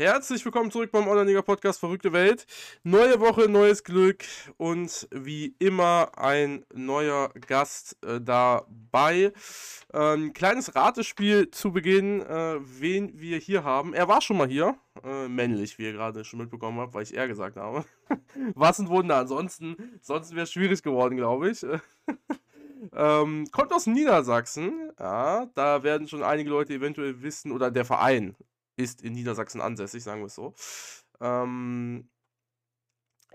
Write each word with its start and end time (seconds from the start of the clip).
Herzlich 0.00 0.44
willkommen 0.44 0.70
zurück 0.70 0.92
beim 0.92 1.08
Online-Liga-Podcast 1.08 1.80
Verrückte 1.80 2.12
Welt. 2.12 2.46
Neue 2.84 3.18
Woche, 3.18 3.48
neues 3.48 3.82
Glück 3.82 4.22
und 4.56 5.08
wie 5.10 5.56
immer 5.58 6.12
ein 6.16 6.64
neuer 6.72 7.30
Gast 7.48 7.96
äh, 8.04 8.20
dabei. 8.20 9.32
Ähm, 9.92 10.32
kleines 10.34 10.76
Ratespiel 10.76 11.50
zu 11.50 11.72
Beginn, 11.72 12.20
äh, 12.20 12.58
wen 12.60 13.18
wir 13.18 13.38
hier 13.38 13.64
haben. 13.64 13.92
Er 13.92 14.06
war 14.06 14.20
schon 14.20 14.36
mal 14.36 14.46
hier, 14.46 14.76
äh, 15.02 15.26
männlich, 15.26 15.80
wie 15.80 15.86
ihr 15.86 15.94
gerade 15.94 16.24
schon 16.24 16.38
mitbekommen 16.38 16.78
habt, 16.78 16.94
weil 16.94 17.02
ich 17.02 17.16
er 17.16 17.26
gesagt 17.26 17.56
habe. 17.56 17.84
Was 18.54 18.78
ein 18.78 18.86
Wunder, 18.86 19.16
ansonsten, 19.16 19.98
sonst 20.00 20.30
wäre 20.30 20.44
es 20.44 20.52
schwierig 20.52 20.80
geworden, 20.84 21.16
glaube 21.16 21.50
ich. 21.50 21.66
ähm, 22.92 23.48
kommt 23.50 23.72
aus 23.72 23.88
Niedersachsen, 23.88 24.92
ja, 24.96 25.46
da 25.56 25.82
werden 25.82 26.06
schon 26.06 26.22
einige 26.22 26.50
Leute 26.50 26.74
eventuell 26.74 27.20
wissen, 27.20 27.50
oder 27.50 27.72
der 27.72 27.84
Verein 27.84 28.36
ist 28.78 29.02
in 29.02 29.12
Niedersachsen 29.12 29.60
ansässig, 29.60 30.02
sagen 30.02 30.20
wir 30.20 30.26
es 30.26 30.34
so. 30.34 30.54
Ähm, 31.20 32.08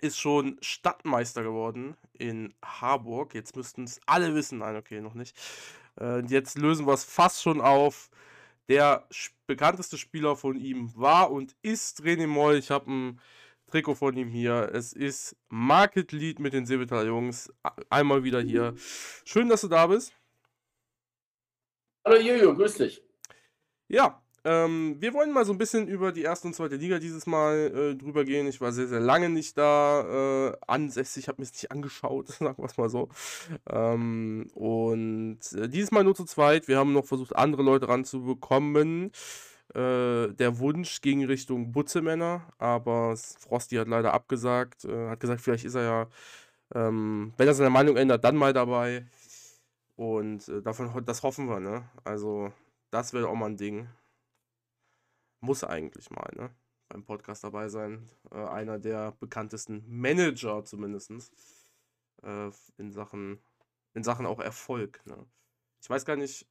ist 0.01 0.19
schon 0.19 0.57
Stadtmeister 0.61 1.43
geworden 1.43 1.95
in 2.13 2.53
Harburg. 2.63 3.33
Jetzt 3.35 3.55
müssten 3.55 3.83
es 3.83 3.99
alle 4.05 4.33
wissen. 4.35 4.59
Nein, 4.59 4.75
okay, 4.75 5.01
noch 5.01 5.13
nicht. 5.13 5.37
Äh, 5.99 6.25
jetzt 6.25 6.57
lösen 6.57 6.87
wir 6.87 6.93
es 6.93 7.03
fast 7.03 7.41
schon 7.41 7.61
auf. 7.61 8.09
Der 8.69 9.07
bekannteste 9.45 9.97
Spieler 9.97 10.35
von 10.35 10.57
ihm 10.57 10.95
war 10.95 11.31
und 11.31 11.55
ist 11.61 12.01
René 12.01 12.27
Moll. 12.27 12.55
Ich 12.55 12.71
habe 12.71 12.91
ein 12.91 13.21
Trikot 13.67 13.95
von 13.95 14.15
ihm 14.15 14.29
hier. 14.29 14.69
Es 14.73 14.93
ist 14.93 15.35
Market 15.49 16.11
Lead 16.11 16.39
mit 16.39 16.53
den 16.53 16.65
Seebetal 16.65 17.05
Jungs. 17.07 17.51
Einmal 17.89 18.23
wieder 18.23 18.41
hier. 18.41 18.75
Schön, 19.25 19.49
dass 19.49 19.61
du 19.61 19.67
da 19.67 19.87
bist. 19.87 20.13
Hallo 22.05 22.17
Jojo, 22.17 22.55
grüß 22.55 22.75
dich. 22.75 23.01
Ja, 23.87 24.22
ähm, 24.45 24.97
wir 24.99 25.13
wollen 25.13 25.31
mal 25.31 25.45
so 25.45 25.53
ein 25.53 25.57
bisschen 25.57 25.87
über 25.87 26.11
die 26.11 26.23
erste 26.23 26.47
und 26.47 26.53
zweite 26.53 26.75
Liga 26.75 26.99
dieses 26.99 27.25
Mal 27.25 27.71
äh, 27.73 27.95
drüber 27.95 28.25
gehen. 28.25 28.45
Ich 28.47 28.59
war 28.59 28.73
sehr, 28.73 28.87
sehr 28.87 28.99
lange 28.99 29.29
nicht 29.29 29.57
da 29.57 30.49
äh, 30.49 30.57
ansässig, 30.67 31.29
habe 31.29 31.41
mir 31.41 31.45
es 31.45 31.53
nicht 31.53 31.71
angeschaut, 31.71 32.27
sagen 32.39 32.57
wir 32.57 32.65
es 32.65 32.77
mal 32.77 32.89
so. 32.89 33.07
Ähm, 33.69 34.47
und 34.53 35.39
äh, 35.53 35.69
dieses 35.69 35.91
Mal 35.91 36.03
nur 36.03 36.15
zu 36.15 36.25
zweit. 36.25 36.67
Wir 36.67 36.77
haben 36.77 36.91
noch 36.91 37.05
versucht, 37.05 37.35
andere 37.35 37.63
Leute 37.63 37.87
ranzubekommen. 37.87 39.11
Äh, 39.73 40.33
der 40.33 40.59
Wunsch 40.59 41.01
ging 41.01 41.23
Richtung 41.25 41.71
Butzemänner, 41.71 42.41
aber 42.57 43.15
Frosty 43.39 43.77
hat 43.77 43.87
leider 43.87 44.13
abgesagt. 44.13 44.83
Äh, 44.85 45.09
hat 45.09 45.21
gesagt, 45.21 45.41
vielleicht 45.41 45.65
ist 45.65 45.75
er 45.75 45.83
ja, 45.83 46.07
ähm, 46.75 47.33
wenn 47.37 47.47
er 47.47 47.53
seine 47.53 47.69
Meinung 47.69 47.95
ändert, 47.97 48.23
dann 48.25 48.35
mal 48.35 48.53
dabei. 48.53 49.05
Und 49.95 50.47
äh, 50.49 50.61
davon, 50.61 51.05
das 51.05 51.23
hoffen 51.23 51.47
wir, 51.47 51.59
ne? 51.59 51.89
Also, 52.03 52.51
das 52.91 53.13
wäre 53.13 53.29
auch 53.29 53.35
mal 53.35 53.47
ein 53.47 53.57
Ding 53.57 53.87
muss 55.43 55.63
eigentlich 55.63 56.09
mal, 56.09 56.31
ne? 56.35 56.49
Beim 56.89 57.03
Podcast 57.03 57.43
dabei 57.43 57.67
sein. 57.67 58.09
Äh, 58.31 58.37
einer 58.37 58.79
der 58.79 59.11
bekanntesten 59.19 59.83
Manager 59.87 60.63
zumindest. 60.63 61.11
Äh, 62.23 62.49
in 62.77 62.91
Sachen, 62.91 63.39
in 63.93 64.03
Sachen 64.03 64.25
auch 64.25 64.39
Erfolg. 64.39 65.01
Ne? 65.05 65.25
Ich 65.81 65.89
weiß 65.89 66.05
gar 66.05 66.15
nicht. 66.15 66.47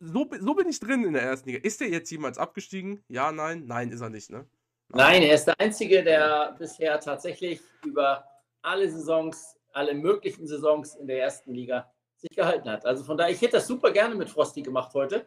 So, 0.00 0.28
so 0.40 0.54
bin 0.54 0.68
ich 0.68 0.80
drin 0.80 1.04
in 1.04 1.12
der 1.12 1.22
ersten 1.22 1.48
Liga. 1.48 1.60
Ist 1.62 1.80
der 1.80 1.88
jetzt 1.90 2.10
jemals 2.10 2.38
abgestiegen? 2.38 3.04
Ja, 3.08 3.30
nein? 3.30 3.66
Nein, 3.66 3.90
ist 3.90 4.00
er 4.00 4.10
nicht, 4.10 4.30
ne? 4.30 4.48
Nein, 4.88 5.22
er 5.22 5.34
ist 5.34 5.44
der 5.44 5.58
Einzige, 5.60 6.02
der 6.02 6.56
bisher 6.58 6.98
tatsächlich 6.98 7.60
über 7.84 8.26
alle 8.62 8.90
Saisons, 8.90 9.56
alle 9.72 9.94
möglichen 9.94 10.46
Saisons 10.46 10.94
in 10.96 11.06
der 11.06 11.20
ersten 11.20 11.54
Liga 11.54 11.92
sich 12.16 12.30
gehalten 12.30 12.68
hat. 12.68 12.84
Also 12.84 13.04
von 13.04 13.16
daher, 13.16 13.32
ich 13.32 13.40
hätte 13.40 13.56
das 13.56 13.66
super 13.66 13.90
gerne 13.90 14.14
mit 14.14 14.28
Frosty 14.28 14.62
gemacht 14.62 14.92
heute. 14.94 15.26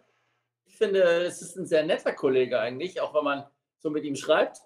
Ich 0.66 0.78
finde, 0.78 1.02
es 1.02 1.42
ist 1.42 1.56
ein 1.56 1.66
sehr 1.66 1.86
netter 1.86 2.14
Kollege 2.14 2.60
eigentlich, 2.60 3.00
auch 3.00 3.14
wenn 3.14 3.24
man 3.24 3.46
so 3.80 3.90
mit 3.90 4.04
ihm 4.04 4.16
schreibt. 4.16 4.60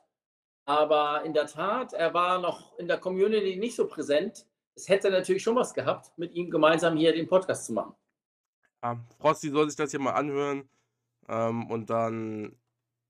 Aber 0.66 1.23
in 1.23 1.33
der 1.33 1.47
Tat, 1.47 1.94
er 1.94 2.14
war 2.14 2.39
noch 2.39 2.78
in 2.78 2.88
der 2.88 3.00
Community 3.00 3.58
nicht 3.58 3.75
so 3.75 3.88
präsent. 3.88 4.45
Es 4.75 4.88
hätte 4.88 5.09
natürlich 5.09 5.44
schon 5.44 5.55
was 5.55 5.73
gehabt, 5.73 6.17
mit 6.17 6.33
ihm 6.33 6.49
gemeinsam 6.49 6.95
hier 6.95 7.14
den 7.14 7.27
Podcast 7.27 7.65
zu 7.65 7.73
machen. 7.73 7.95
Ja, 8.83 8.99
Frosty 9.20 9.49
soll 9.49 9.67
sich 9.67 9.76
das 9.76 9.92
hier 9.92 9.99
mal 9.99 10.14
anhören. 10.14 10.70
Ähm, 11.27 11.70
und 11.70 11.89
dann 11.89 12.55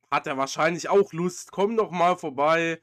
hat 0.10 0.28
er 0.28 0.38
wahrscheinlich 0.38 0.90
auch 0.90 1.14
Lust. 1.14 1.52
Komm 1.52 1.78
doch 1.78 1.92
mal 1.92 2.18
vorbei 2.18 2.82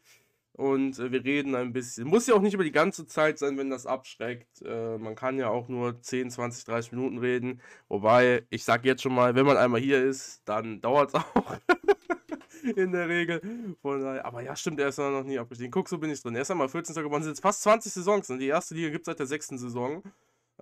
und 0.57 0.99
äh, 0.99 1.13
wir 1.13 1.23
reden 1.23 1.55
ein 1.55 1.73
bisschen. 1.73 2.09
Muss 2.09 2.27
ja 2.27 2.35
auch 2.35 2.41
nicht 2.41 2.55
über 2.55 2.65
die 2.65 2.73
ganze 2.73 3.07
Zeit 3.07 3.39
sein, 3.39 3.59
wenn 3.59 3.69
das 3.69 3.85
abschreckt. 3.87 4.63
Äh, 4.63 4.97
man 4.97 5.15
kann 5.15 5.39
ja 5.39 5.51
auch 5.51 5.69
nur 5.69 6.01
10, 6.01 6.31
20, 6.31 6.65
30 6.65 6.93
Minuten 6.93 7.19
reden. 7.19 7.61
Wobei, 7.89 8.47
ich 8.49 8.65
sag 8.65 8.85
jetzt 8.87 9.03
schon 9.03 9.15
mal, 9.15 9.35
wenn 9.35 9.45
man 9.45 9.59
einmal 9.59 9.81
hier 9.81 10.03
ist, 10.03 10.41
dann 10.47 10.81
dauert 10.81 11.11
es 11.11 11.15
auch. 11.35 11.57
In 12.75 12.93
der 12.93 13.09
Regel. 13.09 13.41
Von 13.83 14.01
daher, 14.01 14.25
aber 14.25 14.41
ja, 14.41 14.57
stimmt, 14.57 14.81
er 14.81 14.89
ist 14.89 14.99
noch 14.99 15.23
nie 15.23 15.39
abgestiegen. 15.39 15.71
Guck, 15.71 15.89
so 15.89 15.99
bin 15.99 16.11
ich 16.11 16.23
drin. 16.23 16.35
Er 16.35 16.43
ist 16.43 16.51
einmal 16.51 16.69
14. 16.69 16.95
geworden, 16.97 17.23
sind 17.23 17.33
jetzt 17.33 17.43
fast 17.43 17.63
20 17.63 17.93
Saisons. 17.93 18.31
Und 18.31 18.39
die 18.39 18.49
erste 18.49 18.75
Liga 18.75 18.89
gibt 18.89 19.03
es 19.03 19.07
seit 19.07 19.19
der 19.19 19.27
sechsten 19.27 19.59
Saison. 19.59 20.03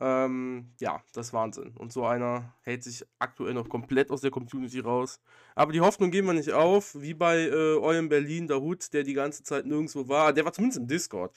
Ähm, 0.00 0.72
ja, 0.80 1.00
das 1.12 1.28
ist 1.28 1.32
Wahnsinn. 1.32 1.76
Und 1.76 1.92
so 1.92 2.04
einer 2.04 2.52
hält 2.62 2.82
sich 2.82 3.04
aktuell 3.18 3.54
noch 3.54 3.68
komplett 3.68 4.10
aus 4.10 4.22
der 4.22 4.30
Community 4.32 4.80
raus. 4.80 5.20
Aber 5.54 5.72
die 5.72 5.80
Hoffnung 5.80 6.10
geben 6.10 6.26
wir 6.26 6.34
nicht 6.34 6.52
auf, 6.52 7.00
wie 7.00 7.14
bei 7.14 7.42
äh, 7.42 7.76
eurem 7.76 8.08
Berlin, 8.08 8.48
der 8.48 8.60
Hut, 8.60 8.92
der 8.92 9.04
die 9.04 9.14
ganze 9.14 9.44
Zeit 9.44 9.66
nirgendwo 9.66 10.08
war. 10.08 10.32
Der 10.32 10.44
war 10.44 10.52
zumindest 10.52 10.80
im 10.80 10.88
Discord. 10.88 11.36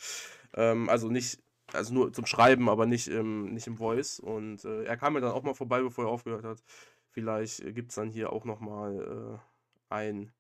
Ähm, 0.56 0.90
also 0.90 1.10
nicht, 1.10 1.40
also 1.74 1.94
nur 1.94 2.12
zum 2.14 2.26
Schreiben, 2.26 2.68
aber 2.70 2.88
nicht 2.88 3.08
im, 3.10 3.54
nicht 3.54 3.68
im 3.68 3.78
Voice. 3.78 4.20
Und 4.20 4.66
äh, 4.66 4.86
er 4.86 4.98
kam 4.98 5.14
mir 5.14 5.22
dann 5.22 5.32
auch 5.32 5.44
mal 5.44 5.54
vorbei, 5.54 5.82
bevor 5.82 6.06
er 6.06 6.12
aufgehört 6.12 6.46
hat. 6.46 6.64
Vielleicht 7.12 7.60
äh, 7.62 7.74
gibt 7.74 7.92
es 7.92 7.96
dann 7.96 8.10
hier 8.10 8.34
auch 8.34 8.46
nochmal 8.46 9.40
äh, 9.40 9.94
ein, 9.94 10.32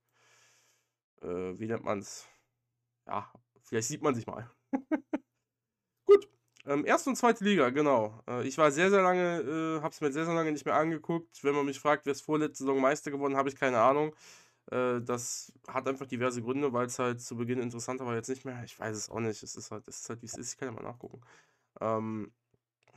äh, 1.22 1.59
wie 1.59 1.67
nennt 1.67 1.84
man 1.84 1.99
es? 1.99 2.28
Ja, 3.07 3.31
vielleicht 3.61 3.88
sieht 3.89 4.01
man 4.01 4.16
sich 4.16 4.28
mal. 4.28 4.49
Ähm, 6.67 6.85
erste 6.85 7.09
und 7.09 7.16
zweite 7.16 7.45
Liga, 7.45 7.69
genau. 7.69 8.22
Äh, 8.28 8.45
ich 8.45 8.57
war 8.57 8.69
sehr, 8.72 8.89
sehr 8.89 9.01
lange, 9.01 9.39
äh, 9.39 9.81
habe 9.81 9.89
es 9.89 10.01
mir 10.01 10.11
sehr, 10.11 10.25
sehr 10.25 10.33
lange 10.33 10.51
nicht 10.51 10.66
mehr 10.66 10.75
angeguckt. 10.75 11.41
Wenn 11.44 11.55
man 11.55 11.66
mich 11.66 11.79
fragt, 11.79 12.05
wer 12.05 12.11
ist 12.11 12.22
vorletzte 12.22 12.66
Saison 12.66 12.81
Meister 12.81 13.09
geworden, 13.09 13.38
habe 13.38 13.47
ich 13.47 13.55
keine 13.55 13.79
Ahnung. 13.79 14.13
Äh, 14.69 15.00
das 15.01 15.53
hat 15.69 15.88
einfach 15.88 16.05
diverse 16.05 16.41
Gründe, 16.41 16.73
weil 16.73 16.88
es 16.88 17.00
halt 17.00 17.22
zu 17.22 17.38
Beginn 17.38 17.61
interessanter 17.61 18.05
war, 18.05 18.16
jetzt 18.16 18.28
nicht 18.28 18.44
mehr. 18.44 18.61
Ich 18.66 18.78
weiß 18.78 18.97
es 18.97 19.09
auch 19.09 19.22
nicht. 19.22 19.41
Es 19.41 19.55
ist 19.55 19.72
halt, 19.72 19.88
es 19.88 20.01
ist 20.01 20.09
halt 20.09 20.22
wie 20.22 20.25
es 20.25 20.38
ist. 20.38 20.53
Ich 20.53 20.57
kann 20.57 20.67
ja 20.67 20.73
mal 20.73 20.83
nachgucken. 20.83 21.22
Ähm, 21.79 22.33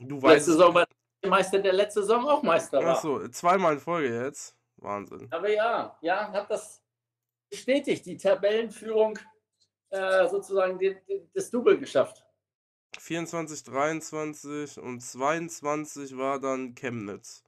du 0.00 0.20
weißt. 0.20 0.34
Letzte 0.34 0.52
Saison 0.52 0.74
war 0.74 0.86
der 1.22 1.30
Meister, 1.30 1.58
der 1.60 1.72
letzte 1.72 2.00
Saison 2.00 2.28
auch 2.28 2.42
Meister 2.42 2.82
war. 2.82 2.96
Achso, 2.96 3.28
zweimal 3.28 3.74
in 3.74 3.80
Folge 3.80 4.24
jetzt. 4.24 4.56
Wahnsinn. 4.78 5.28
Aber 5.30 5.48
ja, 5.48 5.96
ja, 6.00 6.32
hat 6.32 6.50
das 6.50 6.82
bestätigt, 7.50 8.04
die 8.06 8.16
Tabellenführung 8.16 9.18
äh, 9.90 10.26
sozusagen 10.28 10.80
das 11.34 11.50
Double 11.50 11.78
geschafft. 11.78 12.24
24, 13.00 13.64
23 13.64 14.78
und 14.78 15.00
22 15.00 16.16
war 16.16 16.38
dann 16.38 16.74
Chemnitz. 16.74 17.42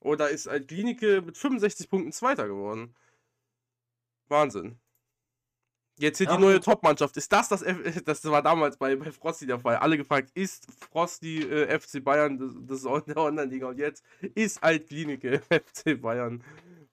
Oder 0.00 0.30
ist 0.30 0.48
Altklinike 0.48 1.22
mit 1.22 1.36
65 1.36 1.88
Punkten 1.88 2.12
Zweiter 2.12 2.48
geworden. 2.48 2.94
Wahnsinn. 4.28 4.78
Jetzt 5.98 6.18
hier 6.18 6.26
ja. 6.26 6.36
die 6.36 6.42
neue 6.42 6.60
Top-Mannschaft. 6.60 7.16
Ist 7.16 7.32
das 7.32 7.48
das 7.48 7.62
F 7.62 8.02
Das 8.04 8.24
war 8.24 8.42
damals 8.42 8.76
bei, 8.76 8.96
bei 8.96 9.12
Frosty 9.12 9.46
der 9.46 9.58
Fall. 9.58 9.76
Alle 9.76 9.96
gefragt, 9.96 10.30
ist 10.34 10.66
Frosty 10.90 11.42
äh, 11.42 11.78
FC 11.78 12.02
Bayern 12.02 12.38
das, 12.38 12.82
das 12.84 13.04
der 13.04 13.16
Online-Liga? 13.16 13.68
Und 13.68 13.78
jetzt 13.78 14.04
ist 14.34 14.62
Altklinike 14.62 15.42
FC 15.50 16.00
Bayern 16.00 16.42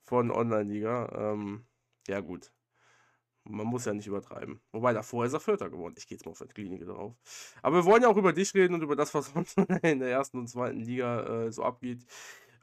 von 0.03 0.31
Online-Liga. 0.31 1.33
Ähm, 1.33 1.65
ja, 2.07 2.19
gut. 2.19 2.51
Man 3.49 3.65
muss 3.65 3.85
ja 3.85 3.93
nicht 3.93 4.05
übertreiben. 4.05 4.61
Wobei 4.71 4.93
davor 4.93 5.25
ist 5.25 5.33
er 5.33 5.39
Vierter 5.39 5.69
geworden. 5.69 5.95
Ich 5.97 6.07
gehe 6.07 6.15
jetzt 6.15 6.25
mal 6.25 6.31
auf 6.31 6.39
die 6.39 6.53
Klinik 6.53 6.85
drauf. 6.85 7.15
Aber 7.63 7.77
wir 7.77 7.85
wollen 7.85 8.03
ja 8.03 8.09
auch 8.09 8.17
über 8.17 8.31
dich 8.31 8.53
reden 8.53 8.75
und 8.75 8.83
über 8.83 8.95
das, 8.95 9.13
was 9.15 9.33
sonst 9.33 9.57
in 9.83 9.99
der 9.99 10.09
ersten 10.09 10.37
und 10.37 10.47
zweiten 10.47 10.81
Liga 10.81 11.45
äh, 11.45 11.51
so 11.51 11.63
abgeht. 11.63 12.05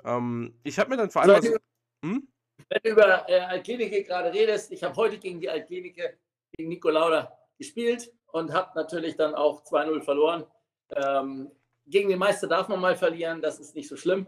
Ähm, 0.04 0.54
ich 0.62 0.78
habe 0.78 0.90
mir 0.90 0.96
dann 0.96 1.10
vor 1.10 1.22
allem. 1.22 1.34
Also, 1.34 1.56
hm? 2.04 2.28
Wenn 2.68 2.80
du 2.84 2.90
über 2.90 3.28
äh, 3.28 3.40
Altklinike 3.40 4.04
gerade 4.04 4.32
redest, 4.32 4.70
ich 4.70 4.82
habe 4.84 4.94
heute 4.96 5.18
gegen 5.18 5.40
die 5.40 5.50
Altklinike, 5.50 6.18
gegen 6.52 6.68
Nico 6.68 6.88
Lauda 6.88 7.36
gespielt 7.58 8.12
und 8.28 8.52
habe 8.52 8.70
natürlich 8.76 9.16
dann 9.16 9.34
auch 9.34 9.64
2-0 9.64 10.02
verloren. 10.02 10.44
Ähm, 10.90 11.50
gegen 11.86 12.08
den 12.08 12.18
Meister 12.18 12.46
darf 12.46 12.68
man 12.68 12.80
mal 12.80 12.96
verlieren, 12.96 13.42
das 13.42 13.58
ist 13.58 13.74
nicht 13.74 13.88
so 13.88 13.96
schlimm. 13.96 14.26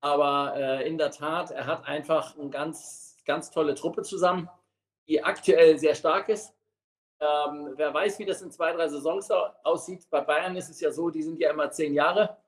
Aber 0.00 0.54
äh, 0.56 0.88
in 0.88 0.98
der 0.98 1.10
Tat, 1.10 1.52
er 1.52 1.66
hat 1.66 1.86
einfach 1.86 2.36
eine 2.36 2.50
ganz, 2.50 3.16
ganz 3.24 3.50
tolle 3.50 3.74
Truppe 3.74 4.02
zusammen 4.02 4.48
die 5.08 5.22
aktuell 5.22 5.78
sehr 5.78 5.94
stark 5.94 6.28
ist. 6.28 6.54
Ähm, 7.20 7.74
wer 7.76 7.92
weiß, 7.92 8.18
wie 8.18 8.24
das 8.24 8.42
in 8.42 8.50
zwei, 8.50 8.72
drei 8.72 8.88
Saisons 8.88 9.30
aussieht. 9.62 10.08
Bei 10.10 10.20
Bayern 10.20 10.56
ist 10.56 10.70
es 10.70 10.80
ja 10.80 10.90
so, 10.90 11.10
die 11.10 11.22
sind 11.22 11.38
ja 11.38 11.50
immer 11.50 11.70
zehn 11.70 11.92
Jahre 11.92 12.38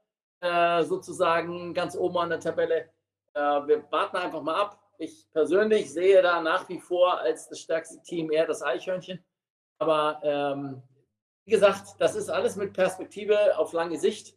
äh, 0.41 0.83
sozusagen 0.83 1.73
ganz 1.75 1.97
oben 1.97 2.19
an 2.19 2.31
der 2.31 2.41
Tabelle. 2.41 2.91
Äh, 3.35 3.41
wir 3.41 3.85
warten 3.91 4.17
einfach 4.17 4.43
mal 4.43 4.61
ab. 4.61 4.79
Ich 4.99 5.31
persönlich 5.31 5.93
sehe 5.93 6.23
da 6.23 6.41
nach 6.41 6.69
wie 6.69 6.79
vor 6.79 7.19
als 7.21 7.49
das 7.49 7.61
stärkste 7.61 8.03
Team 8.03 8.31
eher 8.31 8.47
das 8.47 8.63
Eichhörnchen. 8.63 9.25
Aber 9.79 10.21
ähm, 10.23 10.83
wie 11.45 11.53
gesagt, 11.53 11.95
das 11.99 12.15
ist 12.15 12.29
alles 12.29 12.57
mit 12.57 12.73
Perspektive 12.73 13.59
auf 13.59 13.73
lange 13.73 13.99
Sicht. 13.99 14.37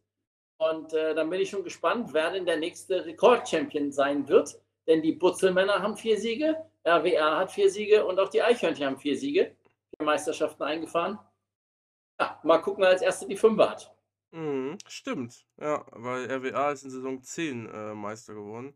Und 0.58 0.94
äh, 0.94 1.14
dann 1.14 1.30
bin 1.30 1.42
ich 1.42 1.50
schon 1.50 1.64
gespannt, 1.64 2.14
wer 2.14 2.32
denn 2.32 2.46
der 2.46 2.58
nächste 2.58 3.06
Rekordchampion 3.06 3.92
sein 3.92 4.28
wird. 4.28 4.60
Denn 4.88 5.02
die 5.02 5.14
Butzelmänner 5.14 5.82
haben 5.82 5.98
vier 5.98 6.20
Siege, 6.20 6.56
RWA 6.86 7.38
hat 7.38 7.52
vier 7.52 7.70
Siege 7.70 8.06
und 8.06 8.20
auch 8.20 8.30
die 8.30 8.42
Eichhörnchen 8.42 8.86
haben 8.86 8.98
vier 8.98 9.18
Siege, 9.18 9.56
vier 9.96 10.06
Meisterschaften 10.06 10.64
eingefahren. 10.64 11.20
Ja, 12.20 12.40
mal 12.44 12.60
gucken, 12.60 12.84
wer 12.84 12.90
als 12.90 13.02
Erste 13.02 13.28
die 13.28 13.36
Fünfe 13.36 13.70
hat. 13.70 13.96
Mhm, 14.32 14.78
stimmt. 14.88 15.46
Ja, 15.58 15.86
weil 15.92 16.30
RWA 16.30 16.72
ist 16.72 16.84
in 16.84 16.92
Saison 16.92 17.22
10 17.22 17.68
äh, 17.68 17.94
Meister 17.94 18.34
geworden. 18.34 18.74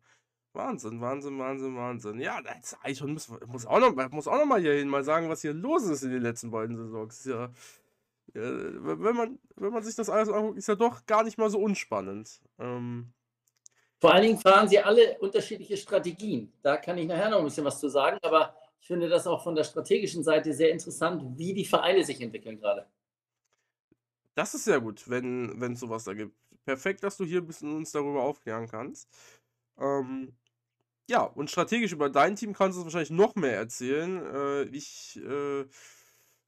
Wahnsinn, 0.53 0.99
Wahnsinn, 0.99 1.37
Wahnsinn, 1.37 1.75
Wahnsinn. 1.75 2.19
Ja, 2.19 2.41
das 2.41 2.77
Eichhorn 2.81 3.13
muss, 3.13 3.29
muss, 3.45 3.65
auch 3.65 3.79
noch, 3.79 3.93
muss 4.11 4.27
auch 4.27 4.37
noch 4.37 4.45
mal 4.45 4.59
hier 4.59 4.73
hin, 4.73 4.89
mal 4.89 5.03
sagen, 5.03 5.29
was 5.29 5.41
hier 5.41 5.53
los 5.53 5.83
ist 5.83 6.03
in 6.03 6.11
den 6.11 6.23
letzten 6.23 6.49
beiden 6.49 6.75
Saisons. 6.75 7.25
Ja, 7.25 7.51
ja, 8.33 8.41
wenn, 8.43 9.15
man, 9.15 9.39
wenn 9.55 9.73
man 9.73 9.83
sich 9.83 9.95
das 9.95 10.09
alles 10.09 10.29
anguckt, 10.29 10.57
ist 10.57 10.67
ja 10.67 10.75
doch 10.75 11.05
gar 11.05 11.23
nicht 11.23 11.37
mal 11.37 11.49
so 11.49 11.59
unspannend. 11.59 12.41
Ähm, 12.57 13.13
Vor 13.99 14.13
allen 14.13 14.23
Dingen 14.23 14.37
fahren 14.37 14.67
sie 14.67 14.79
alle 14.79 15.17
unterschiedliche 15.19 15.75
Strategien. 15.75 16.53
Da 16.61 16.77
kann 16.77 16.97
ich 16.97 17.07
nachher 17.07 17.29
noch 17.29 17.39
ein 17.39 17.45
bisschen 17.45 17.65
was 17.65 17.79
zu 17.79 17.89
sagen, 17.89 18.17
aber 18.21 18.55
ich 18.79 18.87
finde 18.87 19.09
das 19.09 19.27
auch 19.27 19.43
von 19.43 19.55
der 19.55 19.65
strategischen 19.65 20.23
Seite 20.23 20.53
sehr 20.53 20.71
interessant, 20.71 21.37
wie 21.37 21.53
die 21.53 21.65
Vereine 21.65 22.03
sich 22.03 22.21
entwickeln 22.21 22.59
gerade. 22.59 22.87
Das 24.35 24.53
ist 24.53 24.63
sehr 24.63 24.79
gut, 24.79 25.09
wenn 25.09 25.73
es 25.73 25.81
sowas 25.81 26.05
da 26.05 26.13
gibt. 26.13 26.33
Perfekt, 26.63 27.03
dass 27.03 27.17
du 27.17 27.25
hier 27.25 27.41
ein 27.41 27.47
bisschen 27.47 27.75
uns 27.75 27.91
darüber 27.91 28.23
aufklären 28.23 28.67
kannst. 28.67 29.09
Ähm, 29.77 30.33
ja, 31.09 31.23
und 31.23 31.49
strategisch 31.49 31.91
über 31.91 32.09
dein 32.09 32.35
Team 32.35 32.53
kannst 32.53 32.77
du 32.77 32.83
wahrscheinlich 32.83 33.09
noch 33.09 33.35
mehr 33.35 33.57
erzählen. 33.57 34.23
Äh, 34.33 34.63
ich 34.65 35.19
äh, 35.25 35.65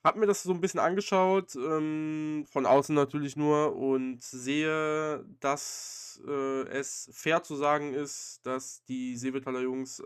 habe 0.04 0.20
mir 0.20 0.28
das 0.28 0.44
so 0.44 0.54
ein 0.54 0.62
bisschen 0.62 0.80
angeschaut, 0.80 1.56
ähm, 1.56 2.46
von 2.50 2.66
außen 2.66 2.96
natürlich 2.96 3.36
nur, 3.36 3.76
und 3.76 4.22
sehe, 4.22 5.26
dass 5.40 6.01
äh, 6.28 6.68
es 6.70 7.10
fair 7.14 7.44
zu 7.44 7.56
sagen 7.56 7.94
ist, 7.94 8.40
dass 8.44 8.84
die 8.86 9.18
Seevetaler 9.18 9.62
Jungs 9.62 10.04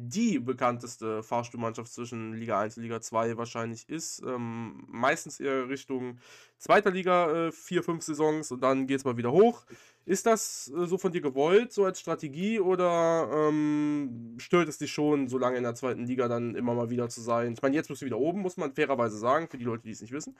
die 0.00 0.38
bekannteste 0.38 1.24
Fahrstuhlmannschaft 1.24 1.92
zwischen 1.92 2.32
Liga 2.34 2.60
1 2.60 2.76
und 2.76 2.84
Liga 2.84 3.00
2 3.00 3.36
wahrscheinlich 3.36 3.88
ist. 3.88 4.22
Ähm, 4.24 4.84
meistens 4.86 5.40
eher 5.40 5.68
Richtung 5.68 6.20
zweiter 6.56 6.92
Liga, 6.92 7.48
äh, 7.48 7.52
vier, 7.52 7.82
fünf 7.82 8.04
Saisons 8.04 8.52
und 8.52 8.60
dann 8.62 8.86
geht 8.86 8.98
es 8.98 9.04
mal 9.04 9.16
wieder 9.16 9.32
hoch. 9.32 9.64
Ist 10.04 10.26
das 10.26 10.72
äh, 10.74 10.86
so 10.86 10.98
von 10.98 11.10
dir 11.10 11.20
gewollt, 11.20 11.72
so 11.72 11.84
als 11.84 11.98
Strategie, 11.98 12.60
oder 12.60 13.28
ähm, 13.32 14.36
stört 14.38 14.68
es 14.68 14.78
dich 14.78 14.92
schon, 14.92 15.26
so 15.26 15.36
lange 15.36 15.56
in 15.56 15.64
der 15.64 15.74
zweiten 15.74 16.06
Liga 16.06 16.28
dann 16.28 16.54
immer 16.54 16.74
mal 16.74 16.90
wieder 16.90 17.08
zu 17.08 17.20
sein? 17.20 17.54
Ich 17.54 17.62
meine, 17.62 17.74
jetzt 17.74 17.88
bist 17.88 18.00
du 18.00 18.06
wieder 18.06 18.18
oben, 18.18 18.40
muss 18.40 18.56
man 18.56 18.72
fairerweise 18.72 19.18
sagen, 19.18 19.48
für 19.48 19.58
die 19.58 19.64
Leute, 19.64 19.82
die 19.82 19.90
es 19.90 20.00
nicht 20.00 20.12
wissen. 20.12 20.36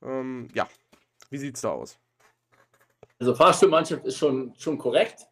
Ähm, 0.00 0.46
ja, 0.54 0.68
wie 1.30 1.38
sieht 1.38 1.56
es 1.56 1.62
da 1.62 1.70
aus? 1.70 1.98
Also 3.22 3.36
Fahrstuhlmannschaft 3.36 4.04
ist 4.04 4.18
schon, 4.18 4.52
schon 4.58 4.78
korrekt. 4.78 5.28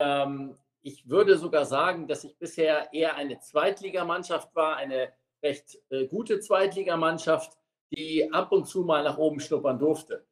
Ähm, 0.00 0.56
ich 0.80 1.06
würde 1.10 1.36
sogar 1.36 1.66
sagen, 1.66 2.08
dass 2.08 2.24
ich 2.24 2.38
bisher 2.38 2.88
eher 2.94 3.16
eine 3.16 3.38
Zweitligamannschaft 3.38 4.56
war, 4.56 4.76
eine 4.76 5.12
recht 5.42 5.78
äh, 5.90 6.06
gute 6.06 6.40
Zweitligamannschaft, 6.40 7.52
die 7.90 8.32
ab 8.32 8.50
und 8.50 8.66
zu 8.66 8.84
mal 8.84 9.04
nach 9.04 9.18
oben 9.18 9.40
schnuppern 9.40 9.78
durfte. 9.78 10.24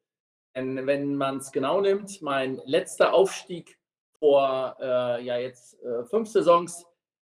Denn 0.56 0.86
wenn 0.86 1.14
man 1.14 1.36
es 1.36 1.52
genau 1.52 1.82
nimmt, 1.82 2.22
mein 2.22 2.62
letzter 2.64 3.12
Aufstieg 3.12 3.78
vor 4.18 4.78
äh, 4.80 5.22
ja 5.22 5.36
jetzt 5.36 5.82
äh, 5.82 6.04
fünf 6.04 6.30
Saisons, 6.30 6.86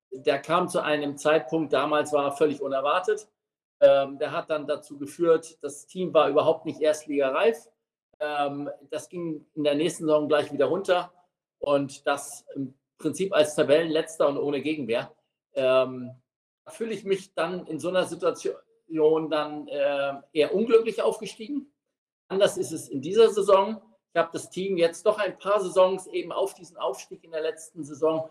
der 0.09 0.39
kam 0.39 0.67
zu 0.67 0.81
einem 0.81 1.15
Zeitpunkt, 1.15 1.73
damals 1.73 2.11
war 2.11 2.25
er 2.25 2.31
völlig 2.31 2.59
unerwartet. 2.59 3.27
Ähm, 3.81 4.17
der 4.17 4.31
hat 4.31 4.49
dann 4.49 4.65
dazu 4.65 4.97
geführt, 4.97 5.59
das 5.61 5.85
Team 5.85 6.11
war 6.11 6.27
überhaupt 6.27 6.65
nicht 6.65 6.81
erstligareif. 6.81 7.69
Ähm, 8.19 8.69
das 8.89 9.09
ging 9.09 9.45
in 9.55 9.63
der 9.63 9.75
nächsten 9.75 10.05
Saison 10.05 10.27
gleich 10.27 10.51
wieder 10.51 10.65
runter. 10.65 11.11
Und 11.59 12.05
das 12.05 12.45
im 12.55 12.73
Prinzip 12.97 13.33
als 13.33 13.55
Tabellenletzter 13.55 14.27
und 14.27 14.37
ohne 14.37 14.61
Gegenwehr, 14.61 15.13
ähm, 15.53 16.11
fühle 16.67 16.93
ich 16.93 17.03
mich 17.03 17.33
dann 17.33 17.65
in 17.67 17.79
so 17.79 17.89
einer 17.89 18.05
Situation 18.05 19.29
dann 19.29 19.67
äh, 19.67 20.13
eher 20.33 20.53
unglücklich 20.53 21.01
aufgestiegen. 21.01 21.71
Anders 22.27 22.57
ist 22.57 22.71
es 22.71 22.89
in 22.89 23.01
dieser 23.01 23.29
Saison. 23.29 23.81
Ich 24.13 24.19
habe 24.19 24.29
das 24.33 24.49
Team 24.49 24.77
jetzt 24.77 25.05
doch 25.05 25.19
ein 25.19 25.37
paar 25.37 25.59
Saisons 25.59 26.07
eben 26.07 26.31
auf 26.31 26.53
diesen 26.53 26.77
Aufstieg 26.77 27.23
in 27.23 27.31
der 27.31 27.41
letzten 27.41 27.83
Saison 27.83 28.29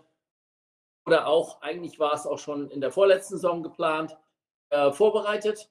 oder 1.05 1.27
auch, 1.27 1.61
eigentlich 1.61 1.99
war 1.99 2.13
es 2.13 2.25
auch 2.25 2.39
schon 2.39 2.69
in 2.71 2.81
der 2.81 2.91
vorletzten 2.91 3.35
Saison 3.35 3.61
geplant, 3.61 4.17
äh, 4.69 4.91
vorbereitet. 4.91 5.69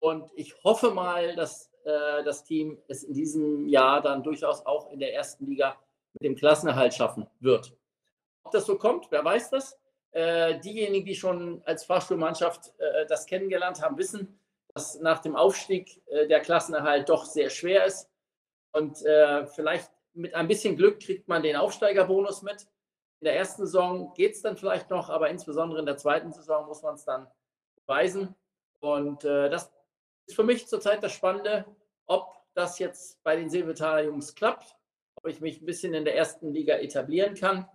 Und 0.00 0.30
ich 0.34 0.64
hoffe 0.64 0.90
mal, 0.90 1.36
dass 1.36 1.70
äh, 1.84 2.22
das 2.24 2.44
Team 2.44 2.78
es 2.88 3.02
in 3.02 3.14
diesem 3.14 3.68
Jahr 3.68 4.00
dann 4.00 4.22
durchaus 4.22 4.64
auch 4.66 4.90
in 4.90 5.00
der 5.00 5.14
ersten 5.14 5.46
Liga 5.46 5.76
mit 6.14 6.22
dem 6.24 6.36
Klassenerhalt 6.36 6.94
schaffen 6.94 7.26
wird. 7.40 7.74
Ob 8.44 8.52
das 8.52 8.66
so 8.66 8.76
kommt, 8.76 9.06
wer 9.10 9.24
weiß 9.24 9.50
das. 9.50 9.78
Äh, 10.12 10.60
diejenigen, 10.60 11.06
die 11.06 11.14
schon 11.14 11.62
als 11.64 11.84
Fahrstuhlmannschaft 11.84 12.74
äh, 12.78 13.06
das 13.06 13.26
kennengelernt 13.26 13.80
haben, 13.80 13.96
wissen, 13.96 14.38
dass 14.74 15.00
nach 15.00 15.20
dem 15.20 15.36
Aufstieg 15.36 16.02
äh, 16.06 16.26
der 16.26 16.40
Klassenerhalt 16.40 17.08
doch 17.08 17.24
sehr 17.24 17.50
schwer 17.50 17.86
ist. 17.86 18.10
Und 18.72 19.04
äh, 19.04 19.46
vielleicht 19.46 19.90
mit 20.14 20.34
ein 20.34 20.48
bisschen 20.48 20.76
Glück 20.76 21.00
kriegt 21.00 21.28
man 21.28 21.42
den 21.42 21.56
Aufsteigerbonus 21.56 22.42
mit. 22.42 22.66
In 23.20 23.26
der 23.26 23.36
ersten 23.36 23.64
Saison 23.64 24.12
geht 24.14 24.32
es 24.32 24.42
dann 24.42 24.56
vielleicht 24.56 24.90
noch, 24.90 25.08
aber 25.08 25.30
insbesondere 25.30 25.80
in 25.80 25.86
der 25.86 25.96
zweiten 25.96 26.32
Saison 26.32 26.66
muss 26.66 26.82
man 26.82 26.94
es 26.94 27.04
dann 27.04 27.26
beweisen. 27.86 28.34
Und 28.80 29.24
äh, 29.24 29.48
das 29.48 29.72
ist 30.26 30.36
für 30.36 30.44
mich 30.44 30.66
zurzeit 30.66 31.02
das 31.02 31.12
Spannende, 31.12 31.64
ob 32.06 32.34
das 32.54 32.78
jetzt 32.78 33.22
bei 33.22 33.36
den 33.36 33.50
Seevetaler 33.50 34.04
Jungs 34.04 34.34
klappt, 34.34 34.76
ob 35.16 35.28
ich 35.28 35.40
mich 35.40 35.60
ein 35.60 35.66
bisschen 35.66 35.94
in 35.94 36.04
der 36.04 36.16
ersten 36.16 36.52
Liga 36.52 36.74
etablieren 36.74 37.34
kann 37.34 37.68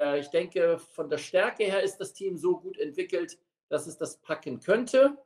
äh, 0.00 0.18
ich 0.18 0.28
denke, 0.28 0.78
von 0.78 1.08
der 1.08 1.18
Stärke 1.18 1.64
her 1.64 1.82
ist 1.82 1.98
das 1.98 2.12
Team 2.12 2.36
so 2.36 2.58
gut 2.58 2.78
entwickelt, 2.78 3.38
dass 3.68 3.86
es 3.86 3.96
das 3.96 4.16
packen 4.16 4.58
könnte. 4.58 5.16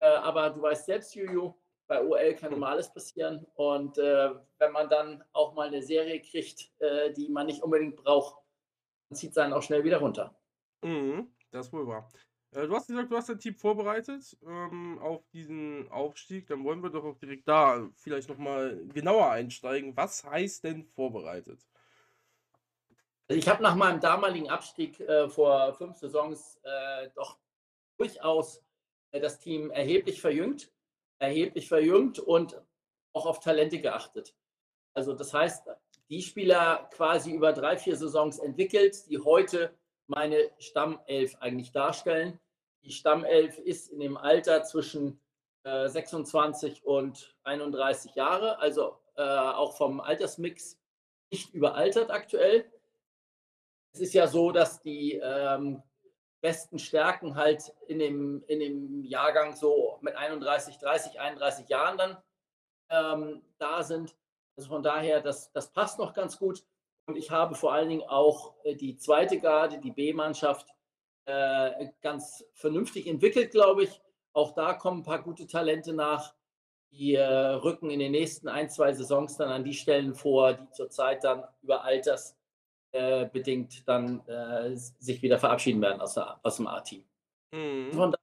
Äh, 0.00 0.06
aber 0.06 0.50
du 0.50 0.62
weißt 0.62 0.86
selbst, 0.86 1.14
Juju, 1.14 1.54
bei 1.88 2.04
OL 2.04 2.34
kann 2.34 2.52
immer 2.52 2.68
alles 2.68 2.92
passieren. 2.92 3.46
Und 3.54 3.98
äh, 3.98 4.30
wenn 4.58 4.72
man 4.72 4.88
dann 4.88 5.24
auch 5.32 5.54
mal 5.54 5.68
eine 5.68 5.82
Serie 5.82 6.20
kriegt, 6.20 6.70
die 7.16 7.28
man 7.28 7.46
nicht 7.46 7.62
unbedingt 7.62 7.96
braucht, 7.96 8.36
dann 9.08 9.16
zieht 9.16 9.32
es 9.32 9.38
einen 9.38 9.52
auch 9.52 9.62
schnell 9.62 9.84
wieder 9.84 9.98
runter. 9.98 10.34
Mhm, 10.82 11.28
das 11.50 11.72
wohl 11.72 11.86
wahr. 11.86 12.08
Du 12.54 12.74
hast 12.74 12.86
gesagt, 12.86 13.10
du 13.10 13.16
hast 13.16 13.30
dein 13.30 13.38
Team 13.38 13.54
vorbereitet 13.54 14.36
ähm, 14.46 14.98
auf 14.98 15.26
diesen 15.30 15.90
Aufstieg. 15.90 16.46
Dann 16.48 16.62
wollen 16.64 16.82
wir 16.82 16.90
doch 16.90 17.02
auch 17.02 17.16
direkt 17.16 17.48
da 17.48 17.88
vielleicht 17.96 18.28
nochmal 18.28 18.78
genauer 18.92 19.30
einsteigen. 19.30 19.96
Was 19.96 20.22
heißt 20.22 20.64
denn 20.64 20.84
vorbereitet? 20.84 21.66
Ich 23.28 23.48
habe 23.48 23.62
nach 23.62 23.74
meinem 23.74 24.00
damaligen 24.00 24.50
Abstieg 24.50 25.00
äh, 25.00 25.30
vor 25.30 25.72
fünf 25.74 25.96
Saisons 25.96 26.60
äh, 26.62 27.08
doch 27.14 27.38
durchaus 27.96 28.62
äh, 29.12 29.20
das 29.20 29.38
Team 29.38 29.70
erheblich 29.70 30.20
verjüngt, 30.20 30.70
erheblich 31.20 31.68
verjüngt 31.68 32.18
und 32.18 32.60
auch 33.14 33.24
auf 33.24 33.40
Talente 33.40 33.80
geachtet. 33.80 34.34
Also 34.92 35.14
das 35.14 35.32
heißt, 35.32 35.68
die 36.10 36.20
Spieler 36.20 36.90
quasi 36.92 37.32
über 37.32 37.54
drei, 37.54 37.78
vier 37.78 37.96
Saisons 37.96 38.38
entwickelt, 38.38 39.08
die 39.08 39.18
heute 39.18 39.74
meine 40.06 40.50
Stammelf 40.58 41.34
eigentlich 41.40 41.72
darstellen. 41.72 42.38
Die 42.82 42.92
Stammelf 42.92 43.58
ist 43.58 43.88
in 43.88 44.00
dem 44.00 44.16
Alter 44.16 44.64
zwischen 44.64 45.20
26 45.64 46.82
äh, 46.82 46.84
und 46.84 47.36
31 47.44 48.14
Jahre, 48.16 48.58
also 48.58 48.98
äh, 49.16 49.22
auch 49.22 49.76
vom 49.76 50.00
Altersmix 50.00 50.78
nicht 51.30 51.54
überaltert 51.54 52.10
aktuell 52.10 52.70
es 53.92 54.00
ist 54.00 54.14
ja 54.14 54.26
so, 54.26 54.52
dass 54.52 54.80
die 54.80 55.20
ähm, 55.22 55.82
besten 56.40 56.78
Stärken 56.78 57.36
halt 57.36 57.74
in 57.88 57.98
dem, 57.98 58.42
in 58.46 58.60
dem 58.60 59.04
Jahrgang 59.04 59.54
so 59.54 59.98
mit 60.00 60.16
31, 60.16 60.78
30, 60.78 61.20
31 61.20 61.68
Jahren 61.68 61.98
dann 61.98 62.16
ähm, 62.90 63.42
da 63.58 63.82
sind. 63.82 64.16
Also 64.56 64.70
von 64.70 64.82
daher, 64.82 65.20
das, 65.20 65.52
das 65.52 65.72
passt 65.72 65.98
noch 65.98 66.14
ganz 66.14 66.38
gut. 66.38 66.64
Und 67.06 67.16
ich 67.16 67.30
habe 67.30 67.54
vor 67.54 67.72
allen 67.72 67.88
Dingen 67.88 68.08
auch 68.08 68.54
äh, 68.64 68.74
die 68.74 68.96
zweite 68.96 69.38
Garde, 69.38 69.78
die 69.78 69.90
B-Mannschaft, 69.90 70.68
äh, 71.24 71.88
ganz 72.00 72.44
vernünftig 72.54 73.06
entwickelt, 73.06 73.50
glaube 73.50 73.84
ich. 73.84 74.00
Auch 74.32 74.54
da 74.54 74.74
kommen 74.74 75.00
ein 75.00 75.04
paar 75.04 75.22
gute 75.22 75.46
Talente 75.46 75.92
nach. 75.92 76.34
Die 76.90 77.14
äh, 77.14 77.24
rücken 77.24 77.90
in 77.90 78.00
den 78.00 78.12
nächsten 78.12 78.48
ein, 78.48 78.68
zwei 78.68 78.92
Saisons 78.92 79.36
dann 79.36 79.48
an 79.48 79.64
die 79.64 79.74
Stellen 79.74 80.14
vor, 80.14 80.54
die 80.54 80.70
zurzeit 80.72 81.24
dann 81.24 81.44
über 81.62 81.84
Alters 81.84 82.36
äh, 82.92 83.26
bedingt 83.26 83.88
dann 83.88 84.20
äh, 84.26 84.76
sich 84.76 85.22
wieder 85.22 85.38
verabschieden 85.38 85.80
werden 85.80 86.00
aus, 86.00 86.14
der, 86.14 86.38
aus 86.42 86.56
dem 86.56 86.66
A-Team. 86.66 87.04
Mhm. 87.52 87.92
Von 87.92 88.14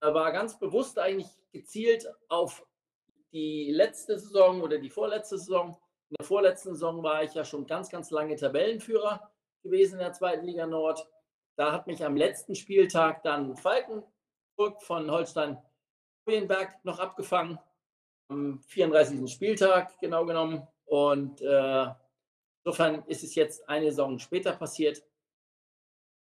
daher 0.00 0.14
war 0.14 0.30
ganz 0.32 0.58
bewusst 0.58 0.98
eigentlich 0.98 1.28
gezielt 1.52 2.06
auf 2.28 2.64
die 3.32 3.72
letzte 3.72 4.18
Saison 4.18 4.62
oder 4.62 4.78
die 4.78 4.90
vorletzte 4.90 5.38
Saison. 5.38 5.76
In 6.10 6.16
der 6.18 6.26
vorletzten 6.26 6.74
Saison 6.74 7.02
war 7.02 7.22
ich 7.24 7.34
ja 7.34 7.44
schon 7.44 7.66
ganz, 7.66 7.90
ganz 7.90 8.10
lange 8.10 8.36
Tabellenführer 8.36 9.32
gewesen 9.62 9.94
in 9.94 10.00
der 10.00 10.12
zweiten 10.12 10.46
Liga 10.46 10.66
Nord. 10.66 11.06
Da 11.60 11.72
hat 11.72 11.86
mich 11.86 12.02
am 12.02 12.16
letzten 12.16 12.54
Spieltag 12.54 13.22
dann 13.22 13.54
Falkenburg 13.54 14.80
von 14.80 15.10
Holstein 15.10 15.58
Hohenberg 16.26 16.82
noch 16.86 16.98
abgefangen. 16.98 17.58
Am 18.28 18.62
34. 18.62 19.30
Spieltag 19.30 20.00
genau 20.00 20.24
genommen. 20.24 20.66
Und 20.86 21.42
äh, 21.42 21.86
Insofern 22.64 23.04
ist 23.08 23.24
es 23.24 23.34
jetzt 23.34 23.68
eine 23.68 23.86
Saison 23.90 24.18
später 24.18 24.52
passiert. 24.52 25.04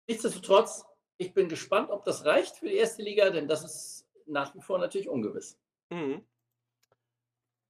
Nichtsdestotrotz 0.07 0.85
Ich 1.19 1.35
bin 1.35 1.49
gespannt, 1.49 1.91
ob 1.91 2.03
das 2.03 2.25
reicht 2.25 2.57
für 2.57 2.67
die 2.67 2.75
erste 2.75 3.03
Liga, 3.03 3.29
denn 3.29 3.47
das 3.47 3.63
ist 3.63 4.07
nach 4.25 4.55
wie 4.55 4.61
vor 4.61 4.79
natürlich 4.79 5.07
ungewiss. 5.07 5.59
Mhm. 5.91 6.25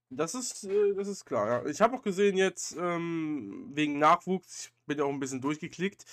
Das 0.10 0.36
ist, 0.36 0.64
äh, 0.64 0.94
das 0.94 1.10
ist 1.10 1.26
klar, 1.26 1.48
ja. 1.48 1.66
Ich 1.70 1.82
habe 1.82 1.98
auch 1.98 2.02
gesehen 2.02 2.38
jetzt, 2.38 2.78
ähm, 2.78 3.72
wegen 3.74 4.00
Nachwuchs, 4.00 4.72
bin 4.88 4.98
ja 4.98 5.04
auch 5.04 5.10
ein 5.10 5.20
bisschen 5.20 5.42
durchgeklickt. 5.42 6.06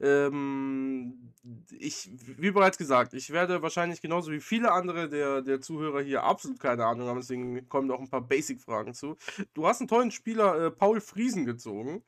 Ähm, 0.00 1.34
ich, 1.70 2.10
wie 2.12 2.52
bereits 2.52 2.78
gesagt, 2.78 3.14
ich 3.14 3.30
werde 3.30 3.62
wahrscheinlich 3.62 4.00
genauso 4.00 4.30
wie 4.30 4.40
viele 4.40 4.70
andere 4.70 5.08
der, 5.08 5.42
der 5.42 5.60
Zuhörer 5.60 6.00
hier 6.02 6.22
absolut 6.22 6.60
keine 6.60 6.86
Ahnung 6.86 7.08
haben, 7.08 7.18
deswegen 7.18 7.68
kommen 7.68 7.90
auch 7.90 8.00
ein 8.00 8.08
paar 8.08 8.20
Basic-Fragen 8.20 8.94
zu. 8.94 9.16
Du 9.54 9.66
hast 9.66 9.80
einen 9.80 9.88
tollen 9.88 10.12
Spieler, 10.12 10.66
äh, 10.66 10.70
Paul 10.70 11.00
Friesen, 11.00 11.46
gezogen. 11.46 12.04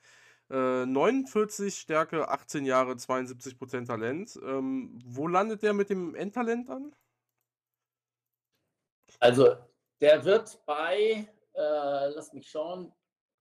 Äh, 0.50 0.86
49 0.86 1.76
Stärke, 1.76 2.28
18 2.28 2.64
Jahre, 2.64 2.92
72% 2.92 3.86
Talent. 3.86 4.38
Ähm, 4.44 4.98
wo 5.04 5.26
landet 5.28 5.62
der 5.62 5.72
mit 5.72 5.90
dem 5.90 6.14
Endtalent 6.14 6.68
dann? 6.68 6.94
Also, 9.18 9.56
der 10.00 10.24
wird 10.24 10.64
bei, 10.66 11.28
äh, 11.54 12.08
lass 12.14 12.32
mich 12.32 12.48
schauen, 12.48 12.92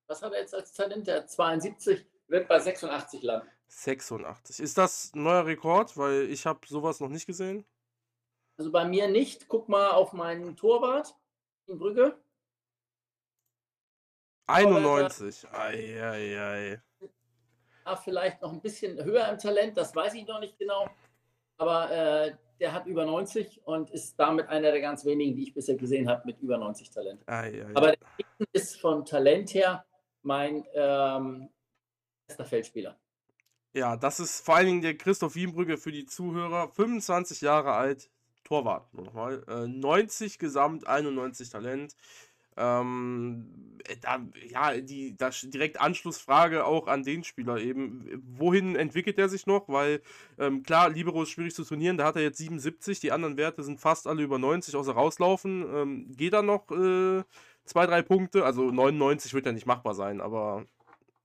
was 0.08 0.22
hat 0.22 0.34
er 0.34 0.42
jetzt 0.42 0.54
als 0.54 0.74
Talent? 0.74 1.08
Der 1.08 1.18
hat 1.18 1.32
72, 1.32 2.06
wird 2.30 2.48
bei 2.48 2.60
86 2.60 3.24
landen. 3.24 3.48
86. 3.68 4.60
Ist 4.60 4.78
das 4.78 5.12
ein 5.14 5.24
neuer 5.24 5.46
Rekord? 5.46 5.96
Weil 5.98 6.30
ich 6.30 6.46
habe 6.46 6.60
sowas 6.68 7.00
noch 7.00 7.10
nicht 7.10 7.26
gesehen. 7.26 7.66
Also 8.58 8.72
bei 8.72 8.86
mir 8.86 9.08
nicht. 9.08 9.48
Guck 9.48 9.70
mal 9.70 9.92
auf 9.92 10.14
meinen 10.14 10.56
Torwart 10.56 11.16
in 11.68 11.78
Brügge. 11.78 12.18
91. 14.48 15.48
Eieiei. 15.52 16.82
Ah, 17.84 17.96
vielleicht 17.96 18.42
noch 18.42 18.52
ein 18.52 18.62
bisschen 18.62 19.04
höher 19.04 19.28
im 19.30 19.38
Talent, 19.38 19.78
das 19.78 19.96
weiß 19.96 20.14
ich 20.16 20.28
noch 20.28 20.40
nicht 20.40 20.58
genau. 20.58 20.90
Aber 21.58 21.90
äh, 21.92 22.36
der 22.60 22.74
hat 22.74 22.86
über 22.86 23.06
90 23.06 23.66
und 23.66 23.90
ist 23.92 24.20
damit 24.20 24.48
einer 24.48 24.72
der 24.72 24.82
ganz 24.82 25.06
wenigen, 25.06 25.36
die 25.36 25.44
ich 25.44 25.54
bisher 25.54 25.76
gesehen 25.76 26.10
habe, 26.10 26.24
mit 26.26 26.40
über 26.40 26.58
90 26.58 26.90
Talent. 26.90 27.22
Eieiei. 27.28 27.76
Aber 27.76 27.92
der 27.92 27.98
ist 28.54 28.80
von 28.80 29.06
Talent 29.06 29.54
her 29.54 29.86
mein 30.24 30.66
ähm, 30.74 31.50
bester 32.30 32.46
Feldspieler. 32.46 32.98
Ja, 33.74 33.98
das 33.98 34.20
ist 34.20 34.44
vor 34.46 34.56
allen 34.56 34.68
Dingen 34.68 34.82
der 34.82 34.98
Christoph 34.98 35.36
Wienbrügge 35.36 35.78
für 35.78 35.92
die 35.92 36.06
Zuhörer. 36.06 36.70
25 36.70 37.42
Jahre 37.42 37.74
alt, 37.74 38.10
Torwart, 38.44 38.94
nochmal. 38.94 39.44
Äh, 39.48 39.68
90 39.68 40.40
Gesamt, 40.40 40.88
91 40.88 41.50
Talent. 41.50 41.96
Ähm, 42.58 43.78
äh, 43.88 43.96
da, 44.02 44.20
ja, 44.50 44.82
die 44.82 45.16
da 45.16 45.30
direkt 45.44 45.80
Anschlussfrage 45.80 46.66
auch 46.66 46.88
an 46.88 47.04
den 47.04 47.24
Spieler 47.24 47.58
eben. 47.58 48.24
Wohin 48.38 48.76
entwickelt 48.76 49.20
er 49.20 49.30
sich 49.30 49.46
noch? 49.46 49.70
Weil, 49.70 50.02
ähm, 50.40 50.64
klar, 50.64 50.90
Libero 50.90 51.24
ist 51.24 51.30
schwierig 51.30 51.54
zu 51.54 51.64
turnieren, 51.64 51.98
da 51.98 52.06
hat 52.06 52.16
er 52.16 52.24
jetzt 52.24 52.40
77, 52.40 53.00
die 53.00 53.12
anderen 53.12 53.38
Werte 53.38 53.64
sind 53.64 53.80
fast 53.80 54.08
alle 54.08 54.24
über 54.24 54.40
90, 54.40 54.76
außer 54.76 54.94
rauslaufen. 54.94 55.64
Ähm, 55.74 56.12
geht 56.18 56.34
da 56.34 56.42
noch 56.42 56.72
äh, 56.72 57.24
zwei, 57.66 57.86
drei 57.86 58.02
Punkte? 58.02 58.46
Also 58.46 58.72
99 58.72 59.34
wird 59.34 59.46
ja 59.46 59.52
nicht 59.52 59.68
machbar 59.68 59.94
sein, 59.94 60.22
aber 60.22 60.66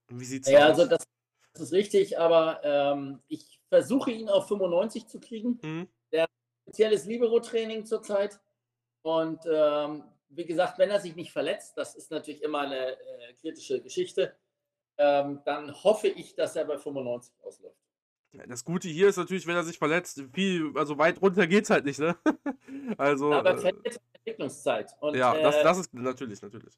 wie 0.09 0.25
sieht's 0.25 0.49
ja, 0.49 0.65
aus? 0.65 0.79
Also 0.79 0.85
das, 0.87 1.05
das 1.53 1.61
ist 1.63 1.73
richtig, 1.73 2.19
aber 2.19 2.61
ähm, 2.63 3.21
ich 3.27 3.61
versuche 3.69 4.11
ihn 4.11 4.29
auf 4.29 4.47
95 4.47 5.07
zu 5.07 5.19
kriegen. 5.19 5.59
Mhm. 5.61 5.87
Der 6.11 6.27
spezielles 6.63 7.05
Libero-Training 7.05 7.85
zurzeit. 7.85 8.39
Und 9.01 9.39
ähm, 9.45 10.03
wie 10.29 10.45
gesagt, 10.45 10.79
wenn 10.79 10.89
er 10.89 10.99
sich 10.99 11.15
nicht 11.15 11.31
verletzt, 11.31 11.77
das 11.77 11.95
ist 11.95 12.11
natürlich 12.11 12.41
immer 12.41 12.61
eine 12.61 12.91
äh, 12.91 13.33
kritische 13.39 13.81
Geschichte, 13.81 14.35
ähm, 14.97 15.41
dann 15.45 15.71
hoffe 15.83 16.07
ich, 16.07 16.35
dass 16.35 16.55
er 16.55 16.65
bei 16.65 16.77
95 16.77 17.33
ausläuft. 17.43 17.77
Das 18.47 18.65
Gute 18.65 18.89
hier 18.89 19.07
ist 19.07 19.17
natürlich, 19.17 19.47
wenn 19.47 19.55
er 19.55 19.63
sich 19.63 19.77
verletzt, 19.77 20.21
viel, 20.33 20.71
also 20.75 20.97
weit 20.97 21.21
runter 21.21 21.47
geht's 21.47 21.69
halt 21.69 21.85
nicht, 21.85 21.99
ne? 21.99 22.17
Also, 22.97 23.31
Aber 23.33 23.51
äh, 23.51 23.57
verletzt 23.57 24.01
Entwicklungszeit. 24.13 24.91
Und 24.99 25.15
ja, 25.15 25.35
das, 25.39 25.55
äh, 25.55 25.63
das 25.63 25.77
ist 25.79 25.93
natürlich, 25.93 26.41
natürlich. 26.41 26.73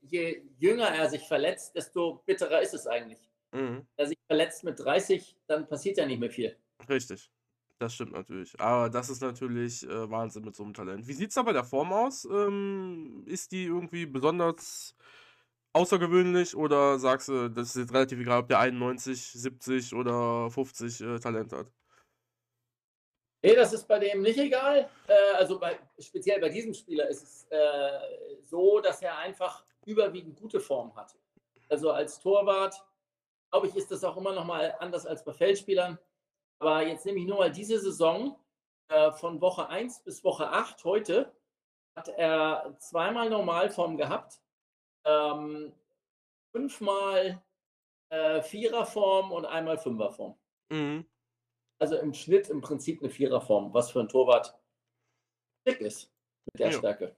Je 0.00 0.42
jünger 0.58 0.88
er 0.88 1.08
sich 1.08 1.22
verletzt, 1.22 1.74
desto 1.74 2.22
bitterer 2.26 2.60
ist 2.60 2.74
es 2.74 2.86
eigentlich. 2.86 3.18
Mhm. 3.52 3.86
Er 3.96 4.06
sich 4.06 4.18
verletzt 4.26 4.64
mit 4.64 4.78
30, 4.78 5.36
dann 5.46 5.68
passiert 5.68 5.98
ja 5.98 6.06
nicht 6.06 6.20
mehr 6.20 6.30
viel. 6.30 6.56
Richtig. 6.88 7.30
Das 7.78 7.94
stimmt 7.94 8.12
natürlich. 8.12 8.58
Aber 8.60 8.88
das 8.88 9.10
ist 9.10 9.22
natürlich 9.22 9.82
äh, 9.88 10.10
Wahnsinn 10.10 10.44
mit 10.44 10.54
so 10.54 10.62
einem 10.62 10.72
Talent. 10.72 11.08
Wie 11.08 11.14
sieht's 11.14 11.34
da 11.34 11.42
bei 11.42 11.52
der 11.52 11.64
Form 11.64 11.92
aus? 11.92 12.24
Ähm, 12.24 13.24
ist 13.26 13.50
die 13.50 13.64
irgendwie 13.64 14.06
besonders 14.06 14.94
außergewöhnlich 15.72 16.54
oder 16.54 16.98
sagst 16.98 17.28
du, 17.28 17.48
das 17.48 17.70
ist 17.70 17.76
jetzt 17.76 17.92
relativ 17.92 18.20
egal, 18.20 18.40
ob 18.40 18.48
der 18.48 18.60
91, 18.60 19.20
70 19.32 19.94
oder 19.94 20.50
50 20.50 21.00
äh, 21.00 21.18
Talent 21.18 21.52
hat? 21.52 21.66
Nee, 23.42 23.56
das 23.56 23.72
ist 23.72 23.88
bei 23.88 23.98
dem 23.98 24.22
nicht 24.22 24.38
egal. 24.38 24.88
Äh, 25.08 25.36
also 25.36 25.58
bei, 25.58 25.76
speziell 25.98 26.40
bei 26.40 26.50
diesem 26.50 26.74
Spieler 26.74 27.08
ist 27.08 27.22
es 27.22 27.46
äh, 27.50 28.38
so, 28.42 28.80
dass 28.80 29.02
er 29.02 29.18
einfach 29.18 29.64
überwiegend 29.84 30.36
gute 30.38 30.60
Form 30.60 30.94
hat. 30.96 31.14
Also 31.68 31.90
als 31.90 32.20
Torwart, 32.20 32.84
glaube 33.50 33.66
ich, 33.68 33.76
ist 33.76 33.90
das 33.90 34.04
auch 34.04 34.16
immer 34.16 34.32
noch 34.32 34.44
mal 34.44 34.74
anders 34.78 35.06
als 35.06 35.24
bei 35.24 35.32
Feldspielern. 35.32 35.98
Aber 36.58 36.82
jetzt 36.86 37.04
nehme 37.06 37.18
ich 37.18 37.26
nur 37.26 37.38
mal 37.38 37.50
diese 37.50 37.78
Saison 37.80 38.36
äh, 38.88 39.10
von 39.12 39.40
Woche 39.40 39.68
1 39.68 40.04
bis 40.04 40.22
Woche 40.24 40.48
8 40.48 40.84
heute 40.84 41.34
hat 41.94 42.08
er 42.08 42.74
zweimal 42.78 43.28
Normalform 43.28 43.96
gehabt, 43.96 44.40
ähm, 45.04 45.74
fünfmal 46.54 47.42
äh, 48.10 48.42
Viererform 48.42 49.32
und 49.32 49.44
einmal 49.46 49.78
Fünferform. 49.78 50.38
Mhm. 50.70 51.06
Also 51.78 51.96
im 51.96 52.14
Schnitt 52.14 52.48
im 52.48 52.60
Prinzip 52.60 53.02
eine 53.02 53.10
Viererform, 53.10 53.74
was 53.74 53.90
für 53.90 54.00
ein 54.00 54.08
Torwart 54.08 54.58
dick 55.66 55.80
ist 55.80 56.12
mit 56.46 56.60
der 56.60 56.70
Ja. 56.70 56.78
Stärke. 56.78 57.16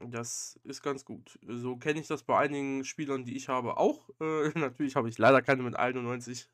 Das 0.00 0.58
ist 0.64 0.82
ganz 0.82 1.04
gut. 1.04 1.38
So 1.46 1.76
kenne 1.76 2.00
ich 2.00 2.08
das 2.08 2.24
bei 2.24 2.36
einigen 2.38 2.84
Spielern, 2.84 3.24
die 3.24 3.36
ich 3.36 3.48
habe, 3.48 3.76
auch. 3.76 4.08
Äh, 4.20 4.48
natürlich 4.58 4.96
habe 4.96 5.08
ich 5.08 5.18
leider 5.18 5.42
keine 5.42 5.62
mit 5.62 5.76
91 5.76 6.48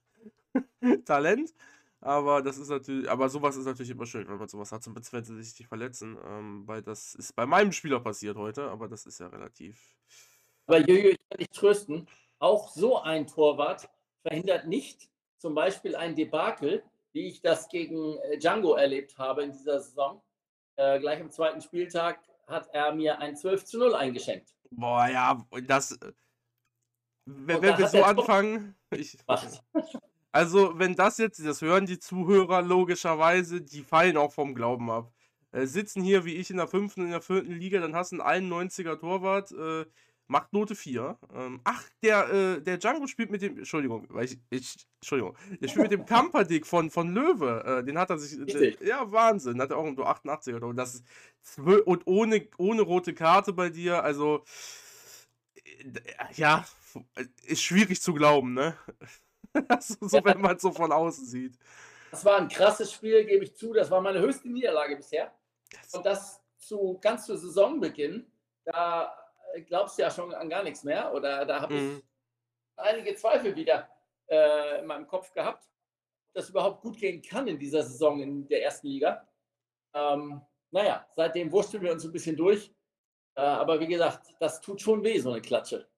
Talent. 1.05 1.55
Aber 2.03 2.41
das 2.43 2.57
ist 2.57 2.71
natürlich, 2.71 3.11
aber 3.11 3.29
sowas 3.29 3.57
ist 3.57 3.67
natürlich 3.67 3.91
immer 3.91 4.07
schön, 4.07 4.27
wenn 4.27 4.39
man 4.39 4.49
sowas 4.49 4.73
hat, 4.73 4.83
sonst 4.83 5.13
wenn 5.13 5.25
sie 5.25 5.43
sich 5.43 5.59
nicht 5.59 5.69
verletzen. 5.69 6.17
Ähm, 6.25 6.67
weil 6.67 6.83
das 6.83 7.15
ist 7.15 7.35
bei 7.35 7.45
meinem 7.45 7.73
Spieler 7.73 8.01
passiert 8.01 8.37
heute, 8.37 8.71
aber 8.71 8.89
das 8.89 9.05
ist 9.05 9.21
ja 9.21 9.27
relativ. 9.27 9.97
Aber 10.67 10.79
Jojo, 10.79 11.11
ich 11.11 11.19
kann 11.29 11.39
dich 11.39 11.51
trösten, 11.51 12.07
auch 12.39 12.71
so 12.71 13.01
ein 13.01 13.27
Torwart 13.27 13.89
verhindert 14.23 14.67
nicht 14.67 15.11
zum 15.37 15.55
Beispiel 15.55 15.97
ein 15.97 16.15
Debakel, 16.15 16.83
wie 17.13 17.27
ich 17.27 17.43
das 17.43 17.69
gegen 17.69 18.19
äh, 18.19 18.39
Django 18.39 18.75
erlebt 18.75 19.19
habe 19.19 19.43
in 19.43 19.53
dieser 19.53 19.81
Saison. 19.81 20.23
Äh, 20.77 21.01
gleich 21.01 21.21
am 21.21 21.31
zweiten 21.31 21.61
Spieltag 21.61 22.21
hat 22.51 22.69
er 22.73 22.95
mir 22.95 23.19
ein 23.19 23.37
12 23.37 23.65
zu 23.65 23.79
0 23.79 23.95
eingeschenkt. 23.95 24.55
Boah, 24.71 25.09
ja, 25.09 25.47
das. 25.67 25.93
äh, 25.93 26.13
Wenn, 27.25 27.57
Und 27.57 27.63
wenn 27.63 27.79
wir 27.79 27.89
so 27.89 28.03
anfangen. 28.03 28.77
Ich. 28.93 29.17
Also, 30.33 30.79
wenn 30.79 30.95
das 30.95 31.19
jetzt, 31.19 31.45
das 31.45 31.61
hören 31.61 31.87
die 31.87 31.99
Zuhörer 31.99 32.63
logischerweise, 32.63 33.61
die 33.63 33.83
fallen 33.83 34.17
auch 34.17 34.33
vom 34.33 34.55
Glauben 34.55 34.89
ab. 34.89 35.13
Äh, 35.51 35.67
sitzen 35.67 36.03
hier 36.05 36.25
wie 36.25 36.37
ich 36.37 36.51
in 36.51 36.59
der 36.59 36.69
fünften, 36.69 37.03
in 37.03 37.11
der 37.11 37.21
vierten 37.21 37.53
Liga, 37.53 37.81
dann 37.81 37.97
hast 37.97 38.13
du 38.13 38.21
einen 38.21 38.49
91er 38.53 38.97
Torwart, 38.97 39.51
äh, 39.51 39.87
macht 40.31 40.53
Note 40.53 40.75
4. 40.75 41.19
Ähm, 41.35 41.61
ach, 41.65 41.83
der, 42.03 42.29
äh, 42.33 42.63
der 42.63 42.79
Django 42.79 43.07
spielt 43.09 43.31
mit 43.31 43.43
dem, 43.43 43.59
Entschuldigung, 43.59 44.07
weil 44.11 44.27
ich, 44.27 44.39
ich 44.51 44.77
Entschuldigung, 45.01 45.37
der 45.61 45.69
spielt 45.69 45.91
mit 45.91 45.93
dem 45.93 46.07
Kamperdick 46.07 46.67
von, 46.67 46.91
von 46.91 47.13
Löwe. 47.13 47.65
Äh, 47.65 47.85
den 47.85 47.99
hat 47.99 48.11
er 48.11 48.19
sich, 48.19 48.39
Richtig. 48.39 48.81
ja, 48.81 49.11
Wahnsinn, 49.11 49.61
hat 49.61 49.71
er 49.71 49.77
auch 49.79 49.85
um 49.85 49.97
so 49.97 50.05
88er 50.05 50.61
Tor. 50.61 50.73
Das 50.73 50.95
ist 50.95 51.05
und 51.85 52.07
ohne, 52.07 52.47
ohne 52.59 52.83
rote 52.83 53.13
Karte 53.13 53.53
bei 53.53 53.71
dir, 53.71 54.05
also, 54.05 54.45
äh, 55.65 55.91
ja, 56.35 56.65
ist 57.47 57.63
schwierig 57.63 58.01
zu 58.01 58.15
glauben, 58.15 58.55
ne? 58.55 58.77
so, 59.81 59.97
so 60.07 60.17
Ja. 60.19 60.25
wenn 60.25 60.41
man 60.41 60.57
es 60.57 60.63
so 60.63 60.71
von 60.71 60.93
außen 60.93 61.27
sieht. 61.27 61.59
Das 62.13 62.25
war 62.25 62.37
ein 62.39 62.49
krasses 62.49 62.93
Spiel, 62.93 63.25
gebe 63.25 63.45
ich 63.45 63.57
zu. 63.57 63.73
Das 63.73 63.91
war 63.91 64.01
meine 64.01 64.21
höchste 64.21 64.49
Niederlage 64.49 64.97
bisher. 64.97 65.33
Und 65.93 66.07
das 66.07 66.41
zu 66.59 66.99
ganz 67.01 67.27
zu 67.27 67.37
Saisonbeginn, 67.37 68.27
da 68.65 69.05
äh, 69.05 69.20
glaubst 69.67 69.99
du 69.99 70.03
ja 70.03 70.11
schon 70.11 70.33
an 70.35 70.49
gar 70.49 70.63
nichts 70.63 70.85
mehr. 70.85 71.13
Oder 71.13 71.45
da 71.45 71.61
habe 71.61 71.75
Mhm. 71.75 71.97
ich 71.99 72.05
einige 72.77 73.15
Zweifel 73.15 73.55
wieder 73.57 73.89
äh, 74.29 74.81
in 74.81 74.87
meinem 74.87 75.07
Kopf 75.07 75.33
gehabt, 75.33 75.65
ob 75.65 76.35
das 76.35 76.49
überhaupt 76.51 76.83
gut 76.83 76.97
gehen 76.99 77.21
kann 77.23 77.49
in 77.49 77.59
dieser 77.59 77.83
Saison 77.83 78.21
in 78.21 78.47
der 78.49 78.63
ersten 78.63 78.87
Liga. 78.87 79.29
Ähm, 79.95 80.41
naja, 80.71 81.07
seitdem 81.17 81.51
wurschteln 81.51 81.83
wir 81.83 81.93
uns 81.93 82.05
ein 82.05 82.13
bisschen 82.13 82.37
durch. 82.37 82.73
Äh, 83.37 83.41
aber 83.43 83.81
wie 83.81 83.89
gesagt, 83.89 84.35
das 84.39 84.61
tut 84.61 84.81
schon 84.81 85.03
weh, 85.03 85.19
so 85.19 85.33
eine 85.33 85.43
Klatsche. 85.43 85.90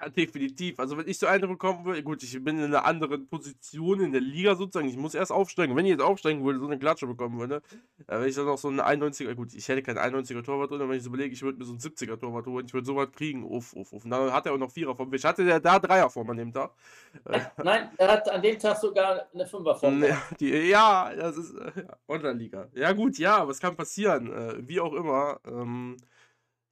Ja, 0.00 0.08
definitiv. 0.08 0.78
Also, 0.78 0.96
wenn 0.96 1.08
ich 1.08 1.18
so 1.18 1.26
eine 1.26 1.48
bekommen 1.48 1.84
würde 1.84 2.02
gut, 2.04 2.22
ich 2.22 2.32
bin 2.44 2.58
in 2.58 2.64
einer 2.66 2.84
anderen 2.84 3.28
Position 3.28 4.00
in 4.00 4.12
der 4.12 4.20
Liga 4.20 4.54
sozusagen. 4.54 4.88
Ich 4.88 4.96
muss 4.96 5.14
erst 5.14 5.32
aufsteigen. 5.32 5.74
Wenn 5.74 5.84
ich 5.86 5.90
jetzt 5.90 6.02
aufsteigen 6.02 6.44
würde, 6.44 6.60
so 6.60 6.66
eine 6.66 6.78
Klatsche 6.78 7.06
bekommen 7.08 7.38
würde, 7.40 7.62
äh, 8.06 8.20
wenn 8.20 8.28
ich 8.28 8.34
dann 8.36 8.46
noch 8.46 8.58
so 8.58 8.68
'n 8.68 8.78
91er 8.80 9.34
gut, 9.34 9.52
ich 9.54 9.66
hätte 9.68 9.82
keinen 9.82 9.98
91er 9.98 10.44
Torwart 10.44 10.70
drin, 10.70 10.80
aber 10.82 10.90
wenn 10.90 10.98
ich 10.98 11.02
so 11.02 11.08
überlege, 11.08 11.32
ich 11.34 11.42
würde 11.42 11.58
mir 11.58 11.64
so 11.64 11.72
'n 11.72 11.80
70er 11.80 12.18
Torwart 12.18 12.46
holen, 12.46 12.64
ich 12.66 12.72
würde 12.74 12.86
so 12.86 12.94
was 12.96 13.10
kriegen. 13.10 13.44
Uff, 13.44 13.72
uff, 13.72 13.92
uff. 13.92 14.04
Und 14.04 14.10
dann 14.10 14.32
hat 14.32 14.46
er 14.46 14.52
auch 14.54 14.58
noch 14.58 14.70
Vierer 14.70 14.94
vom 14.94 15.10
Wisch. 15.10 15.24
Hatte 15.24 15.44
der 15.44 15.58
da 15.60 15.78
Dreierform 15.80 16.30
an 16.30 16.36
dem 16.36 16.52
Tag? 16.52 16.72
Äh, 17.24 17.40
nein, 17.60 17.90
er 17.98 18.08
hat 18.12 18.28
an 18.30 18.40
dem 18.42 18.58
Tag 18.58 18.76
sogar 18.76 19.28
eine 19.34 19.46
Fünferform. 19.46 19.98
Ne, 20.00 20.16
die 20.40 20.50
ja, 20.68 21.12
das 21.14 21.36
ist, 21.36 21.54
äh, 21.54 21.84
Online-Liga. 22.06 22.68
Ja 22.74 22.92
gut, 22.92 23.18
ja, 23.18 23.46
was 23.48 23.58
kann 23.58 23.76
passieren? 23.76 24.32
Äh, 24.32 24.68
wie 24.68 24.78
auch 24.80 24.92
immer, 24.92 25.40
ähm 25.44 25.96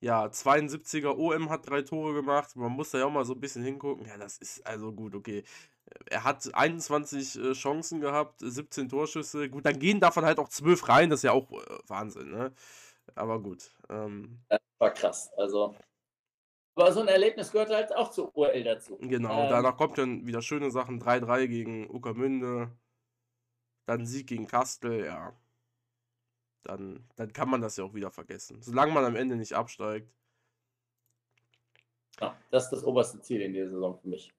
ja, 0.00 0.25
72er 0.26 1.16
OM 1.16 1.50
hat 1.50 1.69
drei 1.69 1.83
Tore 1.83 2.14
gemacht. 2.14 2.57
Man 2.57 2.73
muss 2.73 2.90
da 2.90 2.99
ja 2.99 3.07
auch 3.07 3.11
mal 3.11 3.25
so 3.25 3.35
ein 3.35 3.40
bisschen 3.40 3.62
hingucken. 3.62 4.07
Ja, 4.07 4.16
das 4.16 4.38
ist 4.38 4.66
also 4.66 4.92
gut, 4.92 5.14
okay. 5.14 5.45
Er 6.07 6.25
hat 6.25 6.49
21 6.54 7.37
äh, 7.38 7.52
Chancen 7.52 8.00
gehabt, 8.00 8.40
17 8.40 8.88
Torschüsse. 8.88 9.50
Gut, 9.50 9.66
dann 9.66 9.78
gehen 9.78 10.00
davon 10.00 10.25
halt 10.25 10.38
auch 10.38 10.49
12 10.49 10.88
rein. 10.88 11.11
Das 11.11 11.21
ist 11.21 11.25
ja 11.25 11.33
auch 11.33 11.50
äh, 11.52 11.78
Wahnsinn, 11.87 12.30
ne? 12.30 12.52
Aber 13.14 13.40
gut. 13.40 13.71
Ähm, 13.88 14.38
Das 14.49 14.61
war 14.78 14.90
krass. 14.92 15.30
Also, 15.37 15.75
aber 16.76 16.92
so 16.92 17.00
ein 17.00 17.09
Erlebnis 17.09 17.50
gehört 17.52 17.71
halt 17.71 17.95
auch 17.95 18.11
zur 18.11 18.35
URL 18.37 18.64
dazu. 18.64 18.97
genau, 19.00 19.42
Ähm, 19.42 19.50
danach 19.50 19.76
kommt 19.76 19.99
dann 19.99 20.26
wieder 20.26 20.40
schöne 20.42 20.71
Sachen. 20.71 21.00
3-3 21.00 21.47
gegen 21.49 21.90
Uckermünde. 21.90 22.71
Dann 23.87 24.07
Sieg 24.07 24.28
gegen 24.28 24.47
Kastel, 24.47 25.04
ja. 25.04 25.35
Dann, 26.62 27.05
dann 27.17 27.33
kann 27.33 27.49
man 27.49 27.61
das 27.61 27.76
ja 27.76 27.85
auch 27.85 27.95
wieder 27.95 28.11
vergessen. 28.11 28.62
Solange 28.62 28.93
man 28.93 29.05
am 29.05 29.17
Ende 29.17 29.37
nicht 29.37 29.55
absteigt. 29.55 30.12
ja, 32.21 32.37
das 32.50 32.64
ist 32.64 32.71
das 32.71 32.85
oberste 32.85 33.21
Ziel 33.21 33.40
in 33.40 33.52
dieser 33.52 33.71
Saison 33.71 33.99
für 33.99 34.09
mich. 34.09 34.33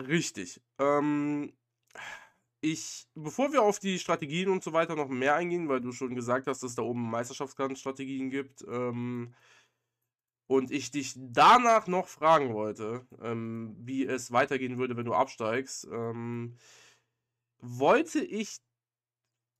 Richtig. 0.00 0.60
Ähm, 0.78 1.52
ich, 2.60 3.06
bevor 3.14 3.52
wir 3.52 3.62
auf 3.62 3.78
die 3.78 3.98
Strategien 3.98 4.48
und 4.48 4.64
so 4.64 4.72
weiter 4.72 4.96
noch 4.96 5.08
mehr 5.08 5.34
eingehen, 5.34 5.68
weil 5.68 5.80
du 5.80 5.92
schon 5.92 6.14
gesagt 6.14 6.46
hast, 6.46 6.62
dass 6.62 6.70
es 6.70 6.76
da 6.76 6.82
oben 6.82 7.10
Meisterschaftsstrategien 7.10 8.30
gibt, 8.30 8.64
ähm, 8.68 9.34
und 10.52 10.70
ich 10.70 10.90
dich 10.90 11.14
danach 11.16 11.86
noch 11.86 12.08
fragen 12.08 12.52
wollte, 12.52 13.06
ähm, 13.22 13.74
wie 13.78 14.04
es 14.04 14.32
weitergehen 14.32 14.78
würde, 14.78 14.96
wenn 14.96 15.06
du 15.06 15.14
absteigst, 15.14 15.88
ähm, 15.90 16.56
wollte 17.58 18.20
ich 18.20 18.58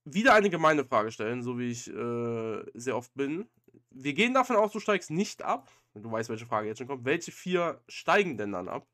wieder 0.05 0.33
eine 0.33 0.49
gemeine 0.49 0.85
Frage 0.85 1.11
stellen, 1.11 1.43
so 1.43 1.57
wie 1.57 1.71
ich 1.71 1.87
äh, 1.87 2.63
sehr 2.73 2.97
oft 2.97 3.13
bin. 3.15 3.49
Wir 3.89 4.13
gehen 4.13 4.33
davon 4.33 4.55
aus, 4.55 4.71
du 4.71 4.79
steigst 4.79 5.11
nicht 5.11 5.41
ab. 5.43 5.71
Du 5.93 6.11
weißt, 6.11 6.29
welche 6.29 6.45
Frage 6.45 6.67
jetzt 6.67 6.79
schon 6.79 6.87
kommt. 6.87 7.05
Welche 7.05 7.31
vier 7.31 7.81
steigen 7.87 8.37
denn 8.37 8.51
dann 8.51 8.67
ab? 8.67 8.87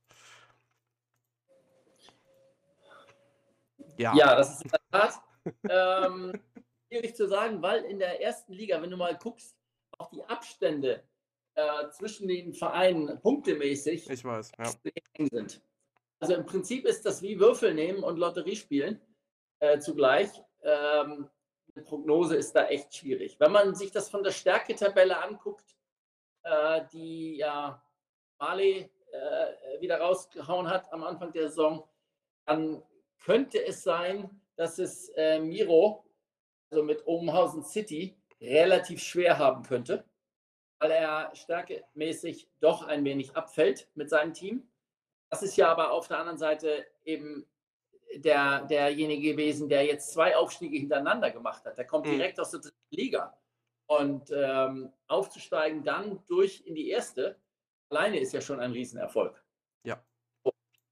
Ja. 3.97 4.15
Ja, 4.15 4.35
das 4.35 4.55
ist 4.55 4.63
in 4.63 4.71
der 4.71 4.81
Tat 4.91 5.21
ähm, 5.69 6.41
schwierig 6.87 7.15
zu 7.15 7.27
sagen, 7.27 7.61
weil 7.61 7.83
in 7.83 7.99
der 7.99 8.21
ersten 8.21 8.53
Liga, 8.53 8.81
wenn 8.81 8.89
du 8.89 8.97
mal 8.97 9.17
guckst, 9.17 9.57
auch 9.97 10.09
die 10.09 10.23
Abstände 10.25 11.03
äh, 11.55 11.89
zwischen 11.91 12.27
den 12.27 12.53
Vereinen 12.53 13.19
punktemäßig 13.21 14.09
Ich 14.09 14.23
weiß, 14.23 14.51
ja. 14.57 14.71
sind. 15.29 15.61
Also 16.19 16.35
im 16.35 16.45
Prinzip 16.45 16.85
ist 16.85 17.05
das 17.05 17.21
wie 17.21 17.39
Würfel 17.39 17.73
nehmen 17.73 18.03
und 18.03 18.17
Lotterie 18.17 18.55
spielen 18.55 19.01
äh, 19.59 19.79
zugleich. 19.79 20.29
Ähm, 20.63 21.29
eine 21.75 21.85
Prognose 21.85 22.35
ist 22.35 22.53
da 22.55 22.67
echt 22.67 22.95
schwierig. 22.95 23.39
Wenn 23.39 23.51
man 23.51 23.75
sich 23.75 23.91
das 23.91 24.09
von 24.09 24.23
der 24.23 24.31
Stärketabelle 24.31 25.21
anguckt, 25.21 25.77
äh, 26.43 26.81
die 26.91 27.37
ja 27.37 27.81
Mali 28.39 28.89
äh, 29.11 29.81
wieder 29.81 29.99
rausgehauen 29.99 30.69
hat 30.69 30.91
am 30.93 31.03
Anfang 31.03 31.31
der 31.31 31.49
Saison, 31.49 31.87
dann 32.45 32.83
könnte 33.19 33.63
es 33.65 33.83
sein, 33.83 34.29
dass 34.55 34.79
es 34.79 35.09
äh, 35.15 35.39
Miro, 35.39 36.05
also 36.71 36.83
mit 36.83 37.05
Obenhausen 37.05 37.63
City, 37.63 38.17
relativ 38.41 39.01
schwer 39.01 39.37
haben 39.37 39.63
könnte, 39.63 40.05
weil 40.79 40.91
er 40.91 41.35
stärkemäßig 41.35 42.49
doch 42.59 42.83
ein 42.87 43.03
wenig 43.03 43.35
abfällt 43.35 43.89
mit 43.95 44.09
seinem 44.09 44.33
Team. 44.33 44.69
Das 45.29 45.43
ist 45.43 45.57
ja 45.57 45.69
aber 45.69 45.91
auf 45.91 46.07
der 46.07 46.19
anderen 46.19 46.37
Seite 46.37 46.85
eben 47.03 47.45
der, 48.15 48.65
derjenige 48.65 49.31
gewesen, 49.31 49.69
der 49.69 49.85
jetzt 49.85 50.11
zwei 50.13 50.35
Aufstiege 50.35 50.77
hintereinander 50.77 51.31
gemacht 51.31 51.63
hat. 51.65 51.77
Der 51.77 51.85
kommt 51.85 52.05
Mhm. 52.05 52.11
direkt 52.11 52.39
aus 52.39 52.51
der 52.51 52.61
dritten 52.61 52.77
Liga. 52.95 53.37
Und 53.87 54.31
ähm, 54.31 54.93
aufzusteigen 55.07 55.83
dann 55.83 56.23
durch 56.27 56.61
in 56.65 56.75
die 56.75 56.89
erste, 56.89 57.39
alleine 57.89 58.19
ist 58.19 58.33
ja 58.33 58.41
schon 58.41 58.59
ein 58.59 58.71
Riesenerfolg. 58.71 59.43
Ja. 59.83 60.03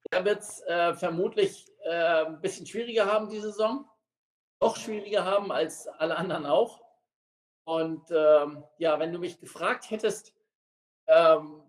Er 0.10 0.26
wird 0.26 0.40
es 0.40 0.62
äh, 0.62 0.94
vermutlich 0.96 1.68
äh, 1.84 2.26
ein 2.26 2.42
bisschen 2.42 2.66
schwieriger 2.66 3.06
haben, 3.06 3.30
die 3.30 3.40
Saison. 3.40 3.88
Noch 4.62 4.76
schwieriger 4.78 5.26
haben 5.26 5.52
als 5.52 5.88
alle 5.88 6.18
anderen 6.18 6.46
auch. 6.48 6.82
Und 7.68 8.10
ähm, 8.10 8.64
ja, 8.78 8.98
wenn 9.00 9.12
du 9.14 9.20
mich 9.20 9.40
gefragt 9.40 9.92
hättest, 9.92 10.34
ähm, 11.08 11.62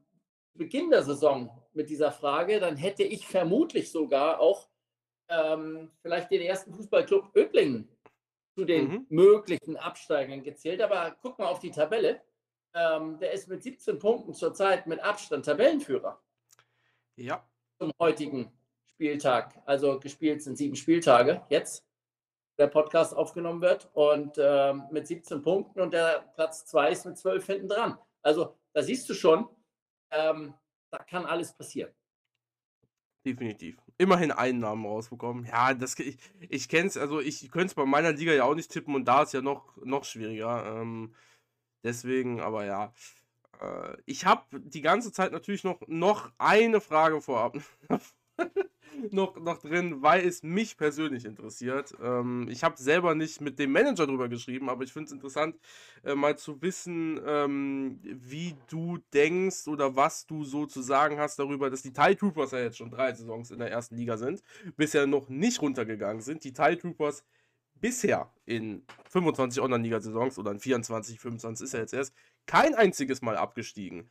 Beginn 0.54 0.90
der 0.90 1.02
Saison 1.02 1.62
mit 1.72 1.90
dieser 1.90 2.10
Frage, 2.10 2.58
dann 2.58 2.76
hätte 2.76 3.02
ich 3.02 3.26
vermutlich 3.26 3.92
sogar 3.92 4.40
auch 4.40 4.68
ähm, 5.28 5.90
vielleicht 6.02 6.30
den 6.30 6.42
ersten 6.42 6.72
Fußballclub 6.74 7.34
Öblingen 7.36 7.88
zu 8.54 8.64
den 8.64 8.88
Mhm. 8.88 9.06
möglichen 9.08 9.76
Absteigern 9.76 10.42
gezählt. 10.42 10.80
Aber 10.80 11.16
guck 11.22 11.38
mal 11.38 11.46
auf 11.46 11.60
die 11.60 11.70
Tabelle. 11.70 12.20
Ähm, 12.74 13.18
der 13.18 13.32
ist 13.32 13.48
mit 13.48 13.62
17 13.62 13.98
Punkten 13.98 14.34
zurzeit 14.34 14.86
mit 14.86 15.00
Abstand 15.00 15.44
Tabellenführer 15.46 16.20
Ja. 17.16 17.48
zum 17.78 17.92
heutigen 17.98 18.52
Spieltag. 18.86 19.60
Also 19.64 19.98
gespielt 20.00 20.42
sind 20.42 20.56
sieben 20.58 20.76
Spieltage 20.76 21.44
jetzt, 21.48 21.84
der 22.58 22.66
Podcast 22.66 23.14
aufgenommen 23.14 23.62
wird. 23.62 23.88
Und 23.94 24.36
ähm, 24.38 24.84
mit 24.90 25.06
17 25.06 25.40
Punkten 25.42 25.80
und 25.80 25.92
der 25.94 26.30
Platz 26.34 26.66
2 26.66 26.90
ist 26.90 27.06
mit 27.06 27.16
12 27.16 27.46
hinten 27.46 27.68
dran. 27.68 27.98
Also 28.22 28.56
da 28.72 28.82
siehst 28.82 29.08
du 29.08 29.14
schon, 29.14 29.48
ähm, 30.10 30.52
da 30.90 30.98
kann 30.98 31.24
alles 31.26 31.52
passieren. 31.54 31.92
Definitiv. 33.24 33.78
Immerhin 33.98 34.30
Einnahmen 34.30 34.86
rausbekommen. 34.86 35.44
Ja, 35.44 35.74
das, 35.74 35.98
ich, 35.98 36.18
ich 36.48 36.68
kenne 36.68 36.88
es, 36.88 36.96
also 36.96 37.20
ich 37.20 37.50
könnte 37.50 37.66
es 37.66 37.74
bei 37.74 37.84
meiner 37.84 38.12
Liga 38.12 38.32
ja 38.32 38.44
auch 38.44 38.54
nicht 38.54 38.70
tippen 38.70 38.94
und 38.94 39.04
da 39.06 39.22
ist 39.22 39.34
ja 39.34 39.42
noch, 39.42 39.76
noch 39.84 40.04
schwieriger. 40.04 40.80
Ähm, 40.80 41.14
deswegen, 41.82 42.40
aber 42.40 42.64
ja. 42.64 42.92
Äh, 43.60 43.96
ich 44.06 44.24
habe 44.24 44.60
die 44.60 44.82
ganze 44.82 45.12
Zeit 45.12 45.32
natürlich 45.32 45.64
noch, 45.64 45.80
noch 45.88 46.30
eine 46.38 46.80
Frage 46.80 47.20
vorab 47.20 47.58
noch, 49.10 49.38
noch 49.40 49.58
drin, 49.58 50.02
weil 50.02 50.26
es 50.26 50.42
mich 50.42 50.76
persönlich 50.76 51.24
interessiert. 51.24 51.94
Ähm, 52.02 52.48
ich 52.50 52.64
habe 52.64 52.76
selber 52.76 53.14
nicht 53.14 53.40
mit 53.40 53.58
dem 53.58 53.72
Manager 53.72 54.06
drüber 54.06 54.28
geschrieben, 54.28 54.68
aber 54.68 54.84
ich 54.84 54.92
finde 54.92 55.06
es 55.06 55.12
interessant, 55.12 55.56
äh, 56.04 56.14
mal 56.14 56.36
zu 56.36 56.60
wissen, 56.62 57.20
ähm, 57.26 58.00
wie 58.02 58.54
du 58.68 58.98
denkst 59.12 59.68
oder 59.68 59.96
was 59.96 60.26
du 60.26 60.44
so 60.44 60.66
zu 60.66 60.82
sagen 60.82 61.18
hast 61.18 61.38
darüber, 61.38 61.70
dass 61.70 61.82
die 61.82 61.92
Tide 61.92 62.16
Troopers 62.16 62.52
ja 62.52 62.60
jetzt 62.60 62.78
schon 62.78 62.90
drei 62.90 63.12
Saisons 63.14 63.50
in 63.50 63.58
der 63.58 63.70
ersten 63.70 63.96
Liga 63.96 64.16
sind, 64.16 64.42
bisher 64.76 65.06
noch 65.06 65.28
nicht 65.28 65.60
runtergegangen 65.62 66.22
sind. 66.22 66.44
Die 66.44 66.52
Tide 66.52 66.78
Troopers 66.78 67.24
bisher 67.80 68.32
in 68.44 68.84
25 69.10 69.62
Online-Liga-Saisons 69.62 70.38
oder 70.38 70.50
in 70.50 70.58
24, 70.58 71.18
25 71.18 71.64
ist 71.64 71.74
er 71.74 71.80
jetzt 71.80 71.94
erst, 71.94 72.14
kein 72.46 72.74
einziges 72.74 73.22
Mal 73.22 73.36
abgestiegen. 73.36 74.10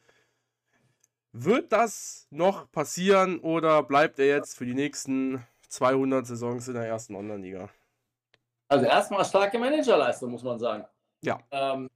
Wird 1.40 1.72
das 1.72 2.26
noch 2.32 2.72
passieren 2.72 3.40
oder 3.40 3.84
bleibt 3.84 4.18
er 4.18 4.26
jetzt 4.26 4.58
für 4.58 4.66
die 4.66 4.74
nächsten 4.74 5.46
200 5.70 6.26
Saisons 6.26 6.68
in 6.68 6.74
der 6.74 6.88
ersten 6.88 7.14
Online-Liga? 7.14 7.70
Also 8.68 8.86
erstmal 8.88 9.24
starke 9.24 9.60
Managerleistung, 9.60 10.32
muss 10.32 10.42
man 10.42 10.58
sagen. 10.58 10.86
Ja. 11.22 11.38
Ähm, 11.52 11.92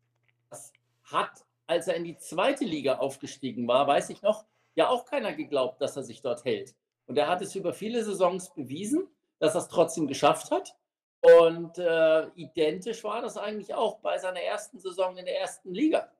das 0.52 0.72
hat, 1.06 1.44
als 1.66 1.88
er 1.88 1.96
in 1.96 2.04
die 2.04 2.18
zweite 2.20 2.66
Liga 2.66 3.00
aufgestiegen 3.00 3.68
war, 3.68 3.88
weiß 3.88 4.12
ich 4.12 4.22
noch, 4.22 4.46
ja 4.76 4.90
auch 4.90 5.06
keiner 5.06 5.34
geglaubt, 5.34 5.82
dass 5.82 5.98
er 5.98 6.04
sich 6.04 6.22
dort 6.22 6.46
hält. 6.46 6.76
Und 7.08 7.18
er 7.18 7.28
hat 7.28 7.42
es 7.42 7.56
über 7.56 7.74
viele 7.74 8.04
Saisons 8.04 8.54
bewiesen, 8.54 9.08
dass 9.40 9.56
er 9.56 9.62
es 9.62 9.70
trotzdem 9.70 10.08
geschafft 10.08 10.52
hat. 10.52 10.76
Und 11.20 11.80
äh, 11.80 12.28
identisch 12.36 13.04
war 13.04 13.24
das 13.24 13.38
eigentlich 13.38 13.74
auch 13.74 14.02
bei 14.02 14.20
seiner 14.20 14.42
ersten 14.42 14.78
Saison 14.78 15.18
in 15.18 15.26
der 15.26 15.40
ersten 15.40 15.74
Liga. 15.74 16.12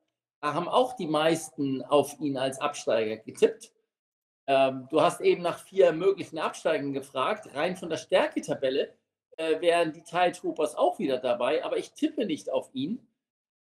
Haben 0.42 0.68
auch 0.68 0.94
die 0.94 1.06
meisten 1.06 1.82
auf 1.82 2.18
ihn 2.20 2.36
als 2.36 2.60
Absteiger 2.60 3.16
getippt. 3.16 3.72
Ähm, 4.46 4.88
du 4.90 5.00
hast 5.00 5.20
eben 5.20 5.42
nach 5.42 5.58
vier 5.60 5.92
möglichen 5.92 6.38
Absteigern 6.38 6.92
gefragt. 6.92 7.54
Rein 7.54 7.76
von 7.76 7.88
der 7.88 7.96
Stärketabelle 7.96 8.92
äh, 9.36 9.60
wären 9.60 9.92
die 9.92 10.02
Tide 10.02 10.32
Troopers 10.32 10.74
auch 10.74 10.98
wieder 10.98 11.18
dabei, 11.18 11.64
aber 11.64 11.78
ich 11.78 11.92
tippe 11.92 12.26
nicht 12.26 12.50
auf 12.50 12.70
ihn, 12.74 13.06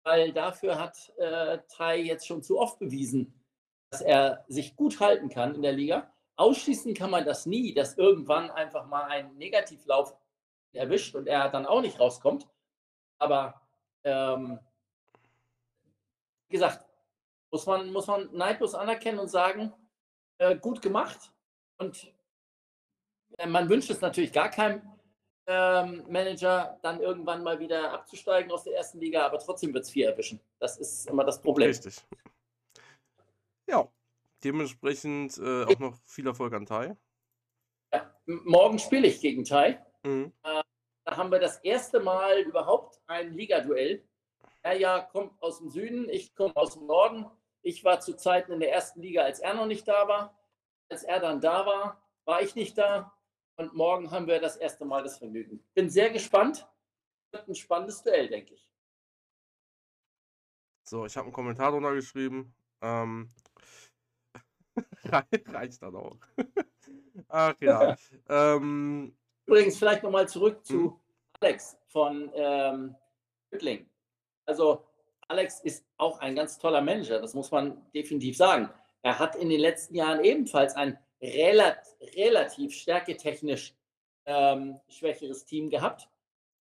weil 0.03 0.31
dafür 0.31 0.79
hat 0.79 1.11
äh, 1.17 1.59
Tai 1.67 1.97
jetzt 1.97 2.25
schon 2.25 2.43
zu 2.43 2.57
oft 2.59 2.79
bewiesen, 2.79 3.33
dass 3.91 4.01
er 4.01 4.45
sich 4.47 4.75
gut 4.75 4.99
halten 4.99 5.29
kann 5.29 5.55
in 5.55 5.61
der 5.61 5.73
Liga. 5.73 6.11
Ausschließen 6.37 6.93
kann 6.93 7.11
man 7.11 7.25
das 7.25 7.45
nie, 7.45 7.73
dass 7.73 7.97
irgendwann 7.97 8.49
einfach 8.49 8.87
mal 8.87 9.03
ein 9.03 9.35
Negativlauf 9.35 10.15
erwischt 10.71 11.15
und 11.15 11.27
er 11.27 11.49
dann 11.49 11.65
auch 11.65 11.81
nicht 11.81 11.99
rauskommt. 11.99 12.47
Aber 13.17 13.61
ähm, 14.05 14.59
gesagt, 16.49 16.85
muss 17.51 17.65
man, 17.65 17.91
muss 17.91 18.07
man 18.07 18.29
neidlos 18.33 18.75
anerkennen 18.75 19.19
und 19.19 19.29
sagen, 19.29 19.73
äh, 20.37 20.57
gut 20.57 20.81
gemacht. 20.81 21.33
Und 21.77 22.13
äh, 23.37 23.47
man 23.47 23.69
wünscht 23.69 23.89
es 23.89 24.01
natürlich 24.01 24.33
gar 24.33 24.49
keinem 24.49 24.81
ähm, 25.47 26.05
Manager, 26.07 26.77
dann 26.83 27.01
irgendwann 27.01 27.43
mal 27.43 27.59
wieder 27.59 27.91
abzusteigen 27.91 28.51
aus 28.51 28.63
der 28.63 28.75
ersten 28.75 28.99
Liga, 28.99 29.25
aber 29.25 29.39
trotzdem 29.39 29.73
wird 29.73 29.85
es 29.85 29.89
vier 29.89 30.09
erwischen. 30.09 30.39
Das 30.59 30.77
ist 30.77 31.07
immer 31.07 31.23
das 31.23 31.41
Problem. 31.41 31.69
Richtig. 31.69 32.05
Ja, 33.67 33.91
dementsprechend 34.43 35.37
äh, 35.37 35.63
auch 35.63 35.79
noch 35.79 35.97
viel 36.05 36.27
Erfolg 36.27 36.53
an 36.53 36.65
Tai. 36.65 36.95
Ja, 37.91 38.15
morgen 38.25 38.77
spiele 38.77 39.07
ich 39.07 39.21
gegen 39.21 39.43
Tai. 39.43 39.83
Mhm. 40.03 40.31
Äh, 40.43 40.61
da 41.05 41.17
haben 41.17 41.31
wir 41.31 41.39
das 41.39 41.57
erste 41.57 41.99
Mal 41.99 42.41
überhaupt 42.41 43.01
ein 43.07 43.33
Ligaduell. 43.33 44.07
Er 44.61 44.77
ja 44.77 44.99
kommt 44.99 45.41
aus 45.41 45.59
dem 45.59 45.69
Süden, 45.69 46.09
ich 46.09 46.35
komme 46.35 46.55
aus 46.55 46.73
dem 46.73 46.85
Norden. 46.85 47.25
Ich 47.61 47.83
war 47.83 47.99
zu 47.99 48.15
Zeiten 48.15 48.51
in 48.51 48.59
der 48.59 48.71
ersten 48.71 49.01
Liga, 49.01 49.23
als 49.23 49.39
er 49.39 49.53
noch 49.53 49.65
nicht 49.65 49.87
da 49.87 50.07
war. 50.07 50.37
Als 50.89 51.03
er 51.03 51.19
dann 51.19 51.41
da 51.41 51.65
war, 51.65 52.01
war 52.25 52.41
ich 52.41 52.55
nicht 52.55 52.77
da. 52.77 53.13
Und 53.57 53.73
morgen 53.73 54.11
haben 54.11 54.27
wir 54.27 54.39
das 54.39 54.55
erste 54.55 54.85
Mal 54.85 55.03
das 55.03 55.17
Vergnügen. 55.17 55.63
Bin 55.73 55.89
sehr 55.89 56.09
gespannt. 56.09 56.67
Wird 57.31 57.47
ein 57.47 57.55
spannendes 57.55 58.01
Duell, 58.01 58.27
denke 58.27 58.53
ich. 58.53 58.69
So, 60.83 61.05
ich 61.05 61.15
habe 61.17 61.25
einen 61.25 61.33
Kommentar 61.33 61.71
drunter 61.71 61.93
geschrieben. 61.93 62.55
Ähm, 62.81 63.31
reicht 65.03 65.81
dann 65.81 65.95
auch. 65.95 66.17
Ach 67.27 67.55
ja. 67.59 67.95
ähm, 68.29 69.15
Übrigens, 69.45 69.77
vielleicht 69.77 70.03
nochmal 70.03 70.27
zurück 70.27 70.65
zu 70.65 70.75
Mhm. 70.75 70.99
Alex 71.41 71.77
von 71.87 72.31
ähm, 72.33 72.95
Hüttling. 73.51 73.89
Also, 74.49 74.83
Alex 75.27 75.59
ist 75.59 75.85
auch 75.97 76.17
ein 76.21 76.35
ganz 76.35 76.57
toller 76.57 76.81
Manager, 76.81 77.21
das 77.21 77.35
muss 77.35 77.51
man 77.51 77.85
definitiv 77.93 78.35
sagen. 78.35 78.67
Er 79.03 79.19
hat 79.19 79.35
in 79.35 79.47
den 79.47 79.59
letzten 79.59 79.93
Jahren 79.93 80.23
ebenfalls 80.23 80.75
ein 80.75 80.97
relat 81.21 81.85
relativ 82.15 82.73
stärketechnisch 82.73 83.75
ähm, 84.25 84.79
schwächeres 84.87 85.45
Team 85.45 85.69
gehabt 85.69 86.09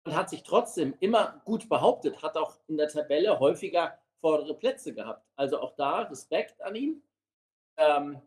und 0.05 0.15
hat 0.15 0.29
sich 0.29 0.43
trotzdem 0.43 0.95
immer 1.01 1.41
gut 1.47 1.71
behauptet, 1.71 2.23
hat 2.23 2.37
auch 2.37 2.59
in 2.67 2.77
der 2.77 2.89
Tabelle 2.89 3.41
häufiger 3.41 3.99
vordere 4.21 4.53
Plätze 4.53 4.93
gehabt. 4.93 5.27
Also 5.35 5.59
auch 5.59 5.75
da 5.77 6.03
Respekt 6.03 6.61
an 6.61 6.75
ihn. 6.75 7.03
Ähm, 7.79 8.21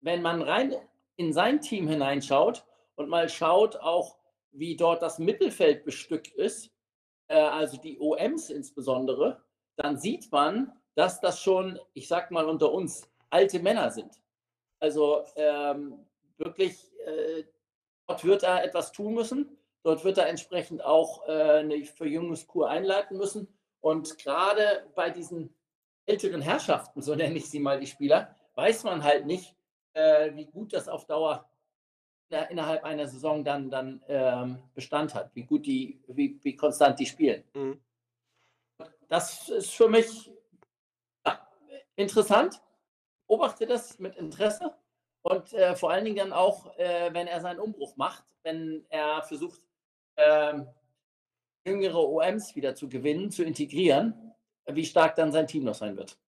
wenn 0.00 0.22
man 0.22 0.40
rein 0.40 0.74
in 1.16 1.34
sein 1.34 1.60
Team 1.60 1.86
hineinschaut 1.86 2.64
und 2.94 3.10
mal 3.10 3.28
schaut 3.28 3.76
auch, 3.76 4.16
wie 4.52 4.74
dort 4.74 5.02
das 5.02 5.18
Mittelfeld 5.18 5.84
bestückt 5.84 6.28
ist, 6.28 6.70
also 7.34 7.76
die 7.76 7.98
OMs 7.98 8.50
insbesondere, 8.50 9.42
dann 9.76 9.98
sieht 9.98 10.30
man, 10.32 10.72
dass 10.94 11.20
das 11.20 11.40
schon, 11.40 11.78
ich 11.92 12.08
sag 12.08 12.30
mal 12.30 12.46
unter 12.46 12.72
uns, 12.72 13.10
alte 13.30 13.60
Männer 13.60 13.90
sind. 13.90 14.20
Also 14.80 15.24
ähm, 15.36 16.06
wirklich, 16.38 16.90
äh, 17.04 17.44
dort 18.06 18.24
wird 18.24 18.42
er 18.42 18.64
etwas 18.64 18.92
tun 18.92 19.14
müssen. 19.14 19.58
Dort 19.82 20.04
wird 20.04 20.18
er 20.18 20.28
entsprechend 20.28 20.84
auch 20.84 21.26
äh, 21.28 21.58
eine 21.58 21.84
Verjüngungskur 21.84 22.68
einleiten 22.68 23.16
müssen. 23.16 23.48
Und 23.80 24.18
gerade 24.18 24.90
bei 24.94 25.10
diesen 25.10 25.54
älteren 26.06 26.40
Herrschaften, 26.40 27.02
so 27.02 27.14
nenne 27.14 27.36
ich 27.36 27.50
sie 27.50 27.60
mal 27.60 27.78
die 27.78 27.86
Spieler, 27.86 28.34
weiß 28.54 28.84
man 28.84 29.04
halt 29.04 29.26
nicht, 29.26 29.54
äh, 29.92 30.34
wie 30.34 30.46
gut 30.46 30.72
das 30.72 30.88
auf 30.88 31.06
Dauer 31.06 31.48
innerhalb 32.30 32.84
einer 32.84 33.06
Saison 33.06 33.44
dann, 33.44 33.70
dann 33.70 34.02
ähm, 34.08 34.58
Bestand 34.74 35.14
hat, 35.14 35.34
wie 35.34 35.44
gut 35.44 35.66
die, 35.66 36.02
wie, 36.08 36.38
wie 36.42 36.56
konstant 36.56 36.98
die 36.98 37.06
spielen. 37.06 37.44
mhm. 37.54 37.80
Das 39.08 39.48
ist 39.48 39.70
für 39.70 39.88
mich 39.88 40.32
ja, 41.24 41.48
interessant. 41.94 42.60
Beobachte 43.28 43.66
das 43.66 43.98
mit 44.00 44.16
Interesse 44.16 44.74
und 45.22 45.52
äh, 45.52 45.76
vor 45.76 45.90
allen 45.90 46.04
Dingen 46.04 46.16
dann 46.16 46.32
auch, 46.32 46.76
äh, 46.76 47.12
wenn 47.12 47.26
er 47.26 47.40
seinen 47.40 47.60
Umbruch 47.60 47.96
macht, 47.96 48.24
wenn 48.42 48.84
er 48.88 49.22
versucht, 49.22 49.60
ähm, 50.16 50.68
jüngere 51.64 51.98
OMs 51.98 52.54
wieder 52.54 52.74
zu 52.74 52.88
gewinnen, 52.88 53.30
zu 53.30 53.42
integrieren, 53.42 54.34
wie 54.66 54.84
stark 54.84 55.16
dann 55.16 55.32
sein 55.32 55.46
Team 55.46 55.64
noch 55.64 55.74
sein 55.74 55.96
wird. 55.96 56.18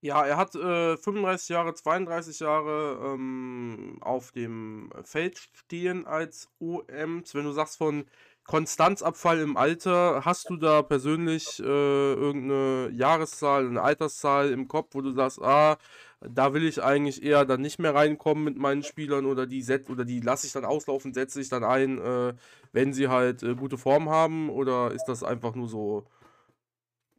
Ja, 0.00 0.24
er 0.24 0.36
hat 0.36 0.54
äh, 0.54 0.96
35 0.96 1.48
Jahre, 1.48 1.74
32 1.74 2.38
Jahre 2.40 3.14
ähm, 3.14 3.98
auf 4.00 4.30
dem 4.30 4.90
Feld 5.02 5.38
stehen 5.38 6.06
als 6.06 6.48
OMs. 6.60 7.34
Wenn 7.34 7.44
du 7.44 7.52
sagst 7.52 7.78
von 7.78 8.04
Konstanzabfall 8.44 9.40
im 9.40 9.56
Alter, 9.56 10.24
hast 10.24 10.50
du 10.50 10.56
da 10.56 10.82
persönlich 10.82 11.58
äh, 11.58 11.64
irgendeine 11.64 12.90
Jahreszahl, 12.94 13.66
eine 13.66 13.82
Alterszahl 13.82 14.50
im 14.52 14.68
Kopf, 14.68 14.94
wo 14.94 15.00
du 15.00 15.10
sagst, 15.12 15.42
ah, 15.42 15.78
da 16.20 16.54
will 16.54 16.64
ich 16.64 16.82
eigentlich 16.82 17.22
eher 17.24 17.44
dann 17.44 17.60
nicht 17.60 17.78
mehr 17.80 17.94
reinkommen 17.94 18.44
mit 18.44 18.56
meinen 18.56 18.84
Spielern 18.84 19.26
oder 19.26 19.46
die 19.46 19.62
set 19.62 19.90
oder 19.90 20.04
die 20.04 20.20
lasse 20.20 20.46
ich 20.46 20.52
dann 20.52 20.64
auslaufen, 20.64 21.12
setze 21.12 21.40
ich 21.40 21.48
dann 21.48 21.64
ein, 21.64 21.98
äh, 21.98 22.34
wenn 22.72 22.92
sie 22.92 23.08
halt 23.08 23.42
äh, 23.42 23.54
gute 23.56 23.78
Form 23.78 24.08
haben 24.08 24.48
oder 24.48 24.92
ist 24.92 25.06
das 25.06 25.24
einfach 25.24 25.54
nur 25.56 25.68
so 25.68 26.06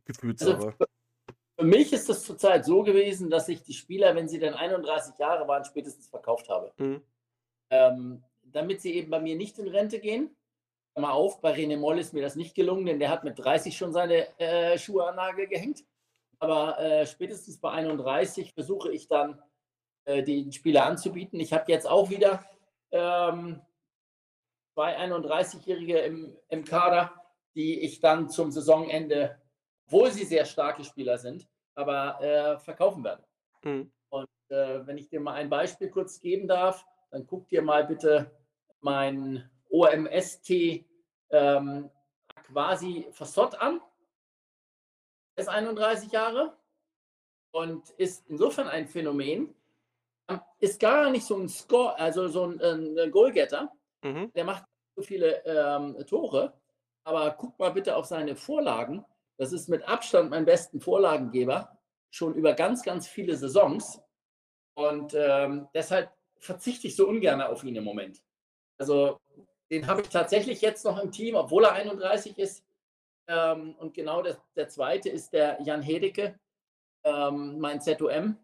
Gefühlssache? 0.06 0.76
Also 0.80 0.99
für 1.60 1.65
mich 1.65 1.91
ist 1.91 2.08
das 2.08 2.24
zurzeit 2.24 2.63
so 2.63 2.84
gewesen, 2.84 3.30
dass 3.30 3.50
ich 3.50 3.62
die 3.62 3.74
Spieler, 3.74 4.15
wenn 4.15 4.30
sie 4.30 4.39
dann 4.39 4.54
31 4.54 5.19
Jahre 5.19 5.45
waren, 5.45 5.65
spätestens 5.65 6.08
verkauft 6.08 6.48
habe. 6.48 6.72
Mhm. 6.78 7.04
ähm, 7.69 8.24
damit 8.43 8.82
sie 8.82 8.95
eben 8.95 9.12
bei 9.12 9.19
mir 9.19 9.36
nicht 9.36 9.60
in 9.60 9.67
Rente 9.67 10.00
gehen. 10.00 10.36
Hör 10.95 11.02
Mal 11.02 11.12
auf, 11.12 11.41
bei 11.41 11.54
René 11.54 11.78
Moll 11.78 12.00
ist 12.00 12.13
mir 12.13 12.22
das 12.22 12.36
nicht 12.36 12.56
gelungen, 12.56 12.86
denn 12.86 12.98
der 12.98 13.10
hat 13.10 13.26
mit 13.26 13.38
30 13.38 13.78
schon 13.78 13.91
seine 13.91 14.39
äh, 14.39 14.78
Schuhe 14.78 15.08
an 15.08 15.17
Nagel 15.17 15.48
gehängt. 15.48 15.84
Aber 16.39 16.80
äh, 16.80 17.06
spätestens 17.06 17.60
bei 17.60 17.72
31 17.72 18.54
versuche 18.54 18.91
ich 18.91 19.10
dann, 19.10 19.41
äh, 20.06 20.24
den 20.24 20.54
Spieler 20.54 20.86
anzubieten. 20.86 21.39
Ich 21.41 21.52
habe 21.52 21.72
jetzt 21.72 21.88
auch 21.88 22.10
wieder 22.10 22.43
ähm, 22.91 23.62
zwei 24.74 24.98
31-Jährige 24.98 26.00
im, 26.00 26.38
im 26.48 26.63
Kader, 26.63 27.13
die 27.54 27.82
ich 27.82 28.00
dann 28.00 28.30
zum 28.30 28.50
Saisonende, 28.50 29.38
obwohl 29.89 30.12
sie 30.12 30.23
sehr 30.23 30.45
starke 30.45 30.84
Spieler 30.84 31.17
sind, 31.17 31.47
aber 31.73 32.21
äh, 32.21 32.60
verkaufen 32.60 33.04
werde. 33.04 33.23
Mhm. 33.63 33.91
Äh, 34.49 34.86
wenn 34.86 34.97
ich 34.97 35.10
dir 35.10 35.19
mal 35.19 35.34
ein 35.34 35.49
Beispiel 35.49 35.89
kurz 35.89 36.19
geben 36.19 36.47
darf, 36.47 36.86
dann 37.12 37.25
guck 37.25 37.47
dir 37.49 37.62
mal 37.62 37.86
bitte 37.86 38.32
mein 38.82 39.49
OMST 39.69 40.86
ähm, 41.32 41.89
quasi 42.45 43.08
Fassott 43.12 43.56
an. 43.56 43.82
Er 45.36 45.41
ist 45.41 45.49
31 45.49 46.12
Jahre 46.12 46.58
und 47.52 47.89
ist 47.91 48.28
insofern 48.28 48.67
ein 48.67 48.88
Phänomen. 48.88 49.56
Ähm, 50.28 50.41
Ist 50.60 50.80
gar 50.80 51.10
nicht 51.10 51.25
so 51.25 51.36
ein 51.36 51.49
Score, 51.49 51.97
also 51.97 52.28
so 52.28 52.45
ein, 52.45 52.62
ein 52.62 53.12
Goalgetter. 53.12 53.71
Mhm. 54.04 54.32
Der 54.34 54.45
macht 54.45 54.65
so 54.95 55.02
viele 55.02 55.43
ähm, 55.45 55.95
Tore, 56.08 56.54
aber 57.04 57.32
guck 57.32 57.58
mal 57.58 57.71
bitte 57.71 57.95
auf 57.95 58.06
seine 58.06 58.36
Vorlagen. 58.36 59.06
Das 59.39 59.54
ist 59.54 59.69
mit 59.69 59.88
Abstand 59.88 60.32
mein 60.32 60.43
besten 60.43 60.82
Vorlagengeber, 60.82 61.80
schon 62.12 62.36
über 62.36 62.54
ganz, 62.54 62.84
ganz 62.84 63.08
viele 63.08 63.38
Saisons. 63.38 64.02
Und 64.73 65.13
ähm, 65.15 65.69
deshalb 65.73 66.12
verzichte 66.39 66.88
ich 66.88 66.97
so 66.97 67.08
ungern 67.08 67.41
auf 67.41 67.63
ihn 67.63 67.75
im 67.78 67.86
Moment. 67.86 68.21
Also 68.78 69.21
den 69.71 69.88
habe 69.88 70.02
ich 70.02 70.10
tatsächlich 70.10 70.62
jetzt 70.62 70.84
noch 70.84 71.02
im 71.02 71.12
Team, 71.12 71.36
obwohl 71.36 71.63
er 71.63 71.71
31 71.71 72.38
ist. 72.38 72.65
Ähm, 73.28 73.75
und 73.75 73.93
genau 73.93 74.21
das, 74.21 74.38
der 74.58 74.67
zweite 74.67 75.10
ist 75.10 75.32
der 75.32 75.62
Jan 75.62 75.82
Hedecke, 75.82 76.38
ähm, 77.04 77.60
mein 77.60 77.80
ZOM. 77.80 78.38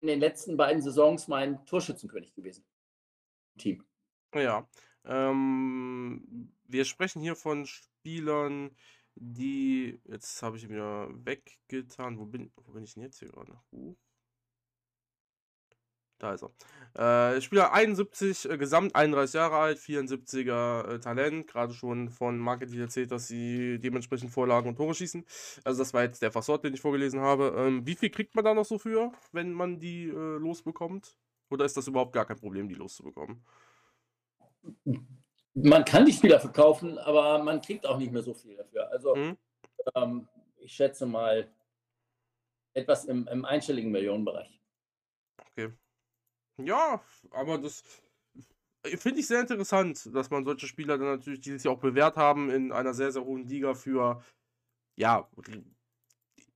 In 0.00 0.08
den 0.08 0.20
letzten 0.20 0.56
beiden 0.56 0.80
Saisons 0.80 1.26
mein 1.26 1.64
Torschützenkönig 1.66 2.34
gewesen. 2.34 2.64
Team. 3.58 3.84
Ja. 4.32 4.68
Ähm, 5.04 6.52
wir 6.68 6.84
sprechen 6.84 7.20
hier 7.20 7.34
von 7.34 7.66
Spielern, 7.66 8.76
die. 9.16 10.00
Jetzt 10.04 10.42
habe 10.42 10.56
ich 10.56 10.68
wieder 10.68 11.08
weggetan. 11.24 12.18
Wo 12.18 12.26
bin, 12.26 12.52
wo 12.56 12.72
bin 12.72 12.84
ich 12.84 12.94
denn 12.94 13.02
jetzt 13.02 13.18
hier 13.18 13.28
gerade? 13.28 13.58
Huch. 13.72 13.96
Da 16.18 16.32
ist 16.32 16.42
er. 16.94 17.34
Äh, 17.36 17.40
Spieler 17.42 17.74
71, 17.74 18.48
äh, 18.48 18.56
Gesamt 18.56 18.94
31 18.94 19.34
Jahre 19.34 19.56
alt, 19.56 19.78
74er 19.78 20.94
äh, 20.94 20.98
Talent, 20.98 21.46
gerade 21.46 21.74
schon 21.74 22.08
von 22.08 22.38
Marketing 22.38 22.80
erzählt, 22.80 23.10
dass 23.10 23.28
sie 23.28 23.78
dementsprechend 23.78 24.30
Vorlagen 24.30 24.68
und 24.68 24.76
Tore 24.76 24.94
schießen. 24.94 25.26
Also 25.64 25.78
das 25.80 25.92
war 25.92 26.04
jetzt 26.04 26.22
der 26.22 26.32
Fassort, 26.32 26.64
den 26.64 26.72
ich 26.72 26.80
vorgelesen 26.80 27.20
habe. 27.20 27.54
Ähm, 27.58 27.86
wie 27.86 27.96
viel 27.96 28.08
kriegt 28.08 28.34
man 28.34 28.46
da 28.46 28.54
noch 28.54 28.64
so 28.64 28.78
für, 28.78 29.12
wenn 29.32 29.52
man 29.52 29.78
die 29.78 30.04
äh, 30.08 30.38
losbekommt? 30.38 31.18
Oder 31.50 31.66
ist 31.66 31.76
das 31.76 31.86
überhaupt 31.86 32.14
gar 32.14 32.24
kein 32.24 32.38
Problem, 32.38 32.68
die 32.68 32.74
loszubekommen? 32.74 33.44
Man 35.58 35.84
kann 35.86 36.04
die 36.04 36.12
Spieler 36.12 36.38
verkaufen, 36.38 36.98
aber 36.98 37.42
man 37.42 37.62
kriegt 37.62 37.86
auch 37.86 37.96
nicht 37.96 38.12
mehr 38.12 38.22
so 38.22 38.34
viel 38.34 38.56
dafür. 38.56 38.90
Also 38.90 39.16
Mhm. 39.16 39.36
ähm, 39.94 40.28
ich 40.58 40.72
schätze 40.74 41.06
mal 41.06 41.48
etwas 42.74 43.06
im, 43.06 43.26
im 43.28 43.44
einstelligen 43.44 43.90
Millionenbereich. 43.90 44.60
Ja, 46.62 47.02
aber 47.30 47.58
das 47.58 47.82
finde 48.84 49.20
ich 49.20 49.26
sehr 49.26 49.40
interessant, 49.40 50.14
dass 50.14 50.30
man 50.30 50.44
solche 50.44 50.66
Spieler 50.66 50.98
dann 50.98 51.08
natürlich, 51.08 51.40
die 51.40 51.52
sich 51.58 51.68
auch 51.68 51.80
bewährt 51.80 52.16
haben 52.16 52.50
in 52.50 52.72
einer 52.72 52.94
sehr, 52.94 53.10
sehr 53.10 53.24
hohen 53.24 53.46
Liga 53.46 53.74
für, 53.74 54.22
ja, 54.98 55.28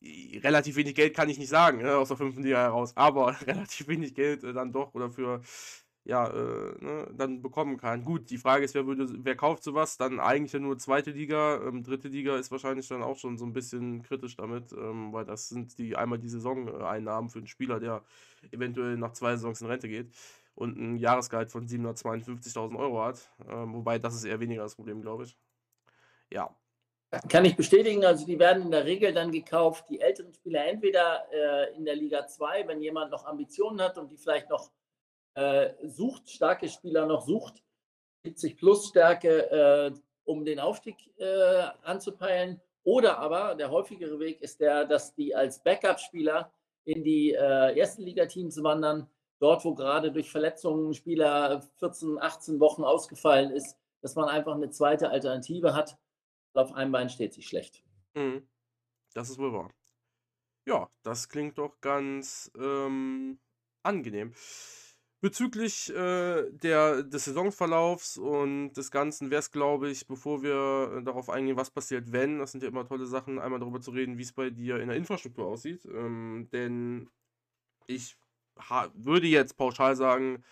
relativ 0.03 0.77
wenig 0.77 0.95
Geld 0.95 1.15
kann 1.15 1.29
ich 1.29 1.39
nicht 1.39 1.49
sagen, 1.49 1.83
ne, 1.83 1.97
aus 1.97 2.09
der 2.09 2.17
fünften 2.17 2.43
Liga 2.43 2.59
heraus, 2.59 2.97
aber 2.97 3.37
relativ 3.47 3.89
wenig 3.89 4.15
Geld 4.15 4.45
äh, 4.45 4.53
dann 4.53 4.73
doch 4.73 4.95
oder 4.95 5.11
für 5.11 5.43
ja, 6.11 6.27
äh, 6.27 6.75
ne, 6.85 7.07
dann 7.17 7.41
bekommen 7.41 7.77
kann. 7.77 8.05
Gut, 8.05 8.31
die 8.31 8.37
Frage 8.37 8.65
ist, 8.65 8.75
wer 8.75 8.85
würde, 8.85 9.07
wer 9.25 9.37
kauft 9.37 9.63
sowas? 9.63 9.97
Dann 9.97 10.19
eigentlich 10.19 10.53
ja 10.53 10.59
nur 10.59 10.77
zweite 10.77 11.13
Liga. 11.13 11.61
Ähm, 11.65 11.85
dritte 11.85 12.09
Liga 12.09 12.37
ist 12.37 12.51
wahrscheinlich 12.51 12.89
dann 12.89 13.05
auch 13.05 13.17
schon 13.17 13.39
so 13.39 13.45
ein 13.47 13.53
bisschen 13.53 14.03
kritisch 14.03 14.35
damit, 14.35 14.73
ähm, 14.73 15.13
weil 15.13 15.25
das 15.25 15.49
sind 15.49 15.79
die 15.79 15.95
einmal 15.95 16.19
die 16.19 16.29
Saisoneinnahmen 16.29 17.31
für 17.31 17.39
einen 17.39 17.47
Spieler, 17.47 17.79
der 17.79 18.03
eventuell 18.51 18.97
nach 18.97 19.13
zwei 19.13 19.37
Saisons 19.37 19.61
in 19.61 19.69
Rente 19.69 19.89
geht 19.89 20.11
und 20.57 20.77
ein 20.77 20.97
Jahresgehalt 20.97 21.53
von 21.53 21.69
752.000 21.69 22.77
Euro 22.77 23.05
hat. 23.05 23.31
Ähm, 23.49 23.73
wobei 23.75 24.01
das 24.01 24.17
ist 24.17 24.25
eher 24.25 24.41
weniger 24.41 24.65
das 24.65 24.75
Problem, 24.75 25.03
glaube 25.03 25.25
ich. 25.25 25.37
Ja. 26.33 26.53
Kann 27.29 27.45
ich 27.45 27.55
bestätigen, 27.55 28.05
also 28.05 28.27
die 28.27 28.39
werden 28.39 28.65
in 28.65 28.71
der 28.73 28.85
Regel 28.85 29.13
dann 29.13 29.31
gekauft, 29.31 29.85
die 29.89 30.01
älteren 30.01 30.35
Spieler 30.35 30.67
entweder 30.67 31.25
äh, 31.33 31.77
in 31.77 31.85
der 31.85 31.95
Liga 31.95 32.27
2, 32.27 32.67
wenn 32.67 32.83
jemand 32.83 33.13
noch 33.13 33.27
Ambitionen 33.27 33.81
hat 33.81 33.97
und 33.97 34.11
die 34.11 34.17
vielleicht 34.17 34.51
noch 34.51 34.71
äh, 35.35 35.71
sucht, 35.83 36.29
starke 36.31 36.69
Spieler 36.69 37.07
noch 37.07 37.23
sucht, 37.23 37.63
70 38.25 38.57
plus 38.57 38.89
Stärke, 38.89 39.51
äh, 39.51 39.93
um 40.25 40.45
den 40.45 40.61
Aufstieg 40.61 40.97
äh, 41.19 41.69
anzupeilen. 41.83 42.61
Oder 42.83 43.19
aber 43.19 43.55
der 43.55 43.71
häufigere 43.71 44.19
Weg 44.19 44.41
ist 44.41 44.61
der, 44.61 44.85
dass 44.87 45.15
die 45.15 45.35
als 45.35 45.63
Backup-Spieler 45.63 46.53
in 46.85 47.05
die 47.05 47.33
äh, 47.33 47.79
ersten 47.79 48.03
Ligateams 48.03 48.63
wandern, 48.63 49.09
dort, 49.39 49.65
wo 49.65 49.75
gerade 49.75 50.13
durch 50.13 50.31
Verletzungen 50.31 50.95
Spieler 50.95 51.63
14, 51.79 52.19
18 52.21 52.61
Wochen 52.61 52.85
ausgefallen 52.85 53.51
ist, 53.51 53.77
dass 54.01 54.15
man 54.15 54.29
einfach 54.29 54.55
eine 54.55 54.71
zweite 54.71 55.11
Alternative 55.11 55.75
hat. 55.75 55.99
Auf 56.55 56.73
einem 56.73 56.93
Bein 56.93 57.11
steht 57.11 57.35
sich 57.35 57.47
schlecht. 57.47 57.85
Mhm. 58.15 58.49
Das 59.15 59.29
ist 59.29 59.39
wohl 59.39 59.53
wahr. 59.53 59.71
Ja, 60.67 60.91
das 61.03 61.29
klingt 61.29 61.59
doch 61.59 61.81
ganz 61.81 62.51
ähm, 62.57 63.41
angenehm. 63.83 64.35
Bezüglich 65.23 65.95
äh, 65.95 66.51
der, 66.51 67.03
des 67.03 67.27
Saisonverlaufs 67.27 68.17
und 68.17 68.73
des 68.73 68.91
Ganzen 68.91 69.31
wäre 69.31 69.41
es, 69.41 69.51
glaube 69.51 69.91
ich, 69.91 70.07
bevor 70.07 70.43
wir 70.43 70.97
äh, 70.97 71.03
darauf 71.03 71.29
eingehen, 71.29 71.59
was 71.59 71.71
passiert, 71.71 72.11
wenn, 72.11 72.39
das 72.39 72.53
sind 72.53 72.63
ja 72.63 72.71
immer 72.71 72.87
tolle 72.87 73.05
Sachen, 73.05 73.39
einmal 73.39 73.61
darüber 73.61 73.83
zu 73.83 73.91
reden, 73.91 74.17
wie 74.17 74.23
es 74.23 74.33
bei 74.33 74.49
dir 74.49 74.81
in 74.81 74.89
der 74.89 74.97
Infrastruktur 74.97 75.45
aussieht. 75.47 75.85
Ähm, 75.85 76.49
denn 76.53 77.11
ich 77.87 78.17
würde 78.95 79.27
jetzt 79.27 79.59
pauschal 79.59 79.95
sagen, 79.95 80.43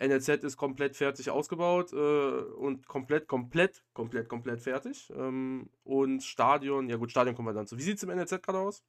NLZ 0.00 0.42
ist 0.42 0.56
komplett 0.56 0.96
fertig 0.96 1.30
ausgebaut 1.30 1.92
äh, 1.92 1.96
und 1.96 2.88
komplett, 2.88 3.28
komplett, 3.28 3.84
komplett, 3.92 4.28
komplett 4.28 4.60
fertig. 4.60 5.12
Ähm, 5.14 5.68
und 5.84 6.22
Stadion, 6.22 6.88
ja 6.88 6.96
gut, 6.96 7.10
Stadion 7.10 7.36
kommen 7.36 7.48
wir 7.48 7.54
dann 7.54 7.66
zu. 7.66 7.76
Wie 7.78 7.82
sieht 7.82 7.98
es 7.98 8.02
im 8.02 8.10
NLZ 8.10 8.42
gerade 8.42 8.58
aus? 8.58 8.82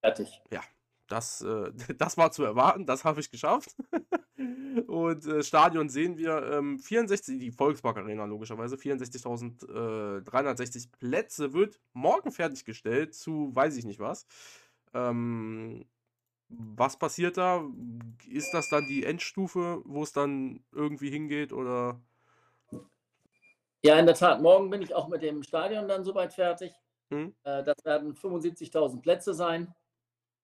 Fertig. 0.00 0.40
Ja, 0.50 0.62
das, 1.12 1.42
äh, 1.42 1.70
das 1.98 2.16
war 2.16 2.32
zu 2.32 2.42
erwarten, 2.42 2.86
das 2.86 3.04
habe 3.04 3.20
ich 3.20 3.30
geschafft. 3.30 3.76
und 4.86 5.26
äh, 5.26 5.42
Stadion 5.42 5.90
sehen 5.90 6.16
wir 6.16 6.42
ähm, 6.52 6.78
64, 6.78 7.38
die 7.38 7.52
Volkspark 7.52 7.98
Arena 7.98 8.24
logischerweise, 8.24 8.76
64.360 8.76 10.88
Plätze 10.98 11.52
wird 11.52 11.78
morgen 11.92 12.32
fertiggestellt 12.32 13.14
zu 13.14 13.54
weiß 13.54 13.76
ich 13.76 13.84
nicht 13.84 14.00
was. 14.00 14.26
Ähm, 14.94 15.84
was 16.48 16.98
passiert 16.98 17.36
da? 17.36 17.62
Ist 18.28 18.52
das 18.52 18.68
dann 18.68 18.86
die 18.86 19.04
Endstufe, 19.04 19.82
wo 19.84 20.02
es 20.02 20.12
dann 20.12 20.64
irgendwie 20.72 21.10
hingeht 21.10 21.52
oder? 21.52 22.00
Ja, 23.84 23.98
in 23.98 24.06
der 24.06 24.14
Tat. 24.14 24.40
Morgen 24.42 24.70
bin 24.70 24.80
ich 24.82 24.94
auch 24.94 25.08
mit 25.08 25.22
dem 25.22 25.42
Stadion 25.42 25.88
dann 25.88 26.04
soweit 26.04 26.32
fertig. 26.34 26.72
Hm? 27.10 27.34
Äh, 27.44 27.64
das 27.64 27.84
werden 27.84 28.14
75.000 28.14 29.00
Plätze 29.00 29.34
sein. 29.34 29.74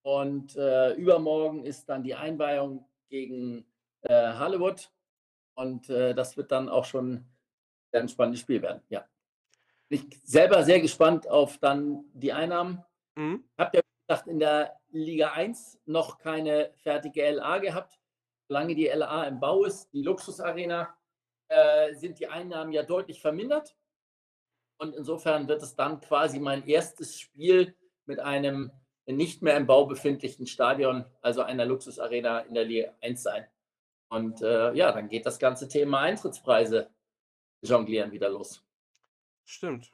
Und 0.09 0.57
äh, 0.57 0.94
übermorgen 0.94 1.66
ist 1.66 1.87
dann 1.87 2.03
die 2.03 2.14
Einweihung 2.14 2.88
gegen 3.11 3.66
äh, 4.01 4.38
Hollywood. 4.38 4.90
Und 5.53 5.90
äh, 5.90 6.14
das 6.14 6.35
wird 6.35 6.51
dann 6.51 6.71
auch 6.71 6.87
schon 6.87 7.27
ein 7.92 8.09
spannendes 8.09 8.40
Spiel 8.40 8.62
werden. 8.62 8.81
Ja. 8.88 9.07
Bin 9.90 10.09
ich 10.09 10.18
selber 10.25 10.64
sehr 10.64 10.81
gespannt 10.81 11.29
auf 11.29 11.59
dann 11.59 12.07
die 12.14 12.33
Einnahmen. 12.33 12.83
Mhm. 13.16 13.44
Habt 13.59 13.75
ja 13.75 13.83
gesagt, 14.07 14.29
in 14.29 14.38
der 14.38 14.81
Liga 14.88 15.33
1 15.33 15.79
noch 15.85 16.16
keine 16.16 16.73
fertige 16.79 17.31
LA 17.31 17.59
gehabt. 17.59 18.01
Solange 18.49 18.75
die 18.75 18.87
LA 18.87 19.25
im 19.25 19.40
Bau 19.40 19.64
ist, 19.64 19.92
die 19.92 20.01
Luxusarena, 20.01 20.88
äh, 21.49 21.92
sind 21.92 22.18
die 22.18 22.29
Einnahmen 22.29 22.73
ja 22.73 22.83
deutlich 22.83 23.21
vermindert. 23.21 23.77
Und 24.79 24.94
insofern 24.97 25.49
wird 25.49 25.62
es 25.62 25.77
dann 25.77 26.01
quasi 26.01 26.40
mein 26.40 26.66
erstes 26.66 27.21
Spiel 27.21 27.77
mit 28.07 28.21
einem 28.21 28.73
nicht 29.16 29.42
mehr 29.42 29.57
im 29.57 29.66
Bau 29.66 29.87
befindlichen 29.87 30.47
Stadion, 30.47 31.05
also 31.23 31.42
einer 31.42 31.64
Luxusarena 31.64 32.40
in 32.40 32.55
der 32.55 32.64
Liga 32.64 32.92
1 33.03 33.23
sein. 33.23 33.47
Und 34.09 34.42
äh, 34.42 34.73
ja, 34.75 34.92
dann 34.92 35.09
geht 35.09 35.27
das 35.27 35.38
ganze 35.38 35.68
Thema 35.68 36.01
Eintrittspreise 36.01 36.90
jonglieren 37.62 38.12
wieder 38.12 38.29
los. 38.29 38.64
Stimmt. 39.44 39.90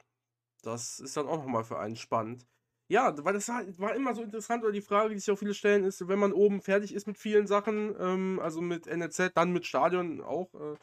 Das 0.61 0.99
ist 0.99 1.15
dann 1.15 1.27
auch 1.27 1.37
nochmal 1.37 1.63
für 1.63 1.79
einen 1.79 1.95
spannend. 1.95 2.45
Ja, 2.87 3.15
weil 3.23 3.33
das 3.33 3.47
war, 3.47 3.95
immer 3.95 4.13
so 4.13 4.21
interessant, 4.21 4.63
oder 4.63 4.71
die 4.71 4.81
Frage, 4.81 5.09
die 5.09 5.19
sich 5.19 5.31
auch 5.31 5.39
viele 5.39 5.55
stellen, 5.55 5.83
ist, 5.83 6.07
wenn 6.07 6.19
man 6.19 6.33
oben 6.33 6.61
fertig 6.61 6.93
ist 6.93 7.07
mit 7.07 7.17
vielen 7.17 7.47
Sachen, 7.47 7.95
ähm, 7.99 8.39
also 8.41 8.61
mit 8.61 8.85
NLZ, 8.85 9.31
dann 9.33 9.51
mit 9.51 9.65
Stadion 9.65 10.21
auch, 10.21 10.53
äh, 10.53 10.75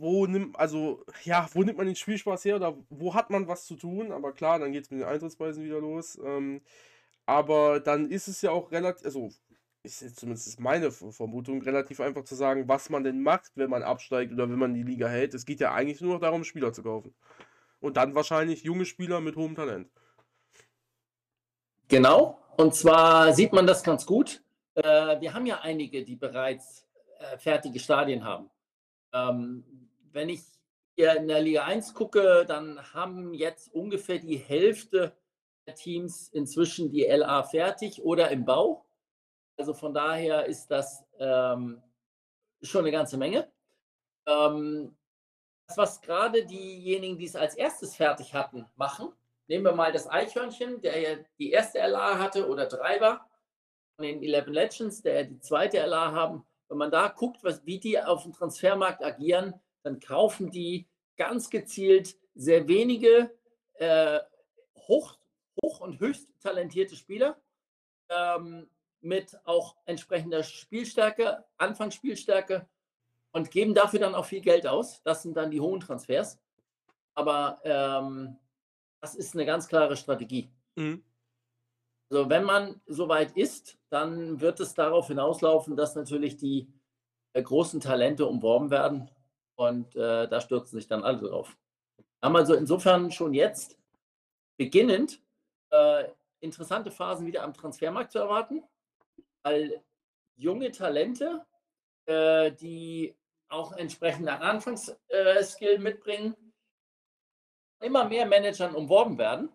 wo 0.00 0.26
nimmt, 0.26 0.58
also, 0.58 1.04
ja, 1.24 1.48
wo 1.52 1.62
nimmt 1.62 1.78
man 1.78 1.86
den 1.86 1.96
Spielspaß 1.96 2.44
her 2.44 2.56
oder 2.56 2.76
wo 2.90 3.14
hat 3.14 3.30
man 3.30 3.48
was 3.48 3.66
zu 3.66 3.76
tun? 3.76 4.12
Aber 4.12 4.32
klar, 4.32 4.58
dann 4.58 4.72
geht 4.72 4.84
es 4.84 4.90
mit 4.90 5.00
den 5.00 5.08
Eintrittspreisen 5.08 5.64
wieder 5.64 5.80
los. 5.80 6.18
Ähm, 6.24 6.60
aber 7.26 7.80
dann 7.80 8.10
ist 8.10 8.28
es 8.28 8.42
ja 8.42 8.50
auch 8.50 8.72
relativ, 8.72 9.04
also, 9.04 9.30
ist 9.82 10.02
jetzt 10.02 10.20
zumindest 10.20 10.60
meine 10.60 10.90
Vermutung, 10.90 11.62
relativ 11.62 12.00
einfach 12.00 12.24
zu 12.24 12.34
sagen, 12.34 12.68
was 12.68 12.90
man 12.90 13.04
denn 13.04 13.22
macht, 13.22 13.52
wenn 13.56 13.70
man 13.70 13.82
absteigt 13.82 14.32
oder 14.32 14.48
wenn 14.50 14.58
man 14.58 14.74
die 14.74 14.82
Liga 14.82 15.08
hält. 15.08 15.34
Es 15.34 15.46
geht 15.46 15.60
ja 15.60 15.72
eigentlich 15.72 16.00
nur 16.00 16.14
noch 16.14 16.20
darum, 16.20 16.44
Spieler 16.44 16.72
zu 16.72 16.82
kaufen. 16.82 17.14
Und 17.80 17.96
dann 17.96 18.14
wahrscheinlich 18.14 18.64
junge 18.64 18.84
Spieler 18.84 19.20
mit 19.20 19.36
hohem 19.36 19.54
Talent. 19.54 19.88
Genau, 21.88 22.38
und 22.56 22.74
zwar 22.74 23.32
sieht 23.32 23.52
man 23.52 23.66
das 23.66 23.82
ganz 23.82 24.04
gut. 24.04 24.42
Äh, 24.74 25.20
wir 25.20 25.32
haben 25.32 25.46
ja 25.46 25.60
einige, 25.60 26.04
die 26.04 26.16
bereits 26.16 26.86
äh, 27.18 27.38
fertige 27.38 27.78
Stadien 27.78 28.24
haben. 28.24 28.50
Ähm, 29.12 29.87
wenn 30.18 30.30
ich 30.30 30.42
hier 30.96 31.14
in 31.14 31.28
der 31.28 31.40
Liga 31.40 31.64
1 31.64 31.94
gucke, 31.94 32.44
dann 32.44 32.92
haben 32.92 33.32
jetzt 33.34 33.72
ungefähr 33.72 34.18
die 34.18 34.36
Hälfte 34.36 35.16
der 35.64 35.76
Teams 35.76 36.28
inzwischen 36.30 36.90
die 36.90 37.04
LA 37.04 37.44
fertig 37.44 38.02
oder 38.02 38.28
im 38.32 38.44
Bau. 38.44 38.84
Also 39.56 39.74
von 39.74 39.94
daher 39.94 40.46
ist 40.46 40.72
das 40.72 41.04
ähm, 41.20 41.80
schon 42.62 42.80
eine 42.80 42.90
ganze 42.90 43.16
Menge. 43.16 43.48
Ähm, 44.26 44.96
das, 45.68 45.78
was 45.78 46.00
gerade 46.00 46.44
diejenigen, 46.44 47.16
die 47.16 47.26
es 47.26 47.36
als 47.36 47.54
erstes 47.54 47.94
fertig 47.94 48.34
hatten, 48.34 48.66
machen, 48.74 49.12
nehmen 49.46 49.66
wir 49.66 49.72
mal 49.72 49.92
das 49.92 50.10
Eichhörnchen, 50.10 50.80
der 50.80 50.98
ja 50.98 51.16
die 51.38 51.52
erste 51.52 51.78
LA 51.78 52.18
hatte 52.18 52.48
oder 52.48 52.68
Treiber 52.68 53.24
von 53.94 54.04
den 54.04 54.20
11 54.20 54.46
Legends, 54.48 55.00
der 55.00 55.14
ja 55.14 55.22
die 55.22 55.38
zweite 55.38 55.78
LA 55.86 56.10
haben. 56.10 56.44
Wenn 56.68 56.78
man 56.78 56.90
da 56.90 57.06
guckt, 57.06 57.44
was, 57.44 57.64
wie 57.64 57.78
die 57.78 58.00
auf 58.00 58.24
dem 58.24 58.32
Transfermarkt 58.32 59.04
agieren, 59.04 59.54
dann 59.88 60.00
kaufen 60.00 60.50
die 60.50 60.86
ganz 61.16 61.48
gezielt 61.48 62.16
sehr 62.34 62.68
wenige 62.68 63.34
äh, 63.74 64.20
hoch, 64.76 65.18
hoch 65.62 65.80
und 65.80 65.98
höchst 65.98 66.28
talentierte 66.40 66.94
Spieler 66.94 67.40
ähm, 68.10 68.68
mit 69.00 69.38
auch 69.44 69.76
entsprechender 69.86 70.42
Spielstärke, 70.42 71.44
Anfangsspielstärke 71.56 72.68
und 73.32 73.50
geben 73.50 73.74
dafür 73.74 74.00
dann 74.00 74.14
auch 74.14 74.26
viel 74.26 74.40
Geld 74.40 74.66
aus. 74.66 75.02
Das 75.04 75.22
sind 75.22 75.36
dann 75.36 75.50
die 75.50 75.60
hohen 75.60 75.80
Transfers. 75.80 76.38
Aber 77.14 77.60
ähm, 77.64 78.36
das 79.00 79.14
ist 79.14 79.34
eine 79.34 79.46
ganz 79.46 79.68
klare 79.68 79.96
Strategie. 79.96 80.50
Mhm. 80.76 81.02
Also 82.10 82.28
wenn 82.28 82.44
man 82.44 82.80
soweit 82.86 83.36
ist, 83.36 83.78
dann 83.90 84.40
wird 84.40 84.60
es 84.60 84.74
darauf 84.74 85.08
hinauslaufen, 85.08 85.76
dass 85.76 85.94
natürlich 85.94 86.36
die 86.36 86.72
äh, 87.32 87.42
großen 87.42 87.80
Talente 87.80 88.26
umworben 88.26 88.70
werden 88.70 89.10
und 89.58 89.96
äh, 89.96 90.28
da 90.28 90.40
stürzen 90.40 90.78
sich 90.78 90.86
dann 90.86 91.02
alle 91.02 91.18
drauf. 91.18 91.56
Haben 92.22 92.36
also 92.36 92.54
insofern 92.54 93.10
schon 93.10 93.34
jetzt 93.34 93.76
beginnend 94.56 95.20
äh, 95.70 96.04
interessante 96.40 96.90
Phasen 96.90 97.26
wieder 97.26 97.42
am 97.42 97.54
Transfermarkt 97.54 98.12
zu 98.12 98.20
erwarten, 98.20 98.62
weil 99.42 99.82
junge 100.36 100.70
Talente, 100.70 101.44
äh, 102.06 102.52
die 102.52 103.16
auch 103.48 103.72
entsprechenden 103.72 104.28
Anfangsskill 104.28 105.74
äh, 105.74 105.78
mitbringen, 105.78 106.36
immer 107.80 108.04
mehr 108.04 108.26
Managern 108.26 108.74
umworben 108.74 109.18
werden. 109.18 109.50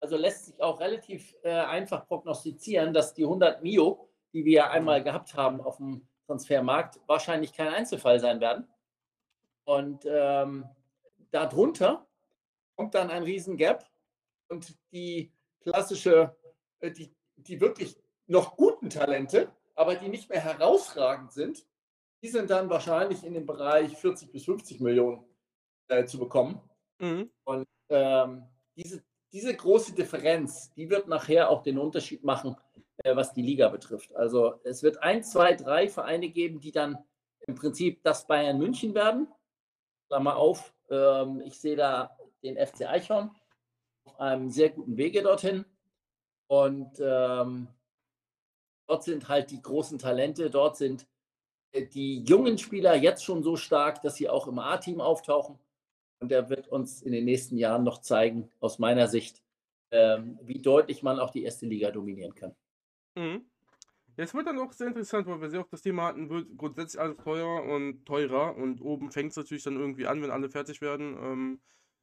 Also 0.00 0.16
lässt 0.16 0.46
sich 0.46 0.62
auch 0.62 0.78
relativ 0.78 1.34
äh, 1.42 1.50
einfach 1.50 2.06
prognostizieren, 2.06 2.92
dass 2.92 3.14
die 3.14 3.24
100 3.24 3.62
Mio, 3.62 4.08
die 4.32 4.44
wir 4.44 4.70
einmal 4.70 5.02
gehabt 5.02 5.34
haben 5.34 5.60
auf 5.60 5.78
dem 5.78 6.06
Transfermarkt, 6.26 7.00
wahrscheinlich 7.06 7.52
kein 7.52 7.68
Einzelfall 7.68 8.20
sein 8.20 8.40
werden. 8.40 8.68
Und 9.68 10.06
ähm, 10.06 10.64
darunter 11.30 12.08
kommt 12.74 12.94
dann 12.94 13.10
ein 13.10 13.22
riesen 13.22 13.58
Gap 13.58 13.84
und 14.48 14.74
die 14.92 15.30
klassische, 15.60 16.34
äh, 16.80 16.90
die, 16.90 17.14
die 17.36 17.60
wirklich 17.60 18.02
noch 18.26 18.56
guten 18.56 18.88
Talente, 18.88 19.52
aber 19.74 19.96
die 19.96 20.08
nicht 20.08 20.30
mehr 20.30 20.40
herausragend 20.40 21.32
sind, 21.32 21.66
die 22.22 22.28
sind 22.28 22.48
dann 22.48 22.70
wahrscheinlich 22.70 23.22
in 23.24 23.34
dem 23.34 23.44
Bereich 23.44 23.94
40 23.94 24.32
bis 24.32 24.46
50 24.46 24.80
Millionen 24.80 25.22
äh, 25.88 26.06
zu 26.06 26.18
bekommen. 26.18 26.62
Mhm. 26.98 27.30
Und 27.44 27.66
ähm, 27.90 28.48
diese, 28.74 29.04
diese 29.34 29.54
große 29.54 29.92
Differenz, 29.92 30.72
die 30.76 30.88
wird 30.88 31.08
nachher 31.08 31.50
auch 31.50 31.62
den 31.62 31.76
Unterschied 31.76 32.24
machen, 32.24 32.56
äh, 33.04 33.14
was 33.14 33.34
die 33.34 33.42
Liga 33.42 33.68
betrifft. 33.68 34.16
Also 34.16 34.62
es 34.64 34.82
wird 34.82 35.02
ein, 35.02 35.22
zwei, 35.22 35.52
drei 35.52 35.90
Vereine 35.90 36.30
geben, 36.30 36.58
die 36.58 36.72
dann 36.72 36.96
im 37.46 37.54
Prinzip 37.54 38.02
das 38.02 38.26
Bayern 38.26 38.56
München 38.56 38.94
werden. 38.94 39.28
Klammer 40.08 40.36
auf, 40.36 40.74
ähm, 40.90 41.40
ich 41.44 41.60
sehe 41.60 41.76
da 41.76 42.16
den 42.42 42.56
FC 42.56 42.86
Eichhorn 42.86 43.30
auf 44.04 44.18
einem 44.20 44.50
sehr 44.50 44.70
guten 44.70 44.96
Wege 44.96 45.22
dorthin. 45.22 45.64
Und 46.48 46.98
ähm, 47.00 47.68
dort 48.86 49.04
sind 49.04 49.28
halt 49.28 49.50
die 49.50 49.60
großen 49.60 49.98
Talente, 49.98 50.50
dort 50.50 50.78
sind 50.78 51.06
äh, 51.72 51.86
die 51.86 52.22
jungen 52.24 52.56
Spieler 52.58 52.94
jetzt 52.96 53.22
schon 53.22 53.42
so 53.42 53.56
stark, 53.56 54.02
dass 54.02 54.16
sie 54.16 54.28
auch 54.28 54.46
im 54.46 54.58
A-Team 54.58 55.00
auftauchen. 55.00 55.58
Und 56.20 56.32
er 56.32 56.48
wird 56.48 56.68
uns 56.68 57.02
in 57.02 57.12
den 57.12 57.26
nächsten 57.26 57.58
Jahren 57.58 57.84
noch 57.84 57.98
zeigen, 57.98 58.50
aus 58.60 58.78
meiner 58.78 59.06
Sicht, 59.08 59.42
ähm, 59.92 60.38
wie 60.42 60.60
deutlich 60.60 61.02
man 61.02 61.20
auch 61.20 61.30
die 61.30 61.44
erste 61.44 61.66
Liga 61.66 61.90
dominieren 61.90 62.34
kann. 62.34 62.56
Mhm. 63.14 63.44
Es 64.24 64.34
wird 64.34 64.46
dann 64.46 64.58
auch 64.58 64.72
sehr 64.72 64.88
interessant, 64.88 65.26
weil 65.26 65.40
wir 65.40 65.50
sehr 65.50 65.60
oft 65.60 65.72
das 65.72 65.82
Thema 65.82 66.06
hatten, 66.06 66.28
wird 66.28 66.56
grundsätzlich 66.56 67.00
alles 67.00 67.16
teuer 67.18 67.62
und 67.64 68.04
teurer 68.04 68.56
und 68.56 68.80
oben 68.80 69.10
fängt 69.10 69.30
es 69.30 69.36
natürlich 69.36 69.62
dann 69.62 69.78
irgendwie 69.78 70.06
an, 70.06 70.20
wenn 70.22 70.30
alle 70.30 70.48
fertig 70.48 70.80
werden. 70.80 71.16
Ähm, 71.20 71.60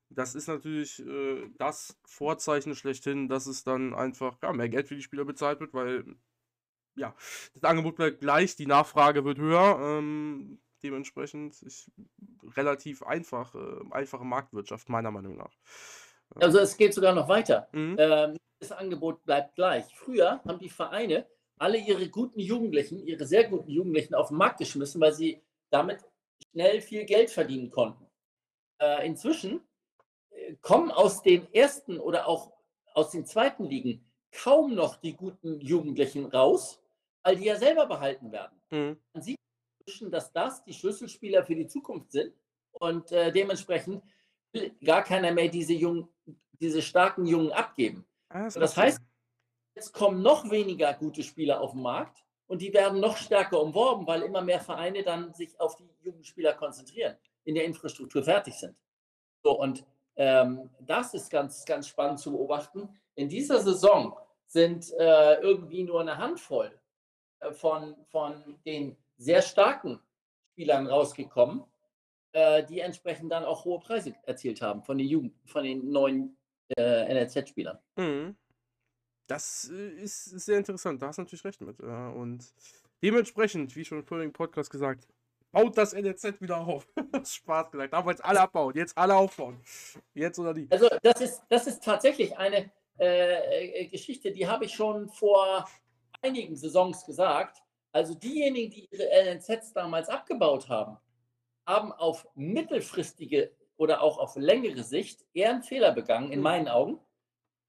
das 0.10 0.34
ist 0.34 0.47
natürlich 0.47 1.06
äh, 1.06 1.49
das 1.58 1.99
Vorzeichen 2.06 2.75
schlechthin, 2.75 3.28
dass 3.28 3.47
es 3.47 3.63
dann 3.63 3.93
einfach 3.93 4.38
ja, 4.41 4.54
mehr 4.54 4.69
Geld 4.69 4.88
für 4.88 4.95
die 4.95 5.01
Spieler 5.01 5.25
bezahlt 5.25 5.60
wird, 5.60 5.73
weil 5.73 6.06
ja, 6.95 7.13
das 7.54 7.63
Angebot 7.63 7.97
bleibt 7.97 8.21
gleich, 8.21 8.56
die 8.56 8.67
Nachfrage 8.67 9.25
wird 9.25 9.38
höher. 9.38 9.78
Ähm, 9.82 10.62
dementsprechend 10.84 11.62
ist 11.63 11.91
relativ 12.56 13.04
einfach, 13.04 13.56
äh, 13.56 13.82
einfache 13.91 14.23
Marktwirtschaft, 14.23 14.88
meiner 14.88 15.12
Meinung 15.12 15.36
nach. 15.36 15.51
Also 16.36 16.60
es 16.60 16.78
geht 16.78 16.93
sogar 16.93 17.13
noch 17.13 17.28
weiter. 17.28 17.67
Mhm. 17.73 17.95
Ähm, 17.99 18.38
das 18.60 18.71
Angebot 18.71 19.25
bleibt 19.25 19.56
gleich. 19.56 19.86
Früher 19.95 20.41
haben 20.47 20.60
die 20.60 20.69
Vereine 20.69 21.28
alle 21.57 21.77
ihre 21.77 22.09
guten 22.09 22.39
Jugendlichen, 22.39 23.05
ihre 23.05 23.25
sehr 23.25 23.47
guten 23.47 23.69
Jugendlichen 23.69 24.15
auf 24.15 24.29
den 24.29 24.37
Markt 24.37 24.59
geschmissen, 24.59 25.01
weil 25.01 25.13
sie 25.13 25.41
damit 25.69 25.99
schnell 26.51 26.81
viel 26.81 27.05
Geld 27.05 27.29
verdienen 27.29 27.69
konnten. 27.69 28.05
Äh, 28.81 29.07
inzwischen 29.07 29.61
äh, 30.31 30.55
kommen 30.61 30.91
aus 30.91 31.21
den 31.21 31.51
ersten 31.53 31.99
oder 31.99 32.27
auch 32.27 32.51
aus 32.93 33.11
den 33.11 33.25
zweiten 33.25 33.65
Ligen 33.65 34.05
kaum 34.31 34.75
noch 34.75 34.97
die 34.97 35.15
guten 35.15 35.61
Jugendlichen 35.61 36.25
raus, 36.25 36.81
weil 37.23 37.37
die 37.37 37.45
ja 37.45 37.55
selber 37.55 37.85
behalten 37.85 38.31
werden. 38.31 38.61
Mhm. 38.69 38.97
Man 39.13 39.23
sieht 39.23 39.37
inzwischen, 39.79 40.11
dass 40.11 40.31
das 40.33 40.63
die 40.63 40.73
Schlüsselspieler 40.73 41.43
für 41.45 41.55
die 41.55 41.67
Zukunft 41.67 42.11
sind 42.11 42.33
und 42.73 43.11
äh, 43.11 43.31
dementsprechend 43.31 44.03
will 44.51 44.75
gar 44.83 45.03
keiner 45.03 45.31
mehr 45.31 45.47
diese, 45.47 45.73
jungen, 45.73 46.07
diese 46.59 46.81
starken 46.81 47.25
Jungen 47.25 47.51
abgeben. 47.51 48.05
Ah, 48.29 48.43
das, 48.43 48.55
das 48.55 48.77
heißt, 48.77 48.99
jetzt 49.75 49.93
kommen 49.93 50.21
noch 50.21 50.49
weniger 50.49 50.93
gute 50.93 51.23
Spieler 51.23 51.61
auf 51.61 51.71
den 51.71 51.81
Markt 51.81 52.23
und 52.47 52.61
die 52.61 52.73
werden 52.73 52.99
noch 52.99 53.17
stärker 53.17 53.61
umworben, 53.61 54.07
weil 54.07 54.21
immer 54.23 54.41
mehr 54.41 54.59
Vereine 54.59 55.03
dann 55.03 55.33
sich 55.33 55.59
auf 55.59 55.75
die 55.75 55.89
jungen 56.01 56.23
Spieler 56.23 56.53
konzentrieren, 56.53 57.17
in 57.43 57.55
der 57.55 57.65
Infrastruktur 57.65 58.23
fertig 58.23 58.55
sind. 58.55 58.75
So, 59.43 59.59
und 59.59 59.85
ähm, 60.15 60.69
das 60.79 61.13
ist 61.13 61.29
ganz, 61.29 61.65
ganz 61.65 61.88
spannend 61.88 62.19
zu 62.19 62.31
beobachten. 62.31 62.89
In 63.15 63.29
dieser 63.29 63.59
Saison 63.59 64.17
sind 64.47 64.91
äh, 64.93 65.35
irgendwie 65.41 65.83
nur 65.83 66.01
eine 66.01 66.17
Handvoll 66.17 66.71
äh, 67.39 67.51
von, 67.51 67.95
von 68.07 68.57
den 68.65 68.95
sehr 69.17 69.41
starken 69.41 69.99
Spielern 70.53 70.88
rausgekommen, 70.88 71.63
äh, 72.31 72.63
die 72.63 72.79
entsprechend 72.79 73.31
dann 73.31 73.43
auch 73.43 73.65
hohe 73.65 73.79
Preise 73.79 74.15
erzielt 74.23 74.61
haben 74.61 74.83
von 74.83 74.97
den 74.97 75.07
Jugend, 75.07 75.33
von 75.45 75.63
den 75.63 75.89
neuen 75.91 76.38
äh, 76.77 77.13
NLZ-Spielern. 77.13 77.79
Mhm. 77.97 78.35
Das 79.27 79.71
äh, 79.73 79.89
ist, 79.89 80.27
ist, 80.27 80.45
sehr 80.45 80.57
interessant, 80.57 81.01
da 81.01 81.07
hast 81.07 81.17
du 81.17 81.23
natürlich 81.23 81.45
recht 81.45 81.61
mit. 81.61 81.79
und 81.79 82.45
dementsprechend, 83.01 83.75
wie 83.75 83.85
schon 83.85 84.03
vorhin 84.03 84.27
im 84.27 84.33
Podcast 84.33 84.69
gesagt, 84.69 85.07
baut 85.51 85.77
das 85.77 85.93
NLZ 85.93 86.41
wieder 86.41 86.57
auf. 86.57 86.88
Spaß 87.25 87.71
gesagt. 87.71 87.93
Da 87.93 87.97
haben 87.97 88.07
wir 88.07 88.11
jetzt 88.11 88.25
alle 88.25 88.41
abbauen, 88.41 88.75
jetzt 88.75 88.97
alle 88.97 89.15
aufbauen. 89.15 89.61
Jetzt 90.13 90.38
oder 90.38 90.53
nie. 90.53 90.67
Also 90.69 90.89
das 91.01 91.21
ist, 91.21 91.43
das 91.49 91.65
ist 91.67 91.83
tatsächlich 91.83 92.38
eine 92.38 92.71
äh, 92.97 93.88
Geschichte, 93.88 94.31
die 94.31 94.47
habe 94.47 94.65
ich 94.65 94.73
schon 94.73 95.09
vor 95.09 95.67
einigen 96.21 96.55
Saisons 96.55 97.05
gesagt. 97.05 97.61
Also 97.91 98.13
diejenigen, 98.13 98.71
die 98.71 98.89
ihre 98.91 99.07
LNZs 99.09 99.71
damals 99.73 100.09
abgebaut 100.09 100.67
haben, 100.67 100.97
haben 101.65 101.93
auf 101.93 102.27
mittelfristige 102.35 103.51
oder 103.77 104.01
auch 104.01 104.17
auf 104.17 104.35
längere 104.35 104.83
Sicht 104.83 105.25
eher 105.33 105.51
einen 105.51 105.63
Fehler 105.63 105.93
begangen, 105.93 106.27
in 106.31 106.39
hm. 106.39 106.41
meinen 106.41 106.67
Augen. 106.67 106.99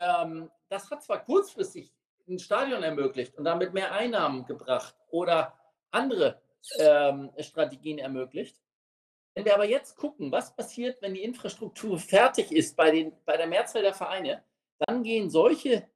Ähm, 0.01 0.51
das 0.69 0.91
hat 0.91 1.03
zwar 1.03 1.25
kurzfristig 1.25 1.93
ein 2.29 2.39
Stadion 2.39 2.83
ermöglicht 2.83 3.37
und 3.37 3.45
damit 3.45 3.73
mehr 3.73 3.93
Einnahmen 3.93 4.45
gebracht 4.45 4.97
oder 5.11 5.59
andere 5.91 6.41
ähm, 6.79 7.31
Strategien 7.39 7.99
ermöglicht. 7.99 8.61
Wenn 9.35 9.45
wir 9.45 9.55
aber 9.55 9.69
jetzt 9.69 9.97
gucken, 9.97 10.33
was 10.33 10.55
passiert, 10.55 11.01
wenn 11.03 11.15
die 11.15 11.23
Infrastruktur 11.23 11.99
fertig 12.15 12.53
ist 12.53 12.77
bei, 12.77 12.91
den, 12.91 13.13
bei 13.25 13.37
der 13.37 13.47
Mehrzahl 13.47 13.83
der 13.83 13.95
Vereine, 13.95 14.43
dann 14.79 15.03
gehen 15.03 15.31
solche 15.31 15.89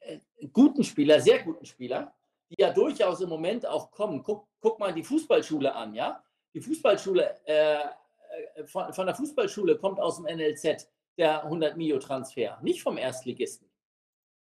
äh, 0.00 0.18
guten 0.52 0.84
Spieler, 0.84 1.20
sehr 1.20 1.42
guten 1.42 1.64
Spieler, 1.64 2.14
die 2.50 2.60
ja 2.60 2.72
durchaus 2.72 3.20
im 3.20 3.28
Moment 3.28 3.66
auch 3.66 3.90
kommen. 3.90 4.22
Guck, 4.22 4.48
guck 4.60 4.78
mal 4.78 4.92
die 4.92 5.04
Fußballschule 5.04 5.74
an, 5.74 5.94
ja. 5.94 6.22
Die 6.54 6.60
Fußballschule, 6.60 7.40
äh, 7.46 7.76
äh 7.76 8.66
von, 8.66 8.92
von, 8.92 9.06
der 9.06 9.14
Fußballschule 9.14 9.78
kommt 9.78 10.00
aus 10.00 10.16
dem 10.16 10.24
NLZ 10.24 10.88
der 11.16 11.44
100 11.44 11.76
Mio 11.76 11.98
Transfer, 11.98 12.58
nicht 12.62 12.82
vom 12.82 12.96
Erstligisten. 12.96 13.67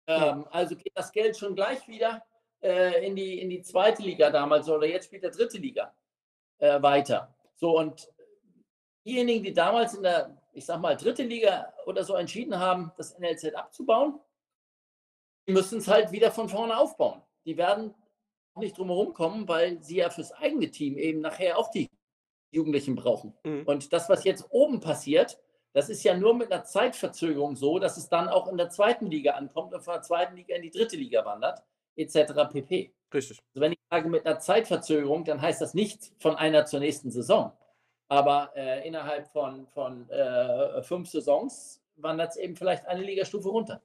Ähm, 0.06 0.46
also 0.50 0.76
geht 0.76 0.92
das 0.94 1.12
Geld 1.12 1.36
schon 1.36 1.54
gleich 1.54 1.86
wieder 1.86 2.24
äh, 2.60 3.06
in, 3.06 3.16
die, 3.16 3.40
in 3.40 3.50
die 3.50 3.62
zweite 3.62 4.02
Liga 4.02 4.30
damals 4.30 4.68
oder 4.68 4.86
jetzt 4.86 5.06
spielt 5.06 5.22
der 5.22 5.30
dritte 5.30 5.58
Liga 5.58 5.94
äh, 6.58 6.80
weiter. 6.82 7.34
So 7.54 7.78
und 7.78 8.08
diejenigen, 9.04 9.44
die 9.44 9.52
damals 9.52 9.94
in 9.94 10.02
der, 10.02 10.36
ich 10.52 10.66
sag 10.66 10.80
mal, 10.80 10.96
dritte 10.96 11.22
Liga 11.22 11.72
oder 11.86 12.04
so 12.04 12.14
entschieden 12.14 12.58
haben, 12.58 12.92
das 12.96 13.18
NLZ 13.18 13.54
abzubauen, 13.54 14.18
die 15.46 15.52
müssen 15.52 15.78
es 15.78 15.88
halt 15.88 16.12
wieder 16.12 16.30
von 16.30 16.48
vorne 16.48 16.76
aufbauen. 16.78 17.22
Die 17.44 17.56
werden 17.56 17.94
nicht 18.54 18.76
drum 18.78 18.88
herum 18.88 19.12
kommen, 19.14 19.48
weil 19.48 19.82
sie 19.82 19.96
ja 19.96 20.10
fürs 20.10 20.32
eigene 20.32 20.70
Team 20.70 20.98
eben 20.98 21.20
nachher 21.20 21.58
auch 21.58 21.70
die 21.70 21.90
Jugendlichen 22.50 22.94
brauchen. 22.94 23.34
Mhm. 23.44 23.64
Und 23.66 23.92
das, 23.92 24.08
was 24.08 24.24
jetzt 24.24 24.46
oben 24.50 24.80
passiert, 24.80 25.40
das 25.72 25.88
ist 25.88 26.02
ja 26.04 26.16
nur 26.16 26.34
mit 26.34 26.52
einer 26.52 26.64
Zeitverzögerung 26.64 27.56
so, 27.56 27.78
dass 27.78 27.96
es 27.96 28.08
dann 28.08 28.28
auch 28.28 28.48
in 28.48 28.56
der 28.56 28.68
zweiten 28.68 29.06
Liga 29.06 29.32
ankommt 29.32 29.72
und 29.72 29.82
von 29.82 29.94
der 29.94 30.02
zweiten 30.02 30.36
Liga 30.36 30.54
in 30.54 30.62
die 30.62 30.70
dritte 30.70 30.96
Liga 30.96 31.24
wandert, 31.24 31.62
etc. 31.96 32.32
pp. 32.52 32.92
Richtig. 33.12 33.38
Also 33.54 33.60
wenn 33.60 33.72
ich 33.72 33.78
sage 33.90 34.08
mit 34.08 34.26
einer 34.26 34.38
Zeitverzögerung, 34.38 35.24
dann 35.24 35.40
heißt 35.40 35.60
das 35.60 35.74
nicht 35.74 36.12
von 36.18 36.36
einer 36.36 36.66
zur 36.66 36.80
nächsten 36.80 37.10
Saison. 37.10 37.52
Aber 38.08 38.52
äh, 38.54 38.86
innerhalb 38.86 39.28
von, 39.28 39.66
von 39.68 40.08
äh, 40.10 40.82
fünf 40.82 41.08
Saisons 41.08 41.82
wandert 41.96 42.30
es 42.30 42.36
eben 42.36 42.56
vielleicht 42.56 42.86
eine 42.86 43.02
Ligastufe 43.02 43.48
runter. 43.48 43.82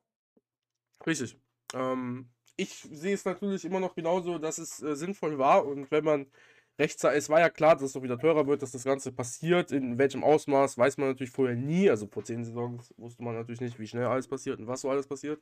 Richtig. 1.06 1.38
Ähm, 1.74 2.30
ich 2.58 2.70
sehe 2.70 3.14
es 3.14 3.24
natürlich 3.24 3.64
immer 3.64 3.80
noch 3.80 3.96
genauso, 3.96 4.38
dass 4.38 4.58
es 4.58 4.82
äh, 4.82 4.96
sinnvoll 4.96 5.38
war 5.38 5.66
und 5.66 5.92
wenn 5.92 6.04
man 6.04 6.32
rechtzeitig, 6.80 7.20
es 7.20 7.30
war 7.30 7.40
ja 7.40 7.50
klar, 7.50 7.76
dass 7.76 7.84
es 7.84 7.96
noch 7.96 8.04
wieder 8.04 8.20
teurer 8.20 8.48
wird, 8.48 8.62
dass 8.62 8.72
das 8.72 8.84
Ganze 8.84 9.12
passiert, 9.12 9.72
in 9.72 9.98
welchem 9.98 10.24
Ausmaß, 10.24 10.78
weiß 10.78 10.98
man 10.98 11.10
natürlich 11.10 11.32
vorher 11.32 11.56
nie, 11.56 11.90
also 11.90 12.08
vor 12.08 12.24
zehn 12.24 12.44
Saisons 12.44 12.94
wusste 12.98 13.24
man 13.24 13.36
natürlich 13.36 13.62
nicht, 13.62 13.80
wie 13.80 13.88
schnell 13.88 14.06
alles 14.06 14.28
passiert 14.28 14.60
und 14.60 14.68
was 14.68 14.82
so 14.82 14.90
alles 14.90 15.08
passiert. 15.08 15.42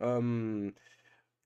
Ähm, 0.00 0.74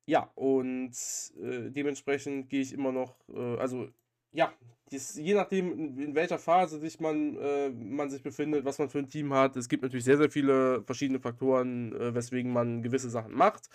ja, 0.07 0.31
und 0.35 0.93
äh, 1.41 1.71
dementsprechend 1.71 2.49
gehe 2.49 2.63
ich 2.63 2.73
immer 2.73 2.93
noch, 2.93 3.17
äh, 3.29 3.57
also 3.59 3.89
ja, 4.33 4.53
das, 4.91 5.17
je 5.17 5.35
nachdem, 5.35 5.99
in, 5.99 6.15
welcher 6.15 6.39
Phase 6.39 6.79
sich 6.79 7.01
man, 7.01 7.37
äh, 7.37 7.71
man 7.71 8.09
sich 8.09 8.23
befindet, 8.23 8.65
was 8.65 8.79
man 8.79 8.89
für 8.89 8.99
ein 9.01 9.09
Team 9.09 9.35
hat. 9.35 9.57
Es 9.57 9.69
gibt 9.69 9.83
natürlich 9.83 10.05
sehr, 10.05 10.17
sehr 10.17 10.31
viele 10.31 10.83
verschiedene 10.85 11.19
Faktoren, 11.19 11.93
äh, 11.93 12.15
weswegen 12.15 12.53
man 12.53 12.83
gewisse 12.83 13.11
Sachen 13.11 13.35
macht. 13.35 13.69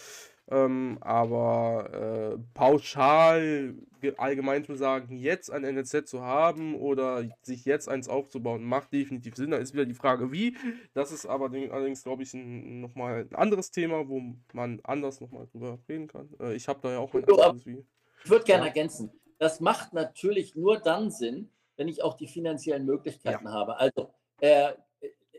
Ähm, 0.49 0.97
aber 1.01 2.33
äh, 2.33 2.37
pauschal 2.53 3.75
allgemein 4.17 4.65
zu 4.65 4.75
sagen, 4.75 5.17
jetzt 5.17 5.51
ein 5.51 5.61
NLZ 5.61 6.07
zu 6.07 6.21
haben 6.21 6.75
oder 6.75 7.23
sich 7.43 7.65
jetzt 7.65 7.87
eins 7.87 8.09
aufzubauen, 8.09 8.63
macht 8.63 8.91
definitiv 8.91 9.35
Sinn. 9.35 9.51
Da 9.51 9.57
ist 9.57 9.73
wieder 9.73 9.85
die 9.85 9.93
Frage, 9.93 10.31
wie. 10.31 10.57
Das 10.93 11.11
ist 11.11 11.25
aber 11.25 11.51
allerdings, 11.51 12.03
glaube 12.03 12.23
ich, 12.23 12.33
ein, 12.33 12.81
nochmal 12.81 13.27
ein 13.29 13.35
anderes 13.35 13.71
Thema, 13.71 14.07
wo 14.07 14.21
man 14.53 14.79
anders 14.83 15.21
nochmal 15.21 15.47
drüber 15.51 15.77
reden 15.87 16.07
kann. 16.07 16.29
Äh, 16.39 16.55
ich 16.55 16.67
habe 16.67 16.79
da 16.81 16.91
ja 16.91 16.99
auch 16.99 17.13
ein 17.13 17.23
anderes 17.23 17.65
Wie. 17.65 17.85
Ich 18.23 18.29
würde 18.29 18.45
gerne 18.45 18.63
ja. 18.63 18.67
ergänzen. 18.67 19.11
Das 19.41 19.59
macht 19.59 19.91
natürlich 19.93 20.55
nur 20.55 20.77
dann 20.77 21.09
Sinn, 21.09 21.49
wenn 21.75 21.87
ich 21.87 22.03
auch 22.03 22.13
die 22.13 22.27
finanziellen 22.27 22.85
Möglichkeiten 22.85 23.47
ja. 23.47 23.51
habe. 23.51 23.75
Also 23.77 24.13
äh, 24.39 24.73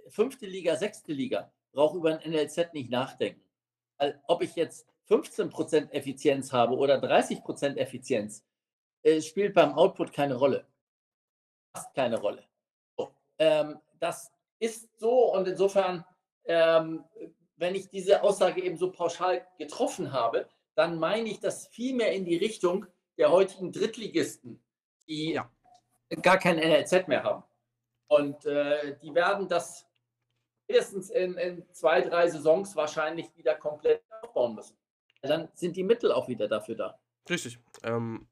fünfte 0.09 0.45
Liga, 0.45 0.75
sechste 0.75 1.13
Liga, 1.13 1.53
brauche 1.71 1.99
über 1.99 2.19
ein 2.19 2.33
NLZ 2.33 2.73
nicht 2.73 2.91
nachdenken. 2.91 3.41
ob 4.27 4.43
ich 4.43 4.57
jetzt 4.57 4.89
15% 5.09 5.93
Effizienz 5.93 6.53
habe 6.53 6.77
oder 6.77 6.97
30% 6.97 7.77
Effizienz, 7.77 8.45
äh, 9.05 9.21
spielt 9.21 9.55
beim 9.55 9.75
Output 9.75 10.13
keine 10.13 10.35
Rolle. 10.35 10.67
Fast 11.73 11.95
keine 11.95 12.19
Rolle. 12.19 12.45
So, 12.97 13.15
ähm, 13.39 13.79
das 14.01 14.33
ist 14.59 14.99
so 14.99 15.33
und 15.33 15.47
insofern, 15.47 16.05
ähm, 16.47 17.05
wenn 17.55 17.77
ich 17.77 17.89
diese 17.89 18.25
Aussage 18.25 18.65
eben 18.65 18.77
so 18.77 18.91
pauschal 18.91 19.47
getroffen 19.59 20.13
habe, 20.13 20.49
dann 20.75 20.99
meine 20.99 21.29
ich 21.29 21.39
das 21.39 21.69
viel 21.69 21.95
mehr 21.95 22.13
in 22.13 22.25
die 22.25 22.37
Richtung 22.37 22.87
der 23.19 23.31
heutigen 23.31 23.73
Drittligisten, 23.73 24.63
die 25.07 25.33
ja. 25.33 25.51
gar 26.23 26.39
kein 26.39 26.57
NLZ 26.57 27.09
mehr 27.09 27.23
haben. 27.23 27.43
Und 28.09 28.45
äh, 28.45 28.99
die 28.99 29.15
werden 29.15 29.49
das 29.49 29.87
spätestens 30.65 31.11
in, 31.11 31.35
in, 31.35 31.65
zwei, 31.73 32.01
drei 32.01 32.29
Saisons 32.29 32.77
wahrscheinlich 32.77 33.35
wieder 33.37 33.55
komplett 33.55 34.03
aufbauen 34.23 34.55
müssen. 34.55 34.77
Dann 35.23 35.49
sind 35.55 35.77
die 35.77 35.85
Mittel 35.85 36.13
auch 36.13 36.29
wieder 36.29 36.49
dafür 36.49 36.75
da. 36.75 36.99
Richtig. 37.29 37.59
Ähm, 37.85 38.29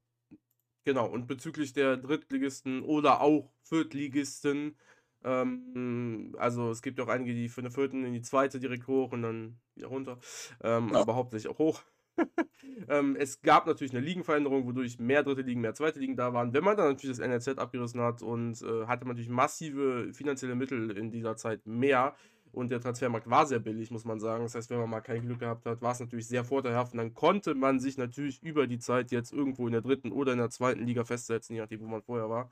genau. 0.85 1.07
Und 1.07 1.27
bezüglich 1.27 1.73
der 1.73 1.97
Drittligisten 1.97 2.83
oder 2.83 3.21
auch 3.21 3.53
Viertligisten, 3.63 4.77
ähm, 5.23 6.35
also 6.39 6.71
es 6.71 6.83
gibt 6.83 7.01
auch 7.01 7.09
einige, 7.09 7.35
die 7.35 7.49
für 7.49 7.61
eine 7.61 7.71
Vierten 7.71 8.05
in 8.05 8.13
die 8.13 8.23
zweite 8.23 8.59
direkt 8.59 8.87
hoch 8.87 9.13
und 9.13 9.23
dann 9.23 9.61
wieder 9.75 9.89
runter, 9.89 10.19
ähm, 10.63 10.91
ja. 10.93 11.01
aber 11.01 11.15
hauptsächlich 11.15 11.51
auch 11.51 11.59
hoch. 11.59 11.83
ähm, 12.89 13.17
es 13.19 13.41
gab 13.43 13.67
natürlich 13.67 13.93
eine 13.95 14.05
Ligenveränderung, 14.05 14.67
wodurch 14.67 14.99
mehr 14.99 15.23
dritte 15.23 15.43
Ligen, 15.43 15.61
mehr 15.61 15.75
zweite 15.75 15.99
Ligen 15.99 16.17
da 16.17 16.33
waren. 16.33 16.53
Wenn 16.53 16.65
man 16.65 16.77
dann 16.77 16.89
natürlich 16.89 17.17
das 17.17 17.27
NLZ 17.27 17.59
abgerissen 17.59 18.01
hat 18.01 18.23
und 18.23 18.61
äh, 18.63 18.87
hatte 18.87 19.05
man 19.05 19.17
natürlich 19.17 19.31
massive 19.31 20.13
finanzielle 20.13 20.55
Mittel 20.55 20.91
in 20.97 21.11
dieser 21.11 21.37
Zeit 21.37 21.67
mehr. 21.67 22.15
Und 22.53 22.73
der 22.73 22.81
Transfermarkt 22.81 23.31
war 23.31 23.47
sehr 23.47 23.61
billig, 23.61 23.93
muss 23.93 24.05
man 24.05 24.19
sagen. 24.19 24.43
Das 24.43 24.57
heißt, 24.57 24.71
wenn 24.71 24.81
man 24.81 24.91
mal 24.91 25.01
kein 25.01 25.23
Glück 25.23 25.39
gehabt 25.39 25.67
hat, 25.67 25.83
war 25.83 25.93
es 25.93 26.01
natürlich 26.01 26.27
sehr 26.27 26.43
vorteilhaft. 26.45 26.93
Und 26.93 26.99
dann 26.99 27.15
konnte 27.15 27.55
man 27.55 27.79
sich 27.79 27.97
natürlich 27.97 28.43
über 28.43 28.67
die 28.67 28.81
Zeit 28.81 29.13
jetzt 29.13 29.33
irgendwo 29.33 29.67
in 29.67 29.73
der 29.73 29.83
dritten 29.83 30.11
oder 30.11 30.33
in 30.33 30.39
der 30.39 30.51
zweiten 30.51 30.85
Liga 30.85 31.05
festsetzen, 31.05 31.55
je 31.55 31.63
nachdem, 31.63 31.81
wo 31.81 31.87
man 31.87 32.03
vorher 32.03 32.29
war. 32.29 32.51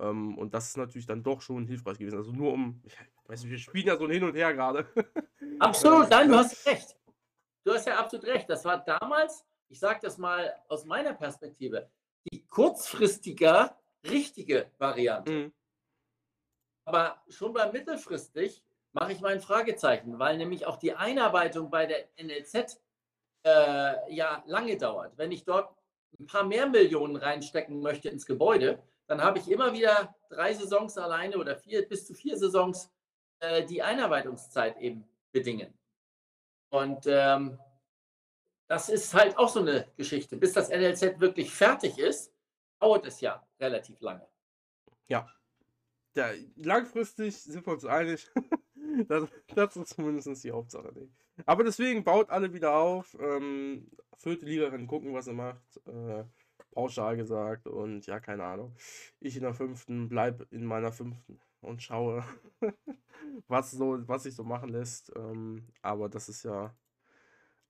Ähm, 0.00 0.36
und 0.38 0.54
das 0.54 0.68
ist 0.68 0.76
natürlich 0.76 1.06
dann 1.06 1.22
doch 1.22 1.42
schon 1.42 1.66
hilfreich 1.66 1.98
gewesen. 1.98 2.16
Also 2.16 2.32
nur 2.32 2.52
um, 2.52 2.80
ich 2.84 2.96
weiß 3.26 3.42
nicht, 3.42 3.50
wir 3.50 3.58
spielen 3.58 3.86
ja 3.86 3.96
so 3.96 4.04
ein 4.04 4.10
Hin 4.10 4.24
und 4.24 4.34
Her 4.34 4.54
gerade. 4.54 4.86
Absolut, 5.58 6.10
nein, 6.10 6.28
du 6.28 6.36
hast 6.36 6.66
recht. 6.66 6.96
Du 7.64 7.72
hast 7.72 7.86
ja 7.86 7.98
absolut 7.98 8.26
recht. 8.26 8.48
Das 8.48 8.64
war 8.64 8.84
damals, 8.84 9.44
ich 9.68 9.78
sage 9.78 10.00
das 10.02 10.18
mal 10.18 10.54
aus 10.68 10.84
meiner 10.84 11.14
Perspektive, 11.14 11.90
die 12.30 12.46
kurzfristiger 12.46 13.78
richtige 14.04 14.70
Variante. 14.78 15.32
Mhm. 15.32 15.54
Aber 16.86 17.22
schon 17.28 17.54
bei 17.54 17.72
mittelfristig 17.72 18.62
mache 18.92 19.12
ich 19.12 19.20
mein 19.20 19.40
Fragezeichen, 19.40 20.18
weil 20.18 20.36
nämlich 20.36 20.66
auch 20.66 20.76
die 20.76 20.94
Einarbeitung 20.94 21.70
bei 21.70 21.86
der 21.86 22.08
NLZ 22.22 22.80
äh, 23.44 24.14
ja 24.14 24.42
lange 24.46 24.76
dauert. 24.76 25.16
Wenn 25.16 25.32
ich 25.32 25.44
dort 25.44 25.74
ein 26.18 26.26
paar 26.26 26.44
mehr 26.44 26.68
Millionen 26.68 27.16
reinstecken 27.16 27.80
möchte 27.80 28.10
ins 28.10 28.26
Gebäude, 28.26 28.82
dann 29.06 29.22
habe 29.22 29.38
ich 29.38 29.50
immer 29.50 29.72
wieder 29.72 30.14
drei 30.28 30.54
Saisons 30.54 30.96
alleine 30.98 31.38
oder 31.38 31.56
vier 31.56 31.88
bis 31.88 32.06
zu 32.06 32.14
vier 32.14 32.36
Saisons, 32.36 32.90
äh, 33.40 33.64
die 33.64 33.82
Einarbeitungszeit 33.82 34.78
eben 34.78 35.08
bedingen. 35.32 35.76
Und 36.74 37.06
ähm, 37.06 37.56
das 38.66 38.88
ist 38.88 39.14
halt 39.14 39.38
auch 39.38 39.48
so 39.48 39.60
eine 39.60 39.86
Geschichte. 39.96 40.36
Bis 40.36 40.54
das 40.54 40.70
NLZ 40.70 41.20
wirklich 41.20 41.54
fertig 41.54 41.98
ist, 41.98 42.34
dauert 42.80 43.06
es 43.06 43.20
ja 43.20 43.46
relativ 43.60 44.00
lange. 44.00 44.26
Ja. 45.06 45.30
ja 46.16 46.32
langfristig 46.56 47.40
sind 47.40 47.64
wir 47.64 47.74
uns 47.74 47.84
einig. 47.84 48.28
das, 49.06 49.28
das, 49.54 49.76
ist 49.76 49.94
zumindest 49.94 50.42
die 50.42 50.50
Hauptsache. 50.50 50.92
Aber 51.46 51.62
deswegen 51.62 52.02
baut 52.02 52.30
alle 52.30 52.52
wieder 52.52 52.74
auf. 52.74 53.16
Ähm, 53.20 53.88
vierte 54.18 54.44
Liga 54.44 54.68
kann 54.68 54.88
gucken, 54.88 55.14
was 55.14 55.28
er 55.28 55.34
macht. 55.34 55.80
Äh, 55.86 56.24
pauschal 56.72 57.16
gesagt. 57.16 57.68
Und 57.68 58.04
ja, 58.08 58.18
keine 58.18 58.42
Ahnung. 58.42 58.74
Ich 59.20 59.36
in 59.36 59.44
der 59.44 59.54
fünften 59.54 60.08
bleibe 60.08 60.48
in 60.50 60.64
meiner 60.64 60.90
fünften 60.90 61.38
und 61.64 61.82
schaue, 61.82 62.24
was, 63.48 63.70
so, 63.72 63.98
was 64.08 64.24
sich 64.24 64.34
so 64.34 64.44
machen 64.44 64.70
lässt. 64.70 65.12
Ähm, 65.16 65.68
aber 65.82 66.08
das 66.08 66.28
ist 66.28 66.44
ja 66.44 66.74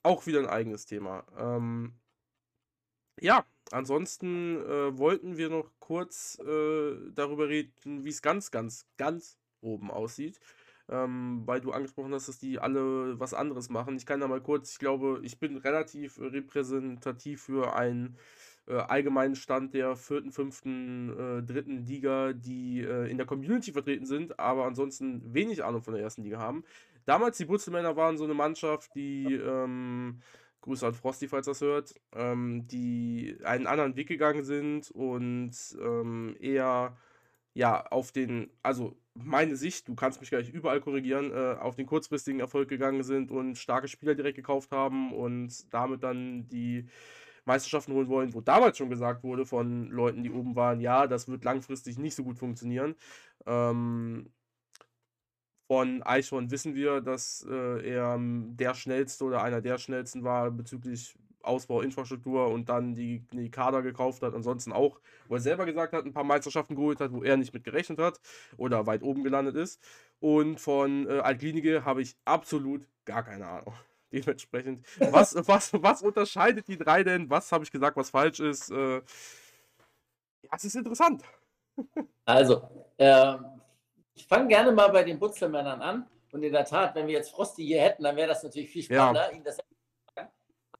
auch 0.02 0.26
wieder 0.26 0.40
ein 0.40 0.46
eigenes 0.46 0.86
Thema. 0.86 1.24
Ähm, 1.38 1.94
ja, 3.20 3.44
ansonsten 3.70 4.56
äh, 4.56 4.98
wollten 4.98 5.36
wir 5.36 5.48
noch 5.48 5.70
kurz 5.78 6.38
äh, 6.40 6.96
darüber 7.12 7.48
reden, 7.48 8.04
wie 8.04 8.10
es 8.10 8.22
ganz, 8.22 8.50
ganz, 8.50 8.86
ganz 8.96 9.38
oben 9.60 9.90
aussieht. 9.90 10.40
Ähm, 10.88 11.42
weil 11.46 11.62
du 11.62 11.72
angesprochen 11.72 12.12
hast, 12.12 12.28
dass 12.28 12.38
die 12.38 12.58
alle 12.58 13.18
was 13.18 13.32
anderes 13.32 13.70
machen. 13.70 13.96
Ich 13.96 14.04
kann 14.04 14.20
da 14.20 14.28
mal 14.28 14.42
kurz, 14.42 14.72
ich 14.72 14.78
glaube, 14.78 15.20
ich 15.22 15.38
bin 15.38 15.56
relativ 15.56 16.20
repräsentativ 16.20 17.42
für 17.42 17.74
ein 17.74 18.18
äh, 18.66 18.74
allgemeinen 18.74 19.36
Stand 19.36 19.74
der 19.74 19.96
vierten, 19.96 20.32
fünften, 20.32 21.10
äh, 21.10 21.42
dritten 21.42 21.84
Liga, 21.84 22.32
die 22.32 22.80
äh, 22.80 23.10
in 23.10 23.16
der 23.16 23.26
Community 23.26 23.72
vertreten 23.72 24.06
sind, 24.06 24.38
aber 24.38 24.64
ansonsten 24.64 25.34
wenig 25.34 25.64
Ahnung 25.64 25.82
von 25.82 25.94
der 25.94 26.02
ersten 26.02 26.22
Liga 26.22 26.38
haben. 26.38 26.64
Damals 27.04 27.36
die 27.36 27.44
Butzelmänner 27.44 27.96
waren 27.96 28.16
so 28.16 28.24
eine 28.24 28.34
Mannschaft, 28.34 28.94
die 28.94 29.34
ähm, 29.34 30.20
Grüße 30.62 30.86
an 30.86 30.94
Frosty, 30.94 31.28
falls 31.28 31.46
das 31.46 31.60
hört, 31.60 31.94
ähm, 32.14 32.66
die 32.66 33.36
einen 33.44 33.66
anderen 33.66 33.96
Weg 33.96 34.08
gegangen 34.08 34.44
sind 34.44 34.90
und 34.90 35.52
ähm, 35.78 36.34
eher 36.40 36.96
ja 37.52 37.86
auf 37.86 38.12
den, 38.12 38.50
also 38.62 38.96
meine 39.14 39.56
Sicht, 39.56 39.88
du 39.88 39.94
kannst 39.94 40.20
mich 40.20 40.30
gleich 40.30 40.48
überall 40.48 40.80
korrigieren, 40.80 41.30
äh, 41.32 41.56
auf 41.60 41.76
den 41.76 41.86
kurzfristigen 41.86 42.40
Erfolg 42.40 42.68
gegangen 42.68 43.02
sind 43.02 43.30
und 43.30 43.58
starke 43.58 43.88
Spieler 43.88 44.14
direkt 44.14 44.36
gekauft 44.36 44.72
haben 44.72 45.12
und 45.12 45.72
damit 45.72 46.02
dann 46.02 46.48
die 46.48 46.88
Meisterschaften 47.46 47.92
holen 47.92 48.08
wollen, 48.08 48.34
wo 48.34 48.40
damals 48.40 48.78
schon 48.78 48.90
gesagt 48.90 49.22
wurde 49.22 49.46
von 49.46 49.88
Leuten, 49.90 50.22
die 50.22 50.30
oben 50.30 50.56
waren, 50.56 50.80
ja, 50.80 51.06
das 51.06 51.28
wird 51.28 51.44
langfristig 51.44 51.98
nicht 51.98 52.14
so 52.14 52.24
gut 52.24 52.38
funktionieren. 52.38 52.94
Ähm, 53.46 54.30
von 55.66 56.02
Eichhorn 56.02 56.50
wissen 56.50 56.74
wir, 56.74 57.00
dass 57.00 57.46
äh, 57.48 57.88
er 57.88 58.18
der 58.20 58.74
schnellste 58.74 59.24
oder 59.24 59.42
einer 59.42 59.60
der 59.60 59.78
schnellsten 59.78 60.22
war 60.22 60.50
bezüglich 60.50 61.16
Ausbau 61.44 61.80
Infrastruktur 61.82 62.48
und 62.48 62.68
dann 62.68 62.94
die, 62.94 63.20
die 63.32 63.50
Kader 63.50 63.82
gekauft 63.82 64.22
hat. 64.22 64.34
Ansonsten 64.34 64.72
auch, 64.72 65.00
wo 65.28 65.34
er 65.34 65.40
selber 65.40 65.66
gesagt 65.66 65.92
hat, 65.92 66.04
ein 66.04 66.12
paar 66.12 66.24
Meisterschaften 66.24 66.74
geholt 66.74 67.00
hat, 67.00 67.12
wo 67.12 67.22
er 67.22 67.36
nicht 67.36 67.54
mit 67.54 67.64
gerechnet 67.64 67.98
hat 67.98 68.20
oder 68.56 68.86
weit 68.86 69.02
oben 69.02 69.24
gelandet 69.24 69.56
ist. 69.56 69.82
Und 70.20 70.60
von 70.60 71.06
äh, 71.08 71.20
Altklinike 71.20 71.84
habe 71.84 72.02
ich 72.02 72.16
absolut 72.24 72.86
gar 73.04 73.22
keine 73.22 73.46
Ahnung. 73.46 73.74
Dementsprechend, 74.14 74.86
was, 74.98 75.34
was, 75.48 75.72
was 75.74 76.02
unterscheidet 76.02 76.68
die 76.68 76.78
drei 76.78 77.02
denn? 77.02 77.28
Was 77.30 77.50
habe 77.52 77.64
ich 77.64 77.70
gesagt, 77.70 77.96
was 77.96 78.10
falsch 78.10 78.40
ist? 78.40 78.70
Äh, 78.70 78.96
ja, 78.96 80.50
es 80.52 80.64
ist 80.64 80.76
interessant. 80.76 81.22
Also, 82.26 82.62
äh, 82.96 83.34
ich 84.14 84.26
fange 84.26 84.48
gerne 84.48 84.72
mal 84.72 84.88
bei 84.88 85.02
den 85.02 85.18
Butzelmännern 85.18 85.82
an. 85.82 86.06
Und 86.32 86.42
in 86.42 86.52
der 86.52 86.64
Tat, 86.64 86.94
wenn 86.94 87.06
wir 87.06 87.14
jetzt 87.14 87.32
Frosty 87.32 87.66
hier 87.66 87.82
hätten, 87.82 88.02
dann 88.04 88.16
wäre 88.16 88.28
das 88.28 88.42
natürlich 88.42 88.70
viel 88.70 88.82
spannender, 88.82 89.30
ja. 89.30 89.36
ihn 89.36 89.44
das 89.44 89.58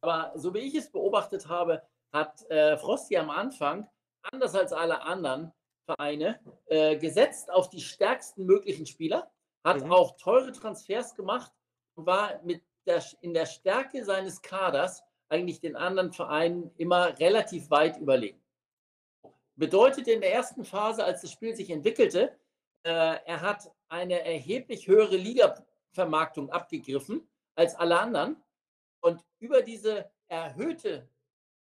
aber 0.05 0.33
so 0.39 0.53
wie 0.53 0.59
ich 0.59 0.75
es 0.75 0.91
beobachtet 0.91 1.49
habe, 1.49 1.83
hat 2.13 2.49
äh, 2.51 2.77
Frosty 2.77 3.17
am 3.17 3.31
Anfang, 3.31 3.89
anders 4.23 4.55
als 4.55 4.73
alle 4.73 5.01
anderen 5.01 5.53
Vereine, 5.87 6.41
äh, 6.67 6.97
gesetzt 6.97 7.51
auf 7.51 7.71
die 7.71 7.81
stärksten 7.81 8.45
möglichen 8.45 8.85
Spieler, 8.85 9.31
hat 9.65 9.83
mhm. 9.83 9.93
auch 9.93 10.17
teure 10.19 10.53
Transfers 10.53 11.15
gemacht 11.15 11.51
und 11.95 12.05
war 12.05 12.39
mit 12.43 12.63
der, 12.87 13.03
in 13.21 13.35
der 13.35 13.47
Stärke 13.47 14.05
seines 14.05 14.43
Kaders 14.43 15.03
eigentlich 15.29 15.61
den 15.61 15.77
anderen 15.77 16.13
Vereinen 16.13 16.71
immer 16.77 17.19
relativ 17.19 17.71
weit 17.71 17.99
überlegen. 17.99 18.41
Bedeutet 19.57 20.09
in 20.09 20.21
der 20.21 20.33
ersten 20.33 20.65
Phase, 20.65 21.05
als 21.05 21.23
das 21.23 21.33
Spiel 21.33 21.55
sich 21.55 21.71
entwickelte, 21.71 22.37
äh, 22.85 23.19
er 23.25 23.41
hat 23.41 23.71
eine 23.89 24.25
erheblich 24.25 24.87
höhere 24.87 25.17
Liga-Vermarktung 25.17 26.51
abgegriffen 26.51 27.27
als 27.55 27.75
alle 27.77 27.99
anderen. 27.99 28.43
Und 29.01 29.25
über 29.39 29.63
diese 29.63 30.11
erhöhte, 30.29 31.09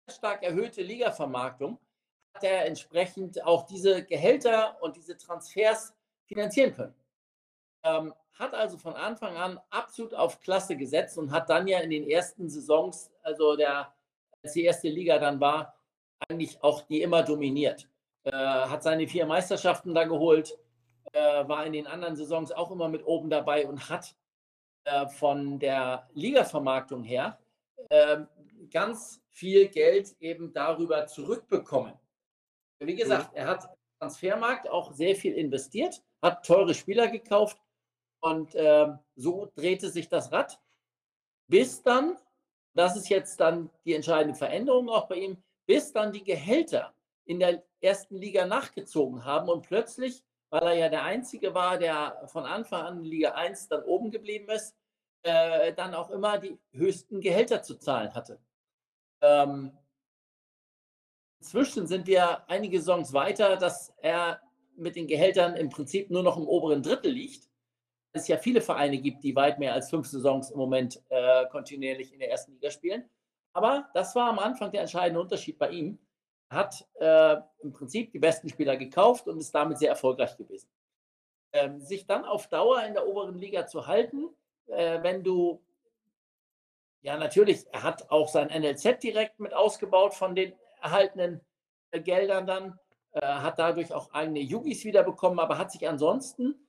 stark 0.09 0.43
erhöhte 0.43 0.82
Liga-Vermarktung 0.82 1.80
hat 2.34 2.43
er 2.43 2.66
entsprechend 2.66 3.43
auch 3.43 3.66
diese 3.66 4.03
Gehälter 4.03 4.82
und 4.82 4.95
diese 4.95 5.18
Transfers 5.18 5.93
finanzieren 6.26 6.74
können. 6.74 6.95
Ähm, 7.86 8.13
hat 8.33 8.53
also 8.53 8.77
von 8.77 8.93
Anfang 8.95 9.38
an 9.38 9.59
absolut 9.69 10.13
auf 10.13 10.41
Klasse 10.41 10.75
gesetzt 10.75 11.17
und 11.17 11.31
hat 11.31 11.49
dann 11.49 11.67
ja 11.67 11.79
in 11.79 11.89
den 11.89 12.09
ersten 12.09 12.49
Saisons, 12.49 13.11
also 13.23 13.55
der, 13.55 13.93
als 14.43 14.53
die 14.53 14.63
erste 14.63 14.89
Liga 14.89 15.19
dann 15.19 15.39
war, 15.39 15.75
eigentlich 16.27 16.61
auch 16.63 16.81
die 16.81 17.01
immer 17.01 17.23
dominiert. 17.23 17.88
Äh, 18.23 18.31
hat 18.31 18.83
seine 18.83 19.07
vier 19.07 19.25
Meisterschaften 19.25 19.93
da 19.93 20.03
geholt, 20.03 20.57
äh, 21.13 21.47
war 21.47 21.65
in 21.65 21.73
den 21.73 21.88
anderen 21.88 22.15
Saisons 22.15 22.51
auch 22.51 22.71
immer 22.71 22.89
mit 22.89 23.05
oben 23.05 23.29
dabei 23.29 23.67
und 23.67 23.89
hat 23.89 24.15
äh, 24.86 25.07
von 25.07 25.59
der 25.59 26.09
Liga-Vermarktung 26.13 27.03
her 27.03 27.39
äh, 27.89 28.17
ganz 28.71 29.21
viel 29.29 29.67
Geld 29.67 30.15
eben 30.19 30.51
darüber 30.51 31.05
zurückbekommen. 31.07 31.93
Wie 32.79 32.95
gesagt, 32.95 33.31
mhm. 33.31 33.38
er 33.38 33.47
hat 33.47 33.69
Transfermarkt 33.99 34.69
auch 34.69 34.91
sehr 34.91 35.15
viel 35.15 35.33
investiert, 35.33 36.01
hat 36.21 36.45
teure 36.45 36.73
Spieler 36.73 37.07
gekauft 37.07 37.57
und 38.26 38.55
äh, 38.55 38.88
so 39.15 39.51
drehte 39.55 39.89
sich 39.89 40.09
das 40.09 40.32
Rad, 40.32 40.59
bis 41.47 41.84
dann 41.84 42.17
Das 42.73 42.97
ist 42.97 43.09
jetzt 43.09 43.39
dann 43.39 43.69
die 43.86 43.93
entscheidende 43.93 44.38
Veränderung 44.38 44.89
auch 44.89 45.07
bei 45.07 45.15
ihm, 45.15 45.38
bis 45.65 45.93
dann 45.93 46.11
die 46.11 46.23
Gehälter 46.23 46.93
in 47.26 47.39
der 47.39 47.63
ersten 47.82 48.17
Liga 48.17 48.45
nachgezogen 48.45 49.23
haben 49.23 49.49
und 49.49 49.61
plötzlich, 49.67 50.23
weil 50.49 50.63
er 50.63 50.73
ja 50.73 50.89
der 50.89 51.03
Einzige 51.03 51.53
war, 51.53 51.78
der 51.78 52.28
von 52.28 52.45
Anfang 52.45 52.82
an 52.86 52.97
in 52.99 53.05
Liga 53.05 53.32
1 53.32 53.69
dann 53.69 53.84
oben 53.84 54.11
geblieben 54.11 54.49
ist, 54.49 54.76
äh, 55.23 55.73
dann 55.73 55.93
auch 55.95 56.09
immer 56.11 56.38
die 56.39 56.59
höchsten 56.73 57.21
Gehälter 57.21 57.63
zu 57.63 57.76
zahlen 57.78 58.13
hatte. 58.13 58.39
Ähm, 59.21 59.71
inzwischen 61.39 61.88
sind 61.88 62.07
wir 62.07 62.49
einige 62.49 62.82
Songs 62.82 63.13
weiter, 63.13 63.57
dass 63.57 63.93
er 64.01 64.41
mit 64.76 64.95
den 64.95 65.07
Gehältern 65.07 65.55
im 65.55 65.69
Prinzip 65.69 66.09
nur 66.11 66.23
noch 66.23 66.38
im 66.38 66.47
oberen 66.47 66.84
Drittel 66.84 67.11
liegt. 67.11 67.49
Es 68.16 68.30
ja 68.30 68.38
viele 68.38 68.61
Vereine 68.61 68.97
gibt, 68.97 69.26
die 69.26 69.36
weit 69.36 69.59
mehr 69.59 69.74
als 69.74 69.89
fünf 69.89 70.07
Saisons 70.07 70.49
im 70.49 70.57
Moment 70.57 71.03
äh, 71.09 71.45
kontinuierlich 71.47 72.13
in 72.13 72.20
der 72.20 72.32
ersten 72.32 72.53
Liga 72.53 72.72
spielen. 72.72 73.09
Aber 73.51 73.89
das 73.93 74.16
war 74.16 74.30
am 74.30 74.39
Anfang 74.39 74.72
der 74.72 74.82
entscheidende 74.82 75.20
Unterschied 75.20 75.59
bei 75.59 75.70
ihm. 75.70 75.99
Er 76.49 76.57
hat 76.57 76.88
äh, 76.93 77.36
im 77.61 77.74
Prinzip 77.74 78.13
die 78.13 78.20
besten 78.20 78.47
Spieler 78.47 78.78
gekauft 78.78 79.28
und 79.28 79.38
ist 79.38 79.53
damit 79.53 79.80
sehr 79.80 79.89
erfolgreich 79.89 80.38
gewesen. 80.38 80.70
Ähm, 81.51 81.82
sich 81.82 82.05
dann 82.05 82.24
auf 82.24 82.47
Dauer 82.47 82.84
in 82.84 82.93
der 82.93 83.05
oberen 83.05 83.38
Liga 83.38 83.68
zu 83.68 83.86
halten, 83.86 84.30
äh, 84.68 85.03
wenn 85.03 85.22
du, 85.22 85.61
ja 87.01 87.18
natürlich, 87.18 87.66
er 87.74 87.84
hat 87.84 88.09
auch 88.09 88.30
sein 88.30 88.47
NLZ 88.47 89.03
direkt 89.03 89.41
mit 89.41 89.53
ausgebaut 89.53 90.13
von 90.13 90.36
den 90.36 90.53
erhaltenen 90.82 91.41
äh, 91.91 91.99
Geldern 91.99 92.47
dann, 92.47 92.80
äh, 93.11 93.26
hat 93.26 93.59
dadurch 93.59 93.91
auch 93.91 94.13
eigene 94.13 94.39
Yugis 94.39 94.86
wiederbekommen, 94.86 95.39
aber 95.39 95.57
hat 95.57 95.72
sich 95.72 95.86
ansonsten 95.86 96.64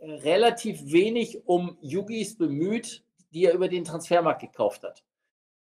relativ 0.00 0.92
wenig 0.92 1.46
um 1.46 1.78
Yugis 1.80 2.36
bemüht, 2.36 3.04
die 3.32 3.44
er 3.44 3.54
über 3.54 3.68
den 3.68 3.84
Transfermarkt 3.84 4.40
gekauft 4.40 4.82
hat. 4.82 5.04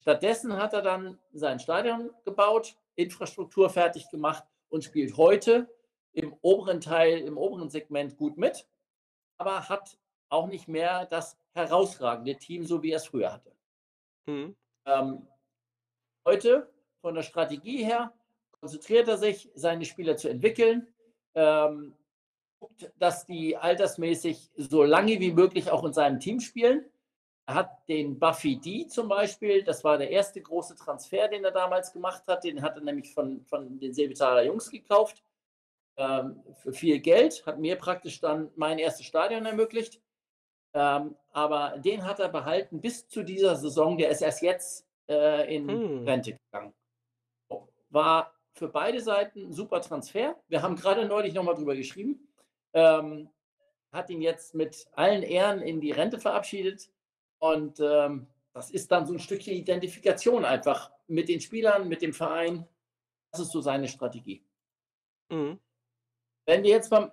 Stattdessen 0.01 0.53
hat 0.55 0.73
er 0.73 0.81
dann 0.81 1.19
sein 1.33 1.59
Stadion 1.59 2.11
gebaut, 2.23 2.77
Infrastruktur 2.95 3.69
fertig 3.69 4.09
gemacht 4.09 4.43
und 4.69 4.83
spielt 4.83 5.17
heute 5.17 5.69
im 6.13 6.35
oberen 6.41 6.81
Teil, 6.81 7.19
im 7.19 7.37
oberen 7.37 7.69
Segment 7.69 8.17
gut 8.17 8.37
mit, 8.37 8.67
aber 9.37 9.69
hat 9.69 9.97
auch 10.29 10.47
nicht 10.47 10.67
mehr 10.67 11.05
das 11.05 11.37
herausragende 11.53 12.37
Team, 12.37 12.65
so 12.65 12.81
wie 12.81 12.91
er 12.91 12.97
es 12.97 13.07
früher 13.07 13.31
hatte. 13.31 13.55
Mhm. 14.25 14.55
Ähm, 14.85 15.27
heute 16.25 16.71
von 17.01 17.15
der 17.15 17.23
Strategie 17.23 17.83
her 17.83 18.13
konzentriert 18.59 19.07
er 19.07 19.17
sich, 19.17 19.51
seine 19.55 19.85
Spieler 19.85 20.17
zu 20.17 20.29
entwickeln, 20.29 20.87
ähm, 21.35 21.95
guckt, 22.59 22.91
dass 22.97 23.25
die 23.25 23.57
altersmäßig 23.57 24.51
so 24.55 24.83
lange 24.83 25.19
wie 25.19 25.31
möglich 25.31 25.71
auch 25.71 25.83
in 25.83 25.93
seinem 25.93 26.19
Team 26.19 26.39
spielen. 26.39 26.85
Er 27.45 27.55
hat 27.55 27.87
den 27.87 28.19
Buffy 28.19 28.59
D 28.59 28.87
zum 28.87 29.07
Beispiel, 29.07 29.63
das 29.63 29.83
war 29.83 29.97
der 29.97 30.09
erste 30.09 30.41
große 30.41 30.75
Transfer, 30.75 31.27
den 31.29 31.45
er 31.45 31.51
damals 31.51 31.93
gemacht 31.93 32.23
hat. 32.27 32.43
Den 32.43 32.61
hat 32.61 32.75
er 32.75 32.83
nämlich 32.83 33.13
von, 33.13 33.45
von 33.45 33.79
den 33.79 33.93
Silvitaler 33.93 34.43
Jungs 34.43 34.69
gekauft 34.69 35.23
ähm, 35.95 36.43
für 36.55 36.73
viel 36.73 36.99
Geld, 36.99 37.45
hat 37.45 37.59
mir 37.59 37.77
praktisch 37.77 38.19
dann 38.19 38.51
mein 38.55 38.79
erstes 38.79 39.05
Stadion 39.05 39.45
ermöglicht. 39.45 40.01
Ähm, 40.73 41.15
aber 41.31 41.79
den 41.79 42.05
hat 42.05 42.19
er 42.19 42.29
behalten 42.29 42.81
bis 42.81 43.07
zu 43.07 43.23
dieser 43.23 43.55
Saison. 43.55 43.97
Der 43.97 44.09
ist 44.09 44.21
erst 44.21 44.41
jetzt 44.41 44.85
äh, 45.09 45.55
in 45.55 45.69
hm. 45.69 46.03
Rente 46.07 46.37
gegangen. 46.37 46.73
War 47.89 48.33
für 48.53 48.67
beide 48.67 48.99
Seiten 49.01 49.47
ein 49.47 49.53
super 49.53 49.81
Transfer. 49.81 50.35
Wir 50.49 50.61
haben 50.61 50.75
gerade 50.75 51.05
neulich 51.05 51.33
nochmal 51.33 51.55
drüber 51.55 51.75
geschrieben. 51.75 52.26
Ähm, 52.77 53.29
hat 53.91 54.11
ihn 54.11 54.21
jetzt 54.21 54.53
mit 54.53 54.87
allen 54.93 55.23
Ehren 55.23 55.61
in 55.61 55.81
die 55.81 55.91
Rente 55.91 56.19
verabschiedet. 56.19 56.91
Und 57.39 57.79
ähm, 57.79 58.27
das 58.53 58.69
ist 58.69 58.91
dann 58.91 59.07
so 59.07 59.13
ein 59.13 59.19
Stückchen 59.19 59.55
Identifikation 59.55 60.45
einfach 60.45 60.91
mit 61.07 61.27
den 61.27 61.41
Spielern, 61.41 61.87
mit 61.87 62.03
dem 62.03 62.13
Verein. 62.13 62.67
Das 63.31 63.41
ist 63.41 63.51
so 63.51 63.61
seine 63.61 63.87
Strategie. 63.87 64.45
Mhm. 65.29 65.59
Wenn 66.45 66.63
wir 66.63 66.69
jetzt 66.69 66.89
beim 66.89 67.11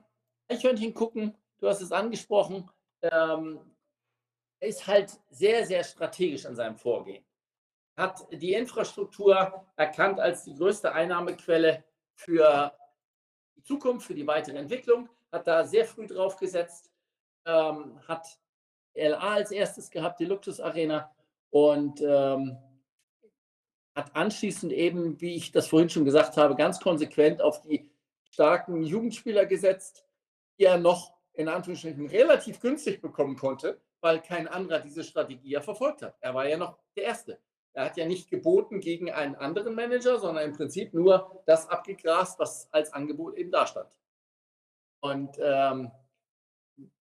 Eichhörnchen 0.48 0.92
gucken, 0.92 1.34
du 1.58 1.68
hast 1.68 1.80
es 1.80 1.92
angesprochen, 1.92 2.70
ähm, 3.02 3.58
er 4.60 4.68
ist 4.68 4.86
halt 4.86 5.18
sehr, 5.30 5.66
sehr 5.66 5.82
strategisch 5.82 6.44
an 6.46 6.56
seinem 6.56 6.76
Vorgehen. 6.76 7.24
Hat 7.96 8.26
die 8.30 8.52
Infrastruktur 8.52 9.64
erkannt 9.76 10.20
als 10.20 10.44
die 10.44 10.54
größte 10.54 10.92
Einnahmequelle 10.92 11.84
für 12.14 12.76
die 13.56 13.62
Zukunft, 13.62 14.06
für 14.06 14.14
die 14.14 14.26
weitere 14.26 14.58
Entwicklung, 14.58 15.08
hat 15.34 15.46
da 15.46 15.64
sehr 15.64 15.84
früh 15.84 16.06
drauf 16.06 16.36
gesetzt, 16.36 16.90
ähm, 17.44 18.00
hat 18.06 18.26
LA 18.94 19.18
als 19.34 19.50
erstes 19.50 19.90
gehabt, 19.90 20.20
die 20.20 20.24
Luxus 20.24 20.60
Arena 20.60 21.14
und 21.50 22.00
ähm, 22.00 22.56
hat 23.94 24.14
anschließend 24.14 24.72
eben, 24.72 25.20
wie 25.20 25.34
ich 25.34 25.52
das 25.52 25.66
vorhin 25.66 25.90
schon 25.90 26.04
gesagt 26.04 26.36
habe, 26.36 26.56
ganz 26.56 26.80
konsequent 26.80 27.42
auf 27.42 27.60
die 27.60 27.90
starken 28.30 28.82
Jugendspieler 28.82 29.46
gesetzt, 29.46 30.04
die 30.58 30.64
er 30.64 30.78
noch 30.78 31.14
in 31.32 31.48
Anführungsstrichen 31.48 32.06
relativ 32.06 32.60
günstig 32.60 33.00
bekommen 33.00 33.36
konnte, 33.36 33.80
weil 34.00 34.20
kein 34.20 34.46
anderer 34.48 34.80
diese 34.80 35.02
Strategie 35.02 35.50
ja 35.50 35.60
verfolgt 35.60 36.02
hat. 36.02 36.16
Er 36.20 36.34
war 36.34 36.48
ja 36.48 36.56
noch 36.56 36.78
der 36.96 37.04
Erste. 37.04 37.40
Er 37.72 37.86
hat 37.86 37.96
ja 37.96 38.06
nicht 38.06 38.30
geboten 38.30 38.80
gegen 38.80 39.10
einen 39.10 39.34
anderen 39.34 39.74
Manager, 39.74 40.18
sondern 40.18 40.44
im 40.44 40.56
Prinzip 40.56 40.94
nur 40.94 41.42
das 41.46 41.68
abgegrast, 41.68 42.38
was 42.38 42.68
als 42.72 42.92
Angebot 42.92 43.36
eben 43.36 43.50
da 43.50 43.66
stand. 43.66 43.88
Und 45.04 45.36
ähm, 45.38 45.90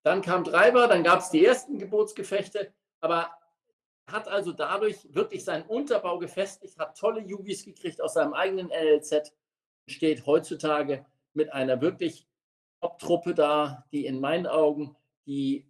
dann 0.04 0.22
kam 0.22 0.44
Treiber, 0.44 0.90
dann 0.90 1.04
gab 1.04 1.20
es 1.20 1.30
die 1.30 1.46
ersten 1.46 1.80
Gebotsgefechte, 1.80 2.74
aber 3.00 3.30
hat 4.08 4.28
also 4.28 4.52
dadurch 4.52 4.98
wirklich 5.16 5.46
seinen 5.46 5.64
Unterbau 5.64 6.20
gefestigt, 6.20 6.78
hat 6.78 6.98
tolle 6.98 7.22
Jugis 7.22 7.64
gekriegt 7.64 8.02
aus 8.02 8.16
seinem 8.16 8.34
eigenen 8.34 8.70
und 8.70 9.34
steht 9.88 10.26
heutzutage 10.26 11.06
mit 11.34 11.54
einer 11.54 11.80
wirklich 11.80 12.28
Top-Truppe 12.82 13.36
da, 13.36 13.86
die 13.94 14.06
in 14.06 14.20
meinen 14.20 14.48
Augen, 14.48 14.98
die 15.26 15.66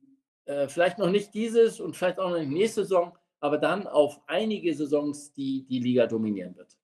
äh, 0.45 0.67
vielleicht 0.67 0.97
noch 0.97 1.11
nicht 1.11 1.35
dieses 1.35 1.79
und 1.79 1.95
vielleicht 1.95 2.17
auch 2.17 2.31
noch 2.31 2.39
nicht 2.39 2.49
nächste 2.49 2.81
Saison, 2.81 3.15
aber 3.41 3.59
dann 3.59 3.85
auf 3.85 4.19
einige 4.25 4.73
Saisons 4.73 5.33
die, 5.33 5.67
die 5.67 5.79
Liga 5.79 6.07
dominieren 6.07 6.55
wird. 6.55 6.79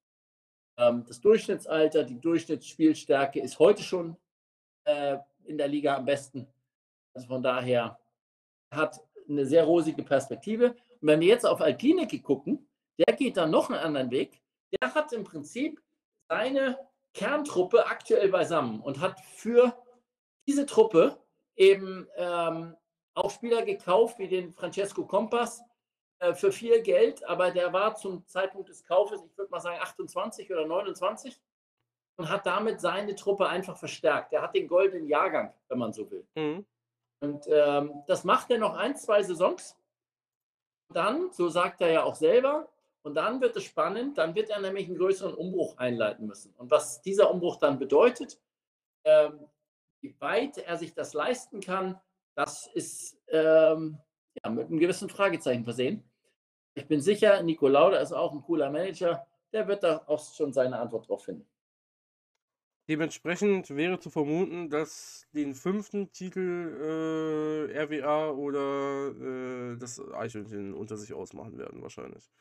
Ähm, 0.77 1.05
das 1.07 1.19
Durchschnittsalter, 1.21 2.03
die 2.03 2.21
Durchschnittsspielstärke 2.21 3.39
ist 3.41 3.57
heute 3.57 3.81
schon 3.81 4.15
äh, 4.83 5.17
in 5.49 5.57
der 5.57 5.67
Liga 5.67 5.95
am 5.95 6.05
besten. 6.05 6.47
Also 7.13 7.27
von 7.27 7.43
daher 7.43 7.99
hat 8.71 9.01
eine 9.27 9.45
sehr 9.45 9.63
rosige 9.63 10.03
Perspektive. 10.03 10.75
Und 11.01 11.07
wenn 11.07 11.19
wir 11.19 11.27
jetzt 11.27 11.45
auf 11.45 11.61
Alkinike 11.61 12.21
gucken, 12.21 12.67
der 12.97 13.15
geht 13.15 13.37
dann 13.37 13.51
noch 13.51 13.69
einen 13.69 13.79
anderen 13.79 14.11
Weg. 14.11 14.41
Der 14.81 14.93
hat 14.93 15.11
im 15.13 15.23
Prinzip 15.23 15.81
seine 16.29 16.77
Kerntruppe 17.13 17.85
aktuell 17.87 18.29
beisammen 18.29 18.81
und 18.81 18.99
hat 18.99 19.19
für 19.21 19.75
diese 20.47 20.65
Truppe 20.65 21.17
eben 21.55 22.07
ähm, 22.15 22.75
auch 23.15 23.31
Spieler 23.31 23.63
gekauft 23.63 24.19
wie 24.19 24.27
den 24.27 24.53
Francesco 24.53 25.05
Compass 25.05 25.61
äh, 26.19 26.33
für 26.33 26.51
viel 26.51 26.81
Geld, 26.81 27.23
aber 27.27 27.51
der 27.51 27.73
war 27.73 27.95
zum 27.95 28.25
Zeitpunkt 28.27 28.69
des 28.69 28.83
Kaufes, 28.83 29.21
ich 29.23 29.37
würde 29.37 29.51
mal 29.51 29.59
sagen 29.59 29.79
28 29.81 30.51
oder 30.51 30.65
29 30.65 31.35
und 31.35 31.41
hat 32.27 32.45
damit 32.45 32.81
seine 32.81 33.15
Truppe 33.15 33.47
einfach 33.47 33.77
verstärkt. 33.77 34.33
Er 34.33 34.41
hat 34.41 34.55
den 34.55 34.67
goldenen 34.67 35.07
Jahrgang, 35.07 35.53
wenn 35.69 35.77
man 35.77 35.93
so 35.93 36.09
will. 36.11 36.27
Mhm. 36.35 36.65
Und 37.21 37.45
ähm, 37.47 38.03
das 38.07 38.23
macht 38.23 38.49
er 38.51 38.57
noch 38.57 38.75
ein, 38.75 38.95
zwei 38.95 39.23
Saisons. 39.23 39.77
Dann, 40.91 41.31
so 41.31 41.49
sagt 41.49 41.81
er 41.81 41.91
ja 41.91 42.03
auch 42.03 42.15
selber, 42.15 42.67
und 43.03 43.15
dann 43.15 43.39
wird 43.39 43.55
es 43.55 43.63
spannend, 43.63 44.17
dann 44.17 44.35
wird 44.35 44.49
er 44.49 44.59
nämlich 44.59 44.87
einen 44.87 44.97
größeren 44.97 45.33
Umbruch 45.33 45.77
einleiten 45.77 46.25
müssen. 46.25 46.53
Und 46.57 46.69
was 46.71 47.01
dieser 47.01 47.31
Umbruch 47.31 47.57
dann 47.57 47.79
bedeutet, 47.79 48.39
ähm, 49.05 49.47
wie 50.01 50.19
weit 50.19 50.57
er 50.57 50.77
sich 50.77 50.93
das 50.93 51.13
leisten 51.13 51.61
kann, 51.61 51.99
das 52.35 52.67
ist 52.67 53.17
ähm, 53.27 53.97
ja, 54.43 54.49
mit 54.49 54.67
einem 54.67 54.79
gewissen 54.79 55.09
Fragezeichen 55.09 55.63
versehen. 55.63 56.03
Ich 56.73 56.87
bin 56.87 57.01
sicher, 57.01 57.41
Nico 57.41 57.67
Lauda 57.67 57.97
ist 57.97 58.13
auch 58.13 58.31
ein 58.31 58.41
cooler 58.41 58.69
Manager. 58.69 59.25
Der 59.51 59.67
wird 59.67 59.83
da 59.83 60.01
auch 60.05 60.19
schon 60.33 60.53
seine 60.53 60.79
Antwort 60.79 61.09
drauf 61.09 61.23
finden. 61.23 61.47
Dementsprechend 62.89 63.69
wäre 63.75 63.99
zu 63.99 64.09
vermuten, 64.09 64.71
dass 64.71 65.27
den 65.31 65.53
fünften 65.53 66.11
Titel 66.11 67.69
äh, 67.71 67.83
RWA 67.83 68.31
oder 68.31 69.09
äh, 69.09 69.77
das 69.77 70.01
Eichhörnchen 70.11 70.73
unter 70.73 70.97
sich 70.97 71.13
ausmachen 71.13 71.59
werden, 71.59 71.83
wahrscheinlich. 71.83 72.31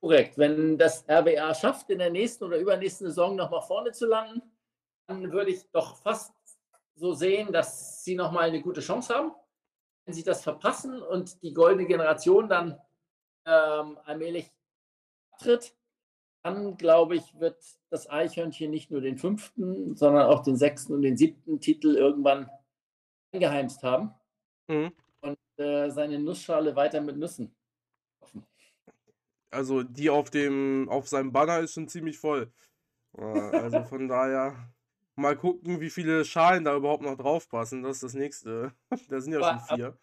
Korrekt. 0.00 0.38
Wenn 0.38 0.78
das 0.78 1.04
RWA 1.06 1.54
schafft, 1.54 1.90
in 1.90 1.98
der 1.98 2.08
nächsten 2.08 2.44
oder 2.44 2.56
übernächsten 2.56 3.08
Saison 3.08 3.36
nochmal 3.36 3.60
vorne 3.60 3.92
zu 3.92 4.06
landen, 4.06 4.40
dann 5.06 5.30
würde 5.30 5.50
ich 5.50 5.70
doch 5.70 5.98
fast 5.98 6.32
so 6.94 7.12
sehen, 7.12 7.52
dass 7.52 8.02
sie 8.02 8.14
nochmal 8.14 8.44
eine 8.44 8.62
gute 8.62 8.80
Chance 8.80 9.14
haben. 9.14 9.32
Wenn 10.06 10.14
sie 10.14 10.24
das 10.24 10.42
verpassen 10.42 11.02
und 11.02 11.42
die 11.42 11.52
goldene 11.52 11.86
Generation 11.86 12.48
dann 12.48 12.80
ähm, 13.44 13.98
allmählich 14.06 14.50
tritt, 15.38 15.76
dann 16.44 16.76
glaube 16.76 17.16
ich, 17.16 17.40
wird 17.40 17.56
das 17.88 18.08
Eichhörnchen 18.08 18.70
nicht 18.70 18.90
nur 18.90 19.00
den 19.00 19.16
fünften, 19.16 19.96
sondern 19.96 20.26
auch 20.26 20.42
den 20.42 20.56
sechsten 20.56 20.92
und 20.92 21.00
den 21.00 21.16
siebten 21.16 21.58
Titel 21.58 21.96
irgendwann 21.96 22.50
eingeheimst 23.32 23.82
haben 23.82 24.14
mhm. 24.68 24.92
und 25.22 25.38
äh, 25.56 25.90
seine 25.90 26.18
Nussschale 26.18 26.76
weiter 26.76 27.00
mit 27.00 27.16
Nüssen 27.16 27.56
Also 29.50 29.82
die 29.82 30.10
auf 30.10 30.28
dem, 30.28 30.86
auf 30.90 31.08
seinem 31.08 31.32
Banner 31.32 31.60
ist 31.60 31.72
schon 31.72 31.88
ziemlich 31.88 32.18
voll. 32.18 32.52
Äh, 33.16 33.22
also 33.22 33.82
von 33.84 34.06
daher 34.08 34.54
mal 35.16 35.36
gucken, 35.36 35.80
wie 35.80 35.90
viele 35.90 36.26
Schalen 36.26 36.64
da 36.64 36.76
überhaupt 36.76 37.02
noch 37.02 37.16
drauf 37.16 37.48
passen. 37.48 37.82
Das 37.82 37.96
ist 37.96 38.02
das 38.02 38.14
nächste. 38.14 38.74
Da 39.08 39.18
sind 39.18 39.32
ja 39.32 39.38
Aber, 39.40 39.64
schon 39.66 39.76
vier. 39.78 39.98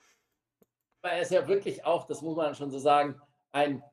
aber 1.03 1.13
er 1.13 1.21
ist 1.21 1.31
ja 1.31 1.47
wirklich 1.47 1.85
auch, 1.85 2.07
das 2.07 2.23
muss 2.23 2.35
man 2.35 2.55
schon 2.55 2.71
so 2.71 2.79
sagen, 2.79 3.21
ein 3.51 3.83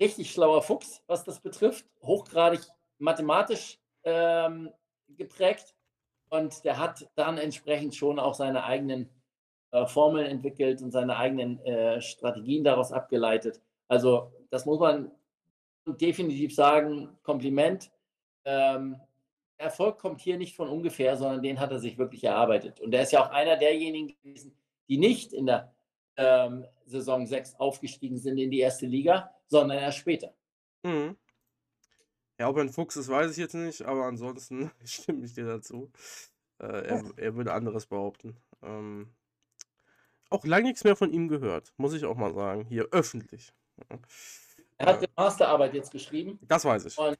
richtig 0.00 0.30
schlauer 0.32 0.62
Fuchs, 0.62 1.02
was 1.06 1.24
das 1.24 1.40
betrifft. 1.40 1.84
Hochgradig 2.02 2.60
mathematisch 2.98 3.78
ähm, 4.04 4.70
geprägt. 5.08 5.74
Und 6.30 6.64
der 6.64 6.78
hat 6.78 7.08
dann 7.14 7.38
entsprechend 7.38 7.94
schon 7.94 8.18
auch 8.18 8.34
seine 8.34 8.64
eigenen 8.64 9.08
äh, 9.70 9.86
Formeln 9.86 10.26
entwickelt 10.26 10.82
und 10.82 10.90
seine 10.90 11.16
eigenen 11.16 11.60
äh, 11.64 12.00
Strategien 12.00 12.64
daraus 12.64 12.92
abgeleitet. 12.92 13.60
Also 13.88 14.32
das 14.50 14.66
muss 14.66 14.80
man 14.80 15.10
definitiv 15.86 16.54
sagen, 16.54 17.16
Kompliment. 17.22 17.90
Ähm, 18.44 19.00
Erfolg 19.56 19.98
kommt 19.98 20.20
hier 20.20 20.36
nicht 20.36 20.56
von 20.56 20.68
ungefähr, 20.68 21.16
sondern 21.16 21.42
den 21.42 21.60
hat 21.60 21.70
er 21.70 21.78
sich 21.78 21.98
wirklich 21.98 22.24
erarbeitet. 22.24 22.80
Und 22.80 22.94
er 22.94 23.02
ist 23.02 23.12
ja 23.12 23.24
auch 23.24 23.30
einer 23.30 23.56
derjenigen 23.56 24.08
gewesen, 24.08 24.56
die 24.88 24.98
nicht 24.98 25.32
in 25.32 25.46
der 25.46 25.72
ähm, 26.16 26.64
Saison 26.86 27.26
6 27.26 27.56
aufgestiegen 27.58 28.18
sind 28.18 28.38
in 28.38 28.50
die 28.50 28.60
erste 28.60 28.86
Liga, 28.86 29.30
sondern 29.54 29.78
erst 29.78 29.98
später. 29.98 30.34
Mhm. 30.82 31.16
Ja, 32.40 32.48
ob 32.48 32.56
er 32.56 32.62
ein 32.64 32.72
Fuchs 32.72 32.96
ist, 32.96 33.08
weiß 33.08 33.30
ich 33.30 33.36
jetzt 33.36 33.54
nicht, 33.54 33.82
aber 33.82 34.06
ansonsten 34.06 34.72
stimme 34.84 35.24
ich 35.24 35.34
dir 35.34 35.46
dazu. 35.46 35.92
Äh, 36.58 36.66
er, 36.66 37.04
er 37.16 37.34
würde 37.36 37.52
anderes 37.52 37.86
behaupten. 37.86 38.36
Ähm, 38.62 39.14
auch 40.30 40.44
lange 40.44 40.66
nichts 40.66 40.82
mehr 40.82 40.96
von 40.96 41.12
ihm 41.12 41.28
gehört, 41.28 41.72
muss 41.76 41.94
ich 41.94 42.04
auch 42.04 42.16
mal 42.16 42.34
sagen. 42.34 42.64
Hier 42.64 42.88
öffentlich. 42.90 43.52
Er 44.78 44.86
hat 44.86 45.02
die 45.02 45.08
Masterarbeit 45.16 45.74
jetzt 45.74 45.92
geschrieben. 45.92 46.40
Das 46.42 46.64
weiß 46.64 46.86
ich. 46.86 46.98
Und 46.98 47.16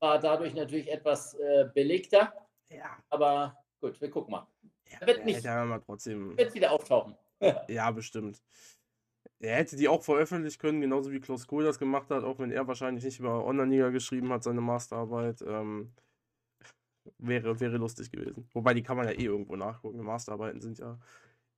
war 0.00 0.18
dadurch 0.18 0.54
natürlich 0.54 0.90
etwas 0.90 1.34
äh, 1.34 1.68
belegter. 1.72 2.32
Ja. 2.70 2.96
Aber 3.10 3.56
gut, 3.80 4.00
wir 4.00 4.10
gucken 4.10 4.32
mal. 4.32 4.46
Ja, 4.90 4.98
Er 5.00 5.06
wird 5.06 5.24
nicht- 5.24 5.44
ja 5.44 5.64
mal 5.64 5.78
trotzdem. 5.80 6.36
Wird 6.36 6.52
wieder 6.54 6.72
auftauchen. 6.72 7.16
Ja, 7.68 7.88
bestimmt. 7.92 8.42
Er 9.40 9.56
hätte 9.56 9.76
die 9.76 9.88
auch 9.88 10.02
veröffentlichen 10.02 10.58
können, 10.58 10.80
genauso 10.80 11.12
wie 11.12 11.20
Klaus 11.20 11.46
Kohl 11.46 11.64
das 11.64 11.78
gemacht 11.78 12.10
hat, 12.10 12.24
auch 12.24 12.38
wenn 12.40 12.50
er 12.50 12.66
wahrscheinlich 12.66 13.04
nicht 13.04 13.20
über 13.20 13.44
Online-Liga 13.44 13.90
geschrieben 13.90 14.30
hat, 14.32 14.42
seine 14.42 14.60
Masterarbeit. 14.60 15.42
Ähm, 15.46 15.92
wäre, 17.18 17.60
wäre 17.60 17.76
lustig 17.76 18.10
gewesen. 18.10 18.48
Wobei, 18.52 18.74
die 18.74 18.82
kann 18.82 18.96
man 18.96 19.06
ja 19.06 19.12
eh 19.12 19.24
irgendwo 19.24 19.56
nachgucken. 19.56 20.02
Masterarbeiten 20.02 20.60
sind 20.60 20.78
ja 20.78 20.98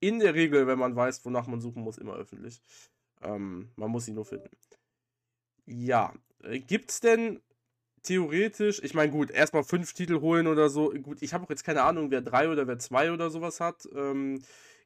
in 0.01 0.19
der 0.19 0.35
Regel, 0.35 0.67
wenn 0.67 0.79
man 0.79 0.97
weiß, 0.97 1.25
wonach 1.25 1.47
man 1.47 1.61
suchen 1.61 1.83
muss, 1.83 1.99
immer 1.99 2.15
öffentlich. 2.15 2.61
Ähm, 3.23 3.71
man 3.77 3.91
muss 3.91 4.07
sie 4.07 4.13
nur 4.13 4.25
finden. 4.25 4.51
Ja, 5.67 6.15
äh, 6.43 6.59
gibt's 6.61 7.01
denn 7.01 7.41
theoretisch, 8.03 8.83
ich 8.83 8.95
meine, 8.95 9.13
gut, 9.13 9.31
erstmal 9.31 9.63
fünf 9.63 9.93
Titel 9.93 10.21
holen 10.21 10.47
oder 10.47 10.71
so. 10.71 10.91
Gut, 10.91 11.21
ich 11.23 11.35
habe 11.35 11.45
auch 11.45 11.51
jetzt 11.51 11.65
keine 11.65 11.83
Ahnung, 11.83 12.11
wer 12.11 12.23
drei 12.23 12.49
oder 12.49 12.67
wer 12.67 12.79
zwei 12.79 13.13
oder 13.13 13.31
sowas 13.31 13.61
hat. 13.61 13.87
Ähm, 13.95 14.43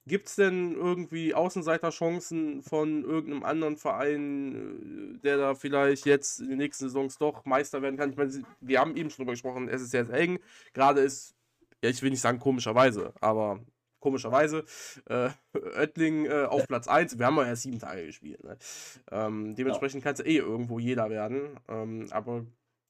Gibt 0.07 0.29
es 0.29 0.37
denn 0.37 0.75
irgendwie 0.75 1.35
Außenseiterchancen 1.35 2.63
von 2.63 3.05
irgendeinem 3.05 3.43
anderen 3.43 3.77
Verein, 3.77 5.15
äh, 5.15 5.19
der 5.21 5.39
da 5.39 5.55
vielleicht 5.55 6.05
jetzt 6.05 6.41
in 6.41 6.51
den 6.51 6.59
nächsten 6.59 6.89
Saisons 6.89 7.17
doch 7.17 7.45
Meister 7.47 7.81
werden 7.81 7.97
kann? 7.97 8.11
Ich 8.11 8.17
meine, 8.17 8.43
wir 8.61 8.81
haben 8.81 8.97
eben 8.97 9.09
schon 9.09 9.25
drüber 9.25 9.33
gesprochen, 9.33 9.69
es 9.69 9.81
ist 9.81 9.91
sehr, 9.91 10.05
sehr 10.05 10.17
eng. 10.17 10.39
Gerade 10.75 11.01
ist, 11.01 11.35
ja, 11.83 11.89
ich 11.89 12.03
will 12.03 12.11
nicht 12.11 12.21
sagen 12.21 12.39
komischerweise, 12.39 13.15
aber 13.21 13.61
komischerweise 14.01 14.65
äh, 15.09 15.31
Oettling 15.79 16.27
äh, 16.27 16.45
auf 16.45 16.69
Platz 16.69 16.87
1. 16.87 17.19
Wir 17.19 17.25
haben 17.25 17.37
ja 17.37 17.47
erst 17.47 17.63
sieben 17.63 17.79
Tage 17.79 18.05
gespielt. 18.05 18.45
Ne? 18.45 18.59
Ähm, 19.11 19.55
dementsprechend 19.55 20.05
kann 20.05 20.13
es 20.13 20.19
ja 20.19 20.27
eh 20.27 20.37
irgendwo 20.37 20.79
jeder 20.79 21.09
werden. 21.09 21.59
Ähm, 21.69 22.09
aber 22.11 22.45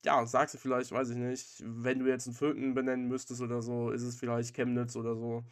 ja, 0.05 0.27
sagst 0.27 0.55
du 0.55 0.59
vielleicht, 0.59 0.91
weiß 0.91 1.11
ich 1.11 1.17
nicht, 1.17 1.63
wenn 1.65 2.01
du 2.01 2.07
jetzt 2.07 2.27
einen 2.27 2.35
vierten 2.37 2.75
benennen 2.75 3.07
müsstest 3.07 3.41
oder 3.41 3.63
so, 3.63 3.91
ist 3.91 4.03
es 4.03 4.17
vielleicht 4.17 4.55
Chemnitz 4.55 4.97
oder 4.97 5.15
so. 5.15 5.45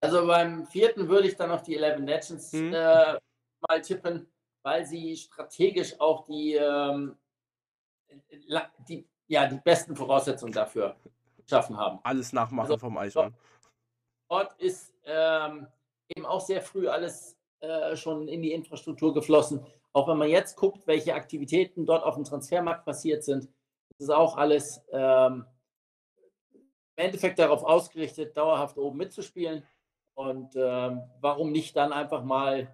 Also 0.00 0.26
beim 0.26 0.66
vierten 0.66 1.08
würde 1.08 1.28
ich 1.28 1.36
dann 1.36 1.50
auf 1.50 1.62
die 1.62 1.76
Eleven 1.76 2.06
Legends 2.06 2.52
Mhm. 2.52 2.72
äh, 2.72 3.18
mal 3.68 3.80
tippen, 3.82 4.30
weil 4.62 4.86
sie 4.86 5.16
strategisch 5.16 6.00
auch 6.00 6.24
die, 6.24 6.54
ähm, 6.54 7.16
die, 8.88 9.06
ja, 9.28 9.46
die 9.46 9.60
besten 9.62 9.94
Voraussetzungen 9.94 10.52
dafür 10.52 10.96
geschaffen 11.36 11.76
haben. 11.76 11.98
Alles 12.02 12.32
nachmachen 12.32 12.70
Also, 12.72 12.78
vom 12.78 12.96
Eichhorn. 12.96 13.34
Dort 14.28 14.54
ist 14.60 14.94
ähm, 15.04 15.66
eben 16.08 16.24
auch 16.24 16.40
sehr 16.40 16.62
früh 16.62 16.88
alles 16.88 17.36
äh, 17.60 17.94
schon 17.96 18.28
in 18.28 18.42
die 18.42 18.52
Infrastruktur 18.52 19.12
geflossen. 19.12 19.66
Auch 19.92 20.08
wenn 20.08 20.18
man 20.18 20.28
jetzt 20.30 20.56
guckt, 20.56 20.86
welche 20.86 21.14
Aktivitäten 21.14 21.84
dort 21.84 22.04
auf 22.04 22.14
dem 22.14 22.24
Transfermarkt 22.24 22.84
passiert 22.84 23.24
sind, 23.24 23.44
ist 23.98 24.04
es 24.04 24.10
auch 24.10 24.36
alles 24.36 24.82
ähm, 24.92 25.44
im 26.52 27.04
Endeffekt 27.06 27.38
darauf 27.38 27.64
ausgerichtet, 27.64 28.36
dauerhaft 28.36 28.78
oben 28.78 28.98
mitzuspielen. 28.98 29.66
Und 30.20 30.54
ähm, 30.54 31.00
warum 31.22 31.50
nicht 31.50 31.74
dann 31.76 31.94
einfach 31.94 32.22
mal 32.22 32.68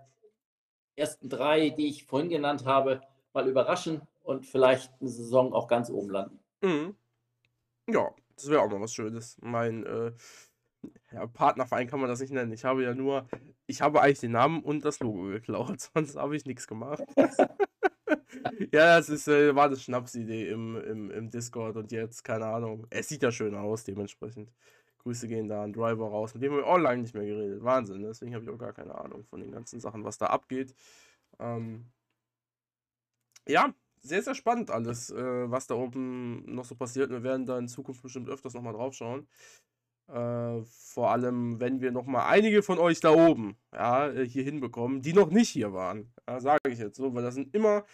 ersten 0.96 1.28
drei, 1.28 1.70
die 1.70 1.86
ich 1.86 2.04
vorhin 2.04 2.28
genannt 2.28 2.64
habe, 2.64 3.02
mal 3.32 3.48
überraschen 3.48 4.02
und 4.24 4.44
vielleicht 4.44 4.92
eine 5.00 5.08
Saison 5.08 5.52
auch 5.52 5.68
ganz 5.68 5.88
oben 5.88 6.10
landen. 6.10 6.40
Mhm. 6.60 6.96
Ja, 7.88 8.10
das 8.34 8.50
wäre 8.50 8.62
auch 8.62 8.68
mal 8.68 8.80
was 8.80 8.92
Schönes. 8.92 9.36
Mein 9.40 9.86
äh, 9.86 10.10
ja, 11.12 11.28
Partnerverein 11.28 11.86
kann 11.86 12.00
man 12.00 12.08
das 12.08 12.18
nicht 12.18 12.32
nennen. 12.32 12.50
Ich 12.50 12.64
habe 12.64 12.82
ja 12.82 12.96
nur, 12.96 13.28
ich 13.68 13.80
habe 13.80 14.02
eigentlich 14.02 14.18
den 14.18 14.32
Namen 14.32 14.64
und 14.64 14.84
das 14.84 14.98
Logo 14.98 15.26
geklaut, 15.28 15.80
sonst 15.94 16.16
habe 16.16 16.34
ich 16.34 16.46
nichts 16.46 16.66
gemacht. 16.66 17.04
ja, 18.72 18.96
das 18.98 19.08
ist, 19.08 19.28
äh, 19.28 19.54
war 19.54 19.66
eine 19.66 19.76
Schnapsidee 19.76 20.48
im, 20.48 20.82
im, 20.82 21.10
im 21.12 21.30
Discord 21.30 21.76
und 21.76 21.92
jetzt, 21.92 22.24
keine 22.24 22.46
Ahnung. 22.46 22.88
Es 22.90 23.06
sieht 23.06 23.22
ja 23.22 23.30
schön 23.30 23.54
aus, 23.54 23.84
dementsprechend. 23.84 24.50
Grüße 25.06 25.28
gehen 25.28 25.48
da 25.48 25.62
an 25.62 25.72
Driver 25.72 26.08
raus, 26.08 26.34
mit 26.34 26.42
dem 26.42 26.50
haben 26.50 26.58
wir 26.58 26.66
auch 26.66 26.78
lange 26.78 27.02
nicht 27.02 27.14
mehr 27.14 27.24
geredet. 27.24 27.62
Wahnsinn, 27.62 28.00
ne? 28.00 28.08
deswegen 28.08 28.34
habe 28.34 28.44
ich 28.44 28.50
auch 28.50 28.58
gar 28.58 28.72
keine 28.72 28.92
Ahnung 28.96 29.22
von 29.22 29.40
den 29.40 29.52
ganzen 29.52 29.78
Sachen, 29.78 30.02
was 30.02 30.18
da 30.18 30.26
abgeht. 30.26 30.74
Ähm, 31.38 31.86
ja, 33.46 33.72
sehr, 34.00 34.20
sehr 34.22 34.34
spannend 34.34 34.72
alles, 34.72 35.10
äh, 35.10 35.48
was 35.48 35.68
da 35.68 35.76
oben 35.76 36.42
noch 36.52 36.64
so 36.64 36.74
passiert. 36.74 37.10
Wir 37.10 37.22
werden 37.22 37.46
da 37.46 37.56
in 37.56 37.68
Zukunft 37.68 38.02
bestimmt 38.02 38.28
öfters 38.28 38.54
nochmal 38.54 38.72
drauf 38.72 38.94
schauen. 38.94 39.28
Äh, 40.08 40.62
vor 40.64 41.12
allem, 41.12 41.60
wenn 41.60 41.80
wir 41.80 41.92
nochmal 41.92 42.26
einige 42.28 42.64
von 42.64 42.78
euch 42.78 42.98
da 42.98 43.10
oben 43.10 43.56
ja, 43.72 44.08
äh, 44.08 44.26
hier 44.26 44.42
hinbekommen, 44.42 45.02
die 45.02 45.12
noch 45.12 45.30
nicht 45.30 45.50
hier 45.50 45.72
waren. 45.72 46.12
Ja, 46.28 46.40
Sage 46.40 46.68
ich 46.70 46.80
jetzt 46.80 46.96
so, 46.96 47.14
weil 47.14 47.22
das 47.22 47.34
sind 47.34 47.54
immer 47.54 47.84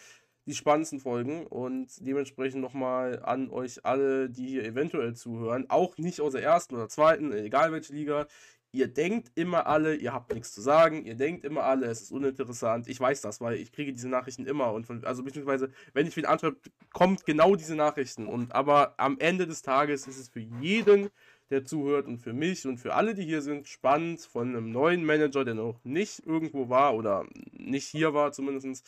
die 0.45 0.53
spannendsten 0.53 0.99
Folgen 0.99 1.47
und 1.47 2.05
dementsprechend 2.05 2.61
nochmal 2.61 3.21
an 3.23 3.49
euch 3.49 3.85
alle, 3.85 4.29
die 4.29 4.47
hier 4.47 4.65
eventuell 4.65 5.15
zuhören, 5.15 5.69
auch 5.69 5.97
nicht 5.97 6.21
aus 6.21 6.33
der 6.33 6.43
ersten 6.43 6.75
oder 6.75 6.89
zweiten, 6.89 7.31
egal 7.31 7.71
welche 7.71 7.93
Liga. 7.93 8.27
Ihr 8.75 8.87
denkt 8.87 9.31
immer 9.35 9.67
alle, 9.67 9.95
ihr 9.95 10.13
habt 10.13 10.33
nichts 10.33 10.51
zu 10.51 10.59
sagen, 10.59 11.05
ihr 11.05 11.13
denkt 11.13 11.45
immer 11.45 11.63
alle, 11.63 11.85
es 11.85 12.01
ist 12.01 12.11
uninteressant. 12.11 12.87
Ich 12.87 12.99
weiß 12.99 13.21
das, 13.21 13.39
weil 13.39 13.57
ich 13.57 13.71
kriege 13.71 13.93
diese 13.93 14.09
Nachrichten 14.09 14.47
immer 14.47 14.73
und 14.73 14.87
von, 14.87 15.03
also 15.05 15.23
beziehungsweise, 15.23 15.69
wenn 15.93 16.07
ich 16.07 16.15
wieder 16.15 16.29
anschreibe, 16.29 16.57
kommt 16.91 17.23
genau 17.23 17.55
diese 17.55 17.75
Nachrichten. 17.75 18.25
Und 18.25 18.53
aber 18.55 18.95
am 18.97 19.19
Ende 19.19 19.45
des 19.45 19.61
Tages 19.61 20.07
ist 20.07 20.17
es 20.17 20.29
für 20.29 20.39
jeden, 20.39 21.11
der 21.49 21.65
zuhört 21.65 22.07
und 22.07 22.19
für 22.19 22.33
mich 22.33 22.65
und 22.65 22.77
für 22.77 22.93
alle, 22.93 23.13
die 23.13 23.23
hier 23.23 23.41
sind, 23.41 23.67
spannend 23.67 24.21
von 24.21 24.49
einem 24.49 24.71
neuen 24.71 25.05
Manager, 25.05 25.45
der 25.45 25.53
noch 25.53 25.83
nicht 25.83 26.25
irgendwo 26.25 26.69
war 26.69 26.95
oder 26.95 27.25
nicht 27.51 27.87
hier 27.87 28.13
war 28.13 28.31
zumindest, 28.31 28.85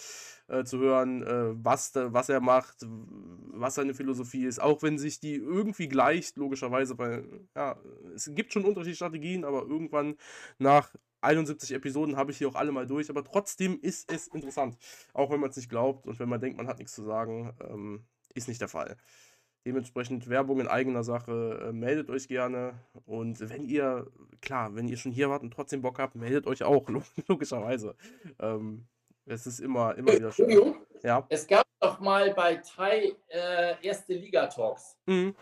äh, 0.48 0.64
zu 0.64 0.80
hören, 0.80 1.24
äh, 1.24 1.64
was, 1.64 1.92
da, 1.92 2.14
was 2.14 2.30
er 2.30 2.40
macht, 2.40 2.78
was 2.88 3.76
seine 3.76 3.94
Philosophie 3.94 4.46
ist, 4.46 4.62
auch 4.62 4.82
wenn 4.84 4.98
sich 4.98 5.20
die 5.20 5.36
irgendwie 5.36 5.88
gleicht, 5.88 6.38
logischerweise, 6.38 6.98
weil 6.98 7.26
ja, 7.56 7.78
es 8.16 8.32
gibt 8.34 8.54
schon 8.54 8.66
unterschiedliche 8.66 8.98
Strategien, 8.98 9.44
aber 9.44 9.64
irgendwann 9.64 10.16
nach 10.58 10.94
71 11.22 11.74
Episoden 11.74 12.16
habe 12.16 12.32
ich 12.32 12.38
hier 12.38 12.48
auch 12.48 12.56
alle 12.56 12.72
mal 12.72 12.88
durch, 12.88 13.10
aber 13.10 13.24
trotzdem 13.24 13.80
ist 13.82 14.12
es 14.12 14.28
interessant, 14.28 14.78
auch 15.14 15.32
wenn 15.32 15.40
man 15.40 15.50
es 15.50 15.56
nicht 15.58 15.70
glaubt 15.70 16.06
und 16.08 16.20
wenn 16.20 16.30
man 16.30 16.40
denkt, 16.40 16.58
man 16.58 16.68
hat 16.68 16.78
nichts 16.78 16.94
zu 16.94 17.04
sagen, 17.04 17.54
ähm, 17.62 18.06
ist 18.34 18.48
nicht 18.48 18.62
der 18.62 18.68
Fall. 18.68 18.98
Dementsprechend 19.66 20.30
Werbung 20.30 20.60
in 20.60 20.68
eigener 20.68 21.04
Sache, 21.04 21.68
äh, 21.70 21.72
meldet 21.74 22.10
euch 22.12 22.28
gerne. 22.28 22.76
Und 23.06 23.50
wenn 23.50 23.64
ihr, 23.66 24.06
klar, 24.42 24.76
wenn 24.76 24.88
ihr 24.88 24.98
schon 24.98 25.12
hier 25.12 25.30
wart 25.30 25.42
und 25.42 25.52
trotzdem 25.52 25.82
Bock 25.82 25.98
habt, 25.98 26.16
meldet 26.16 26.46
euch 26.46 26.64
auch, 26.64 26.88
log- 26.90 27.04
logischerweise. 27.28 27.96
Ähm, 28.40 28.86
es 29.26 29.48
ist 29.48 29.60
immer, 29.60 29.96
immer 29.96 30.14
wieder 30.14 30.32
schön. 30.32 30.50
Entschuldigung, 30.50 30.86
Ja. 31.02 31.26
es 31.30 31.48
gab 31.48 31.66
doch 31.80 32.00
mal 32.00 32.32
bei 32.36 32.58
Thai 32.58 33.16
äh, 33.30 33.74
erste 33.82 34.14
Liga-Talks. 34.14 34.98
Mhm. 35.08 35.36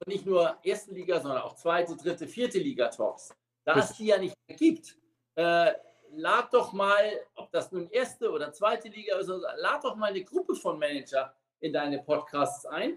Und 0.00 0.06
nicht 0.08 0.24
nur 0.24 0.56
erste 0.62 0.92
Liga, 0.94 1.20
sondern 1.20 1.42
auch 1.42 1.54
zweite, 1.56 1.94
dritte, 1.96 2.26
vierte 2.26 2.58
Liga-Talks. 2.58 3.34
Da 3.64 3.78
es 3.78 3.92
die 3.96 4.06
ja 4.06 4.16
nicht 4.18 4.34
mehr 4.48 4.56
gibt, 4.56 4.96
äh, 5.34 5.72
lad 6.12 6.54
doch 6.54 6.72
mal, 6.72 7.02
ob 7.34 7.50
das 7.52 7.70
nun 7.70 7.90
erste 7.90 8.30
oder 8.30 8.50
zweite 8.52 8.88
Liga 8.88 9.18
ist, 9.18 9.28
oder 9.28 9.40
so, 9.40 9.46
lad 9.60 9.84
doch 9.84 9.94
mal 9.96 10.06
eine 10.10 10.24
Gruppe 10.24 10.54
von 10.54 10.78
Manager 10.78 11.34
in 11.60 11.72
deine 11.74 11.98
Podcasts 11.98 12.64
ein 12.64 12.96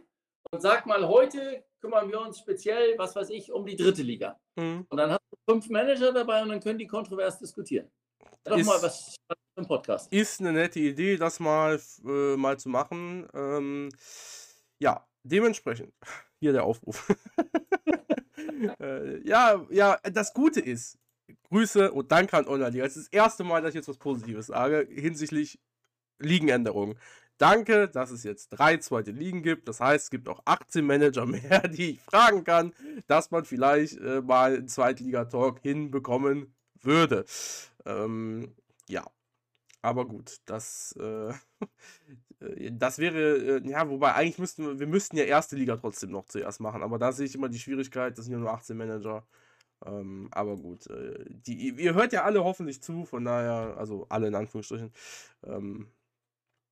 und 0.52 0.62
sag 0.62 0.86
mal, 0.86 1.08
heute 1.08 1.64
kümmern 1.80 2.10
wir 2.10 2.22
uns 2.22 2.40
speziell, 2.40 2.98
was 2.98 3.16
weiß 3.16 3.30
ich, 3.30 3.52
um 3.52 3.66
die 3.66 3.76
dritte 3.76 4.04
Liga. 4.04 4.40
Mhm. 4.56 4.86
Und 4.90 4.98
dann 4.98 5.12
hast 5.12 5.22
du 5.32 5.38
fünf 5.50 5.70
Manager 5.70 6.14
dabei 6.14 6.44
und 6.44 6.50
dann 6.50 6.60
können 6.60 6.78
die 6.78 6.88
kontrovers 6.88 7.40
diskutieren. 7.40 7.90
Doch 8.44 8.58
Ist- 8.58 8.68
mal 8.68 8.82
was 8.82 9.16
im 9.56 9.66
Podcast. 9.66 10.12
Ist 10.12 10.40
eine 10.40 10.52
nette 10.54 10.80
Idee, 10.80 11.18
das 11.18 11.40
mal, 11.40 11.80
äh, 12.06 12.36
mal 12.36 12.60
zu 12.60 12.70
machen. 12.70 13.28
Ähm, 13.34 13.90
ja, 14.80 15.08
dementsprechend, 15.24 15.94
hier 16.40 16.52
der 16.52 16.64
Aufruf. 16.64 17.14
äh, 18.80 19.28
ja, 19.28 19.66
ja, 19.70 20.00
das 20.04 20.34
Gute 20.34 20.60
ist, 20.60 20.98
Grüße 21.50 21.92
und 21.92 22.12
Danke 22.12 22.38
an 22.38 22.48
Online-Liga. 22.48 22.86
Es 22.86 22.98
ist 22.98 23.08
das 23.08 23.14
erste 23.14 23.44
Mal, 23.44 23.62
dass 23.62 23.70
ich 23.70 23.76
jetzt 23.76 23.88
was 23.88 23.98
Positives 23.98 24.48
sage 24.48 24.88
hinsichtlich 24.90 25.60
Ligenänderungen. 26.20 26.98
Danke, 27.38 27.88
dass 27.88 28.12
es 28.12 28.24
jetzt 28.24 28.50
drei 28.50 28.78
zweite 28.78 29.12
Ligen 29.12 29.42
gibt. 29.42 29.68
Das 29.68 29.80
heißt, 29.80 30.06
es 30.06 30.10
gibt 30.12 30.30
auch 30.30 30.42
18 30.46 30.86
Manager 30.86 31.26
mehr, 31.28 31.68
die 31.68 31.92
ich 31.92 32.02
fragen 32.02 32.44
kann, 32.44 32.74
dass 33.08 33.32
man 33.32 33.46
vielleicht 33.46 33.98
äh, 34.00 34.22
mal 34.22 34.56
einen 34.56 34.68
Zweitliga-Talk 34.68 35.60
hinbekommen 35.62 36.54
würde. 36.82 37.26
Ähm, 37.86 38.56
ja, 38.88 39.06
aber 39.82 40.08
gut, 40.08 40.40
das, 40.46 40.96
äh, 41.00 41.30
äh, 42.40 42.72
das 42.72 43.00
wäre, 43.00 43.60
äh, 43.60 43.68
ja, 43.70 43.90
wobei 43.90 44.14
eigentlich 44.14 44.38
müssten 44.38 44.66
wir, 44.66 44.80
wir 44.80 44.88
müssten 44.88 45.18
ja 45.18 45.24
erste 45.24 45.56
Liga 45.56 45.78
trotzdem 45.78 46.12
noch 46.12 46.26
zuerst 46.26 46.60
machen, 46.60 46.84
aber 46.84 47.00
da 47.00 47.12
sehe 47.12 47.26
ich 47.26 47.36
immer 47.36 47.50
die 47.50 47.60
Schwierigkeit, 47.60 48.18
das 48.18 48.26
sind 48.26 48.34
ja 48.34 48.40
nur 48.40 48.54
18 48.54 48.78
Manager. 48.78 49.26
Ähm, 49.86 50.30
aber 50.32 50.58
gut, 50.58 50.88
äh, 50.88 51.26
die, 51.28 51.70
ihr 51.70 51.94
hört 51.96 52.14
ja 52.14 52.24
alle 52.24 52.44
hoffentlich 52.44 52.84
zu, 52.84 53.06
von 53.06 53.26
daher, 53.26 53.78
also 53.78 54.06
alle 54.10 54.28
in 54.28 54.36
Anführungsstrichen. 54.36 54.92
Ähm, 55.44 55.88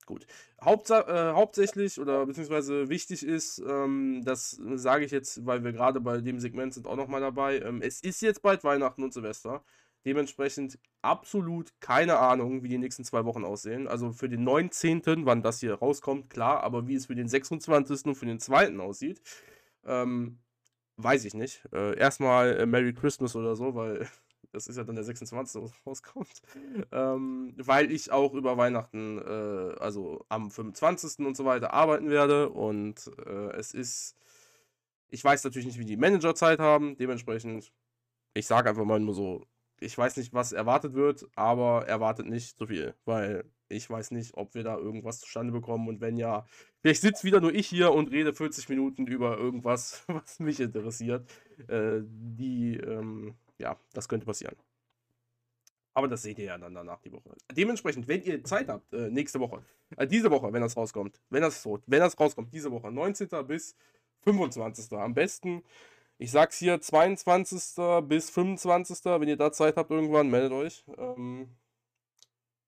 gut. 0.09 0.25
Hauptsa 0.61 1.01
äh, 1.29 1.33
hauptsächlich 1.33 1.99
oder 1.99 2.25
beziehungsweise 2.25 2.89
wichtig 2.89 3.25
ist, 3.25 3.59
ähm, 3.59 4.23
das 4.25 4.59
sage 4.73 5.05
ich 5.05 5.11
jetzt, 5.11 5.45
weil 5.45 5.63
wir 5.63 5.71
gerade 5.71 6.01
bei 6.01 6.19
dem 6.19 6.39
Segment 6.39 6.73
sind 6.73 6.87
auch 6.87 6.97
nochmal 6.97 7.21
dabei. 7.21 7.59
Ähm, 7.59 7.81
es 7.81 8.01
ist 8.01 8.21
jetzt 8.21 8.41
bald 8.41 8.63
Weihnachten 8.63 9.03
und 9.03 9.13
Silvester. 9.13 9.63
Dementsprechend 10.05 10.79
absolut 11.01 11.73
keine 11.79 12.17
Ahnung, 12.17 12.63
wie 12.63 12.69
die 12.69 12.77
nächsten 12.77 13.03
zwei 13.03 13.23
Wochen 13.25 13.45
aussehen. 13.45 13.87
Also 13.87 14.11
für 14.11 14.29
den 14.29 14.43
19., 14.43 15.03
wann 15.25 15.43
das 15.43 15.59
hier 15.59 15.75
rauskommt, 15.75 16.29
klar, 16.29 16.63
aber 16.63 16.87
wie 16.87 16.95
es 16.95 17.05
für 17.05 17.15
den 17.15 17.27
26. 17.27 18.05
und 18.05 18.15
für 18.15 18.25
den 18.25 18.39
2. 18.39 18.79
aussieht, 18.79 19.21
ähm, 19.85 20.39
weiß 20.97 21.25
ich 21.25 21.33
nicht. 21.35 21.61
Äh, 21.71 21.97
erstmal 21.97 22.57
äh, 22.57 22.65
Merry 22.65 22.93
Christmas 22.93 23.35
oder 23.35 23.55
so, 23.55 23.75
weil 23.75 24.07
das 24.51 24.67
ist 24.67 24.77
ja 24.77 24.83
dann 24.83 24.95
der 24.95 25.03
26. 25.03 25.61
was 25.61 25.71
rauskommt. 25.85 26.41
Ähm, 26.91 27.53
weil 27.57 27.91
ich 27.91 28.11
auch 28.11 28.33
über 28.33 28.57
Weihnachten, 28.57 29.19
äh, 29.19 29.75
also 29.79 30.25
am 30.29 30.51
25. 30.51 31.25
und 31.25 31.37
so 31.37 31.45
weiter 31.45 31.73
arbeiten 31.73 32.09
werde 32.09 32.49
und 32.49 33.11
äh, 33.25 33.51
es 33.57 33.73
ist, 33.73 34.15
ich 35.09 35.23
weiß 35.23 35.43
natürlich 35.43 35.67
nicht, 35.67 35.79
wie 35.79 35.85
die 35.85 35.97
Manager 35.97 36.35
Zeit 36.35 36.59
haben, 36.59 36.97
dementsprechend, 36.97 37.71
ich 38.33 38.47
sage 38.47 38.69
einfach 38.69 38.85
mal 38.85 38.99
nur 38.99 39.13
so, 39.13 39.45
ich 39.79 39.97
weiß 39.97 40.17
nicht, 40.17 40.33
was 40.33 40.51
erwartet 40.51 40.93
wird, 40.93 41.25
aber 41.35 41.87
erwartet 41.87 42.27
nicht 42.27 42.57
so 42.57 42.67
viel, 42.67 42.95
weil 43.05 43.45
ich 43.69 43.89
weiß 43.89 44.11
nicht, 44.11 44.35
ob 44.35 44.55
wir 44.55 44.63
da 44.63 44.77
irgendwas 44.77 45.19
zustande 45.19 45.53
bekommen 45.53 45.87
und 45.87 46.01
wenn 46.01 46.17
ja, 46.17 46.45
vielleicht 46.81 47.01
sitzt 47.01 47.23
wieder 47.23 47.39
nur 47.39 47.53
ich 47.53 47.67
hier 47.67 47.91
und 47.91 48.11
rede 48.11 48.33
40 48.33 48.67
Minuten 48.69 49.07
über 49.07 49.37
irgendwas, 49.37 50.03
was 50.07 50.39
mich 50.39 50.59
interessiert. 50.59 51.29
Äh, 51.67 52.01
die, 52.03 52.77
ähm, 52.77 53.35
ja, 53.59 53.77
das 53.93 54.07
könnte 54.09 54.25
passieren. 54.25 54.55
Aber 55.93 56.07
das 56.07 56.21
seht 56.21 56.39
ihr 56.39 56.45
ja 56.45 56.57
dann 56.57 56.73
danach 56.73 57.01
die 57.01 57.11
Woche. 57.11 57.35
Dementsprechend, 57.51 58.07
wenn 58.07 58.23
ihr 58.23 58.43
Zeit 58.43 58.69
habt, 58.69 58.93
äh, 58.93 59.09
nächste 59.09 59.39
Woche, 59.39 59.63
äh, 59.97 60.07
diese 60.07 60.31
Woche, 60.31 60.51
wenn 60.53 60.61
das 60.61 60.77
rauskommt, 60.77 61.19
wenn 61.29 61.41
das 61.41 61.61
so, 61.61 61.79
wenn 61.87 61.99
das 61.99 62.19
rauskommt, 62.19 62.53
diese 62.53 62.71
Woche, 62.71 62.91
19. 62.91 63.27
bis 63.45 63.75
25. 64.21 64.91
Am 64.93 65.13
besten 65.13 65.63
ich 66.21 66.31
sag's 66.31 66.57
hier, 66.59 66.81
22. 66.81 68.03
bis 68.09 68.29
25. 68.29 69.05
Wenn 69.05 69.29
ihr 69.29 69.37
da 69.37 69.53
Zeit 69.53 69.77
habt 69.77 69.89
irgendwann, 69.89 70.29
meldet 70.29 70.51
euch. 70.51 70.83
Ähm, 70.97 71.47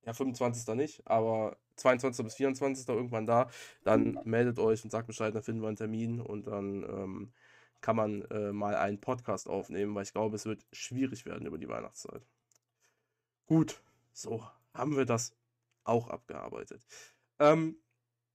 ja, 0.06 0.14
25. 0.14 0.74
nicht, 0.76 1.06
aber 1.06 1.58
22. 1.76 2.24
bis 2.24 2.36
24. 2.36 2.88
irgendwann 2.88 3.28
da. 3.28 3.50
Dann 3.84 4.18
meldet 4.24 4.58
euch 4.58 4.86
und 4.86 4.90
sagt 4.90 5.08
Bescheid, 5.08 5.36
dann 5.36 5.44
finden 5.44 5.62
wir 5.62 5.68
einen 5.68 5.76
Termin 5.76 6.22
und 6.22 6.48
dann 6.48 6.84
ähm, 6.84 7.34
kann 7.82 7.96
man 7.96 8.22
äh, 8.26 8.52
mal 8.52 8.76
einen 8.76 9.00
Podcast 9.00 9.50
aufnehmen, 9.50 9.94
weil 9.96 10.04
ich 10.04 10.14
glaube, 10.14 10.36
es 10.36 10.46
wird 10.46 10.66
schwierig 10.72 11.26
werden 11.26 11.46
über 11.46 11.58
die 11.58 11.68
Weihnachtszeit. 11.68 12.26
Gut, 13.48 13.82
so 14.14 14.44
haben 14.74 14.96
wir 14.96 15.06
das 15.06 15.36
auch 15.84 16.10
abgearbeitet. 16.10 16.86
Ähm, 17.40 17.76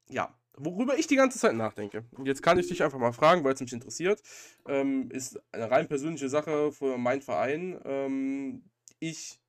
ja, 0.08 0.34
worüber 0.56 0.98
ich 0.98 1.06
die 1.06 1.16
ganze 1.16 1.38
Zeit 1.38 1.54
nachdenke, 1.54 2.04
jetzt 2.24 2.42
kann 2.42 2.58
ich 2.58 2.68
dich 2.68 2.82
einfach 2.82 2.98
mal 2.98 3.12
fragen, 3.12 3.44
weil 3.44 3.54
es 3.54 3.60
mich 3.60 3.72
interessiert, 3.72 4.22
ähm, 4.66 5.10
ist 5.10 5.40
eine 5.52 5.70
rein 5.70 5.88
persönliche 5.88 6.28
Sache 6.28 6.72
für 6.72 6.98
meinen 6.98 7.22
Verein. 7.22 7.80
Ähm, 7.84 8.64
ich 8.98 9.40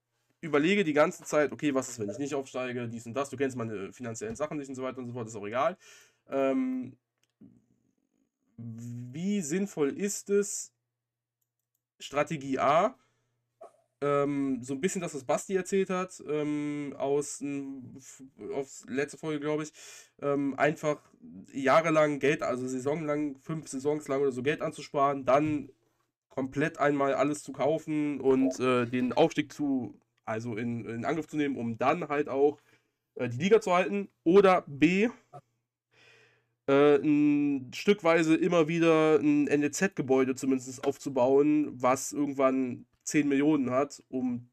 überlege 0.42 0.84
die 0.84 0.94
ganze 0.94 1.24
Zeit, 1.24 1.52
okay, 1.52 1.74
was 1.74 1.90
ist, 1.90 2.00
wenn 2.00 2.10
ich 2.10 2.20
nicht 2.20 2.36
aufsteige, 2.36 2.88
dies 2.88 3.06
und 3.06 3.14
das, 3.14 3.30
du 3.30 3.38
kennst 3.38 3.58
meine 3.58 3.92
finanziellen 3.92 4.36
Sachen 4.36 4.58
nicht 4.58 4.70
und 4.70 4.76
so 4.76 4.84
weiter 4.84 5.00
und 5.00 5.08
so 5.08 5.14
fort, 5.14 5.28
ist 5.28 5.36
auch 5.36 5.48
egal. 5.48 5.78
Ähm, 6.30 6.98
wie 8.58 9.42
sinnvoll 9.42 9.90
ist 9.90 10.30
es, 10.30 10.72
Strategie 12.00 12.60
A, 12.60 12.96
ähm, 14.02 14.60
so 14.62 14.74
ein 14.74 14.82
bisschen 14.82 15.02
das, 15.02 15.16
was 15.16 15.24
Basti 15.24 15.56
erzählt 15.56 15.90
hat, 15.90 16.22
ähm, 16.28 16.94
aus, 16.98 17.44
aus 18.54 18.86
letzte 18.88 19.18
Folge, 19.18 19.40
glaube 19.40 19.64
ich, 19.64 19.74
ähm, 20.22 20.54
einfach 20.58 21.02
jahrelang 21.52 22.20
Geld, 22.20 22.44
also 22.44 22.68
saisonlang, 22.68 23.38
fünf 23.40 23.68
Saisons 23.68 24.08
lang 24.08 24.22
oder 24.22 24.32
so 24.32 24.44
Geld 24.44 24.62
anzusparen, 24.62 25.26
dann 25.26 25.70
komplett 26.30 26.78
einmal 26.78 27.16
alles 27.16 27.42
zu 27.42 27.52
kaufen 27.52 28.22
und 28.22 28.60
äh, 28.60 28.86
den 28.86 29.14
Aufstieg 29.14 29.52
zu, 29.52 30.00
also 30.26 30.56
in, 30.56 30.86
in 30.86 31.06
Angriff 31.06 31.28
zu 31.28 31.38
nehmen, 31.38 31.58
um 31.58 31.80
dann 31.80 32.10
halt 32.10 32.30
auch 32.30 32.60
äh, 33.16 33.30
die 33.30 33.38
Liga 33.38 33.60
zu 33.62 33.74
halten. 33.74 34.10
Oder 34.24 34.64
B, 34.68 35.10
äh, 36.68 36.98
ein 36.98 37.72
Stückweise 37.74 38.36
immer 38.36 38.68
wieder 38.68 39.18
ein 39.20 39.46
NLZ-Gebäude 39.46 40.36
zumindest 40.36 40.86
aufzubauen, 40.86 41.70
was 41.82 42.12
irgendwann 42.12 42.86
10 43.04 43.28
Millionen 43.28 43.72
hat, 43.72 44.04
um 44.10 44.50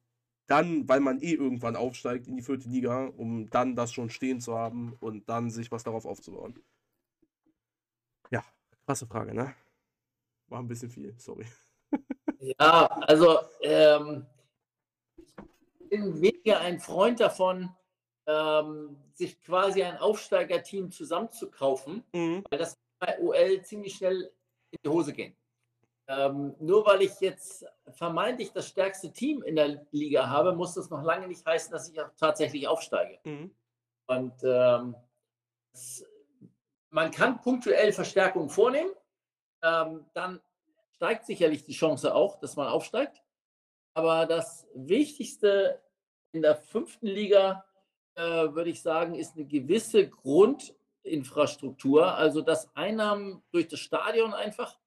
dann, 0.46 0.88
weil 0.88 1.00
man 1.00 1.20
eh 1.20 1.32
irgendwann 1.32 1.76
aufsteigt 1.76 2.26
in 2.26 2.36
die 2.36 2.42
vierte 2.42 2.68
Liga, 2.68 3.06
um 3.06 3.48
dann 3.50 3.76
das 3.76 3.92
schon 3.92 4.10
stehen 4.10 4.40
zu 4.40 4.56
haben 4.56 4.94
und 5.00 5.28
dann 5.28 5.50
sich 5.50 5.72
was 5.72 5.84
darauf 5.84 6.04
aufzubauen. 6.04 6.62
Ja, 8.30 8.44
krasse 8.86 9.06
Frage, 9.06 9.34
ne? 9.34 9.54
War 10.48 10.60
ein 10.60 10.68
bisschen 10.68 10.90
viel, 10.90 11.14
sorry. 11.18 11.46
Ja, 12.60 12.86
also 12.88 13.38
ähm, 13.62 14.26
ich 15.16 15.88
bin 15.88 16.20
weniger 16.20 16.60
ein 16.60 16.78
Freund 16.78 17.18
davon, 17.18 17.74
ähm, 18.26 18.96
sich 19.12 19.40
quasi 19.40 19.82
ein 19.82 19.98
Aufsteigerteam 19.98 20.90
zusammenzukaufen, 20.90 22.04
mhm. 22.12 22.44
weil 22.50 22.58
das 22.58 22.78
bei 22.98 23.18
OL 23.20 23.62
ziemlich 23.62 23.94
schnell 23.94 24.32
in 24.70 24.78
die 24.84 24.88
Hose 24.88 25.12
gehen. 25.12 25.36
Ähm, 26.06 26.54
nur 26.58 26.84
weil 26.84 27.02
ich 27.02 27.18
jetzt 27.20 27.64
vermeintlich 27.92 28.52
das 28.52 28.68
stärkste 28.68 29.10
Team 29.10 29.42
in 29.42 29.56
der 29.56 29.86
Liga 29.90 30.28
habe, 30.28 30.54
muss 30.54 30.74
das 30.74 30.90
noch 30.90 31.02
lange 31.02 31.26
nicht 31.28 31.44
heißen, 31.46 31.72
dass 31.72 31.88
ich 31.88 32.00
auch 32.00 32.10
tatsächlich 32.18 32.68
aufsteige. 32.68 33.18
Mhm. 33.24 33.54
Und 34.06 34.34
ähm, 34.42 34.94
es, 35.72 36.04
man 36.90 37.10
kann 37.10 37.40
punktuell 37.40 37.92
Verstärkungen 37.92 38.50
vornehmen. 38.50 38.90
Ähm, 39.62 40.04
dann 40.12 40.40
steigt 40.92 41.24
sicherlich 41.26 41.64
die 41.64 41.72
Chance 41.72 42.14
auch, 42.14 42.38
dass 42.38 42.56
man 42.56 42.68
aufsteigt. 42.68 43.22
Aber 43.94 44.26
das 44.26 44.66
Wichtigste 44.74 45.82
in 46.32 46.42
der 46.42 46.56
fünften 46.56 47.06
Liga, 47.06 47.64
würde 48.16 48.70
ich 48.70 48.82
sagen, 48.82 49.14
ist 49.14 49.36
eine 49.36 49.44
gewisse 49.44 50.08
Grundinfrastruktur. 50.08 52.14
Also 52.14 52.40
dass 52.40 52.74
Einnahmen 52.76 53.42
durch 53.50 53.68
das 53.68 53.80
Stadion 53.80 54.34
einfach 54.34 54.78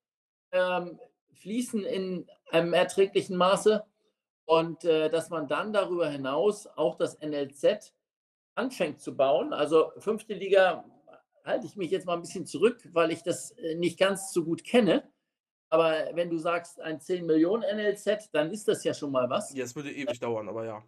ähm, 0.51 0.99
fließen 1.33 1.83
in 1.83 2.27
einem 2.51 2.73
erträglichen 2.73 3.37
Maße 3.37 3.83
und 4.45 4.83
äh, 4.85 5.09
dass 5.09 5.29
man 5.29 5.47
dann 5.47 5.73
darüber 5.73 6.09
hinaus 6.09 6.67
auch 6.67 6.95
das 6.95 7.19
NLZ 7.19 7.93
anfängt 8.55 9.01
zu 9.01 9.15
bauen. 9.15 9.53
Also 9.53 9.91
fünfte 9.97 10.33
Liga 10.33 10.85
halte 11.43 11.65
ich 11.65 11.75
mich 11.75 11.91
jetzt 11.91 12.05
mal 12.05 12.13
ein 12.13 12.21
bisschen 12.21 12.45
zurück, 12.45 12.87
weil 12.91 13.11
ich 13.11 13.23
das 13.23 13.51
äh, 13.51 13.75
nicht 13.75 13.99
ganz 13.99 14.31
so 14.31 14.43
gut 14.43 14.63
kenne. 14.63 15.03
Aber 15.69 16.09
wenn 16.13 16.29
du 16.29 16.37
sagst 16.37 16.79
ein 16.79 17.01
10 17.01 17.25
Millionen 17.25 17.63
NLZ, 17.63 18.29
dann 18.31 18.51
ist 18.51 18.67
das 18.67 18.83
ja 18.83 18.93
schon 18.93 19.11
mal 19.11 19.29
was. 19.29 19.53
Ja, 19.53 19.65
es 19.65 19.75
würde 19.75 19.91
ewig 19.91 20.19
dauern, 20.19 20.47
aber 20.47 20.65
ja. 20.65 20.83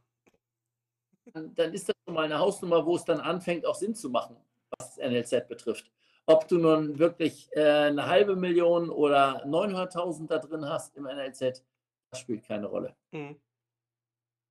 Dann 1.34 1.73
ist 1.73 1.89
das 1.89 1.95
schon 2.05 2.15
mal 2.15 2.25
eine 2.25 2.39
Hausnummer, 2.39 2.86
wo 2.86 2.95
es 2.95 3.05
dann 3.05 3.19
anfängt, 3.19 3.65
auch 3.65 3.75
Sinn 3.75 3.95
zu 3.95 4.09
machen, 4.09 4.38
was 4.77 4.95
das 4.95 5.09
NLZ 5.09 5.47
betrifft. 5.47 5.91
Ob 6.25 6.47
du 6.47 6.57
nun 6.57 6.99
wirklich 6.99 7.49
äh, 7.53 7.88
eine 7.88 8.05
halbe 8.05 8.36
Million 8.36 8.89
oder 8.89 9.45
900.000 9.45 10.27
da 10.27 10.38
drin 10.38 10.65
hast 10.65 10.95
im 10.95 11.05
NLZ, 11.05 11.63
das 12.11 12.19
spielt 12.19 12.45
keine 12.45 12.67
Rolle. 12.67 12.95
Mhm. 13.11 13.39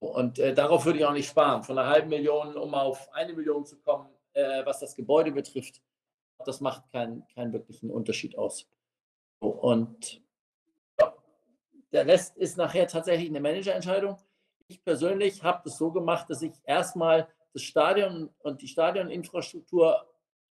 Und 0.01 0.39
äh, 0.39 0.55
darauf 0.55 0.85
würde 0.85 0.99
ich 0.99 1.05
auch 1.05 1.13
nicht 1.13 1.29
sparen. 1.29 1.63
Von 1.63 1.79
einer 1.79 1.89
halben 1.89 2.09
Million, 2.09 2.57
um 2.57 2.75
auf 2.75 3.13
eine 3.13 3.33
Million 3.33 3.65
zu 3.65 3.79
kommen, 3.79 4.09
äh, 4.33 4.65
was 4.65 4.81
das 4.81 4.95
Gebäude 4.95 5.33
betrifft, 5.33 5.83
das 6.45 6.61
macht 6.61 6.89
keinen, 6.91 7.27
keinen 7.29 7.53
wirklichen 7.53 7.91
Unterschied 7.91 8.39
aus. 8.39 8.69
Und 9.41 10.23
ja, 11.01 11.15
der 11.93 12.07
Rest 12.07 12.37
ist 12.37 12.57
nachher 12.57 12.87
tatsächlich 12.87 13.29
eine 13.29 13.41
Managerentscheidung. 13.41 14.19
Ich 14.69 14.85
persönlich 14.85 15.43
habe 15.43 15.63
das 15.65 15.79
so 15.79 15.91
gemacht, 15.91 16.29
dass 16.29 16.43
ich 16.43 16.53
erstmal 16.65 17.27
das 17.55 17.63
Stadion 17.63 18.31
und 18.41 18.61
die 18.61 18.69
Stadioninfrastruktur 18.69 20.07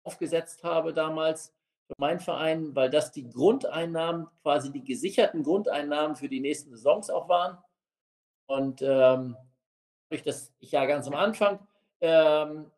aufgesetzt 0.04 0.62
habe 0.62 0.92
damals 0.92 1.52
für 1.86 1.94
meinen 1.98 2.20
Verein, 2.20 2.74
weil 2.76 2.90
das 2.90 3.10
die 3.10 3.28
Grundeinnahmen, 3.28 4.28
quasi 4.42 4.70
die 4.70 4.84
gesicherten 4.84 5.42
Grundeinnahmen 5.42 6.16
für 6.16 6.28
die 6.28 6.40
nächsten 6.40 6.70
Saisons 6.70 7.10
auch 7.10 7.28
waren. 7.28 7.58
Und 8.46 8.82
ähm, 8.82 9.36
durch 10.08 10.22
das 10.22 10.52
ich 10.60 10.72
ja 10.72 10.86
ganz 10.86 11.08
am 11.08 11.14
Anfang 11.14 11.58
ähm, 12.00 12.70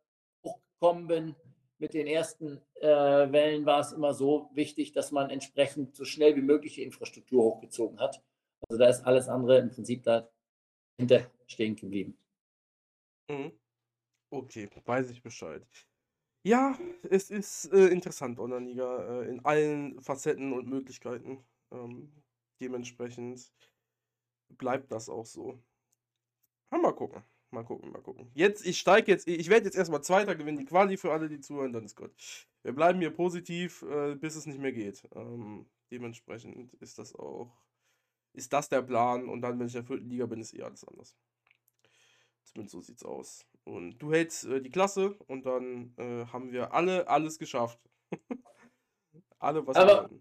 hochgekommen 0.45 1.07
bin 1.07 1.37
mit 1.79 1.93
den 1.93 2.07
ersten 2.07 2.63
äh, 2.81 2.87
Wellen, 2.87 3.67
war 3.67 3.81
es 3.81 3.93
immer 3.93 4.15
so 4.15 4.49
wichtig, 4.55 4.93
dass 4.93 5.13
man 5.13 5.29
entsprechend 5.29 5.95
so 5.95 6.05
schnell 6.05 6.35
wie 6.35 6.43
möglich 6.43 6.75
die 6.75 6.83
Infrastruktur 6.83 7.45
hochgezogen 7.45 8.01
hat. 8.01 8.23
Also 8.69 8.79
da 8.79 8.89
ist 8.89 9.05
alles 9.05 9.29
andere 9.29 9.59
im 9.59 9.71
Prinzip 9.71 10.03
dahinter 10.97 11.31
stehen 11.47 11.77
geblieben. 11.77 12.19
Mhm. 13.31 13.53
Okay, 14.31 14.69
weiß 14.85 15.11
ich 15.11 15.23
Bescheid. 15.23 15.67
Ja, 16.45 16.79
es 17.03 17.31
ist 17.31 17.73
äh, 17.73 17.89
interessant, 17.89 18.39
Online-Liga, 18.39 19.23
äh, 19.23 19.29
in 19.29 19.45
allen 19.45 20.01
Facetten 20.01 20.53
und 20.53 20.69
Möglichkeiten. 20.69 21.45
Ähm, 21.73 22.13
dementsprechend 22.61 23.53
bleibt 24.57 24.93
das 24.93 25.09
auch 25.09 25.27
so. 25.27 25.59
Mal 26.71 26.93
gucken. 26.95 27.25
Mal 27.51 27.65
gucken, 27.65 27.91
mal 27.91 28.03
gucken. 28.03 28.31
Jetzt, 28.35 28.67
ich 28.67 28.79
steige 28.79 29.11
jetzt, 29.11 29.27
ich 29.27 29.49
werde 29.49 29.67
jetzt 29.67 29.77
erstmal 29.77 30.03
Zweiter 30.03 30.35
gewinnen, 30.35 30.59
die 30.59 30.65
Quali 30.65 30.97
für 30.97 31.13
alle, 31.13 31.29
die 31.29 31.41
zuhören, 31.41 31.73
dann 31.73 31.85
ist 31.85 31.97
gut. 31.97 32.13
Wir 32.63 32.73
bleiben 32.73 33.01
hier 33.01 33.11
positiv, 33.11 33.83
äh, 33.83 34.15
bis 34.15 34.37
es 34.37 34.47
nicht 34.47 34.59
mehr 34.59 34.73
geht. 34.73 35.09
Ähm, 35.15 35.67
dementsprechend 35.91 36.75
ist 36.75 36.99
das 36.99 37.15
auch, 37.15 37.57
ist 38.37 38.53
das 38.53 38.69
der 38.69 38.83
Plan 38.83 39.29
und 39.29 39.43
dann, 39.43 39.59
wenn 39.59 39.67
ich 39.67 39.75
in 39.75 39.81
der 39.81 39.87
vierten 39.87 40.09
Liga 40.09 40.27
bin, 40.27 40.41
ist 40.41 40.55
eh 40.55 40.63
alles 40.63 40.87
anders. 40.87 41.17
Zumindest 42.45 42.73
so 42.73 42.81
sieht's 42.81 43.05
aus. 43.05 43.45
Und 43.65 43.99
du 43.99 44.13
hältst 44.13 44.45
äh, 44.45 44.61
die 44.61 44.71
Klasse 44.71 45.17
und 45.27 45.47
dann 45.47 45.95
äh, 45.97 46.27
haben 46.27 46.53
wir 46.53 46.73
alle 46.73 47.09
alles 47.09 47.39
geschafft. 47.39 47.81
alle, 49.39 49.67
was 49.67 49.77
Aber 49.77 50.11
wir. 50.11 50.19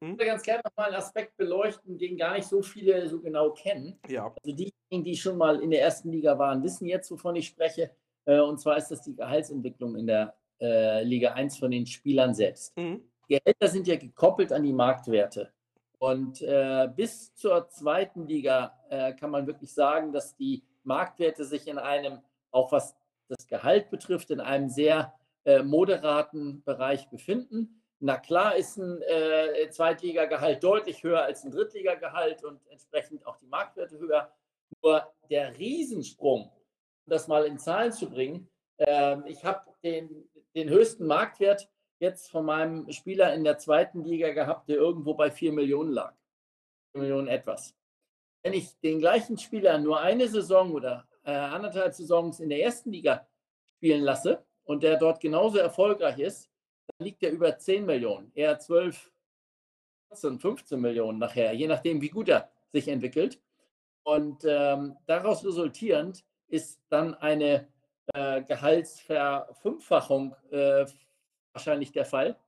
Hm? 0.00 0.12
Ich 0.12 0.18
würde 0.18 0.26
ganz 0.26 0.42
gerne 0.42 0.62
nochmal 0.64 0.86
einen 0.86 0.96
Aspekt 0.96 1.36
beleuchten, 1.36 1.98
den 1.98 2.16
gar 2.16 2.34
nicht 2.34 2.46
so 2.46 2.62
viele 2.62 3.08
so 3.08 3.20
genau 3.20 3.52
kennen. 3.52 3.98
Ja. 4.08 4.26
Also 4.26 4.56
diejenigen, 4.56 5.04
die 5.04 5.16
schon 5.16 5.36
mal 5.36 5.60
in 5.60 5.70
der 5.70 5.82
ersten 5.82 6.10
Liga 6.10 6.38
waren, 6.38 6.62
wissen 6.62 6.86
jetzt, 6.86 7.10
wovon 7.10 7.36
ich 7.36 7.48
spreche. 7.48 7.90
Äh, 8.24 8.40
und 8.40 8.60
zwar 8.60 8.76
ist 8.76 8.88
das 8.88 9.02
die 9.02 9.14
Gehaltsentwicklung 9.14 9.96
in 9.96 10.06
der 10.06 10.36
äh, 10.60 11.02
Liga 11.02 11.32
1 11.32 11.58
von 11.58 11.70
den 11.70 11.86
Spielern 11.86 12.34
selbst. 12.34 12.76
Mhm. 12.76 13.02
Gehälter 13.28 13.68
sind 13.68 13.86
ja 13.86 13.96
gekoppelt 13.96 14.52
an 14.52 14.62
die 14.62 14.72
Marktwerte. 14.72 15.52
Und 15.98 16.40
äh, 16.42 16.88
bis 16.94 17.34
zur 17.34 17.68
zweiten 17.68 18.26
Liga 18.26 18.78
äh, 18.88 19.12
kann 19.14 19.30
man 19.30 19.46
wirklich 19.46 19.72
sagen, 19.72 20.12
dass 20.12 20.36
die 20.36 20.62
Marktwerte 20.84 21.44
sich 21.44 21.66
in 21.66 21.78
einem, 21.78 22.20
auch 22.50 22.70
was 22.72 22.96
das 23.28 23.46
Gehalt 23.46 23.90
betrifft, 23.90 24.30
in 24.30 24.40
einem 24.40 24.68
sehr 24.68 25.12
äh, 25.44 25.62
moderaten 25.62 26.62
Bereich 26.62 27.08
befinden. 27.10 27.82
Na 28.00 28.16
klar 28.16 28.54
ist 28.54 28.76
ein 28.76 29.02
äh, 29.02 29.68
Zweitligagehalt 29.70 30.62
deutlich 30.62 31.02
höher 31.02 31.22
als 31.22 31.44
ein 31.44 31.50
Drittligagehalt 31.50 32.44
und 32.44 32.60
entsprechend 32.68 33.26
auch 33.26 33.36
die 33.36 33.46
Marktwerte 33.46 33.98
höher. 33.98 34.32
Nur 34.82 35.12
der 35.30 35.58
Riesensprung, 35.58 36.52
um 37.06 37.10
das 37.10 37.26
mal 37.26 37.44
in 37.44 37.58
Zahlen 37.58 37.92
zu 37.92 38.08
bringen, 38.08 38.48
äh, 38.76 39.16
ich 39.28 39.44
habe 39.44 39.62
den, 39.82 40.28
den 40.54 40.68
höchsten 40.68 41.06
Marktwert 41.06 41.68
jetzt 42.00 42.30
von 42.30 42.44
meinem 42.44 42.90
Spieler 42.92 43.34
in 43.34 43.44
der 43.44 43.58
zweiten 43.58 44.04
Liga 44.04 44.32
gehabt, 44.32 44.68
der 44.68 44.76
irgendwo 44.76 45.14
bei 45.14 45.30
4 45.30 45.52
Millionen 45.52 45.92
lag. 45.92 46.14
4 46.92 47.02
Millionen 47.02 47.28
etwas. 47.28 47.74
Wenn 48.42 48.52
ich 48.52 48.78
den 48.80 49.00
gleichen 49.00 49.38
Spieler 49.38 49.78
nur 49.78 50.00
eine 50.00 50.28
Saison 50.28 50.72
oder 50.72 51.06
äh, 51.24 51.32
anderthalb 51.32 51.92
Saisons 51.92 52.40
in 52.40 52.48
der 52.48 52.62
ersten 52.62 52.92
Liga 52.92 53.26
spielen 53.76 54.02
lasse 54.02 54.44
und 54.64 54.82
der 54.82 54.96
dort 54.96 55.20
genauso 55.20 55.58
erfolgreich 55.58 56.18
ist, 56.18 56.50
dann 56.86 57.06
liegt 57.06 57.22
er 57.22 57.30
über 57.30 57.58
10 57.58 57.84
Millionen, 57.84 58.32
eher 58.34 58.58
12, 58.58 59.12
14, 60.08 60.38
15 60.38 60.80
Millionen 60.80 61.18
nachher, 61.18 61.52
je 61.52 61.66
nachdem, 61.66 62.00
wie 62.00 62.08
gut 62.08 62.28
er 62.28 62.50
sich 62.72 62.88
entwickelt. 62.88 63.40
Und 64.04 64.44
ähm, 64.46 64.96
daraus 65.06 65.44
resultierend 65.44 66.24
ist 66.46 66.80
dann 66.88 67.14
eine 67.14 67.68
äh, 68.14 68.42
Gehaltsverfünffachung 68.42 70.34
äh, 70.50 70.86
wahrscheinlich 71.52 71.92
der 71.92 72.04
Fall. 72.04 72.38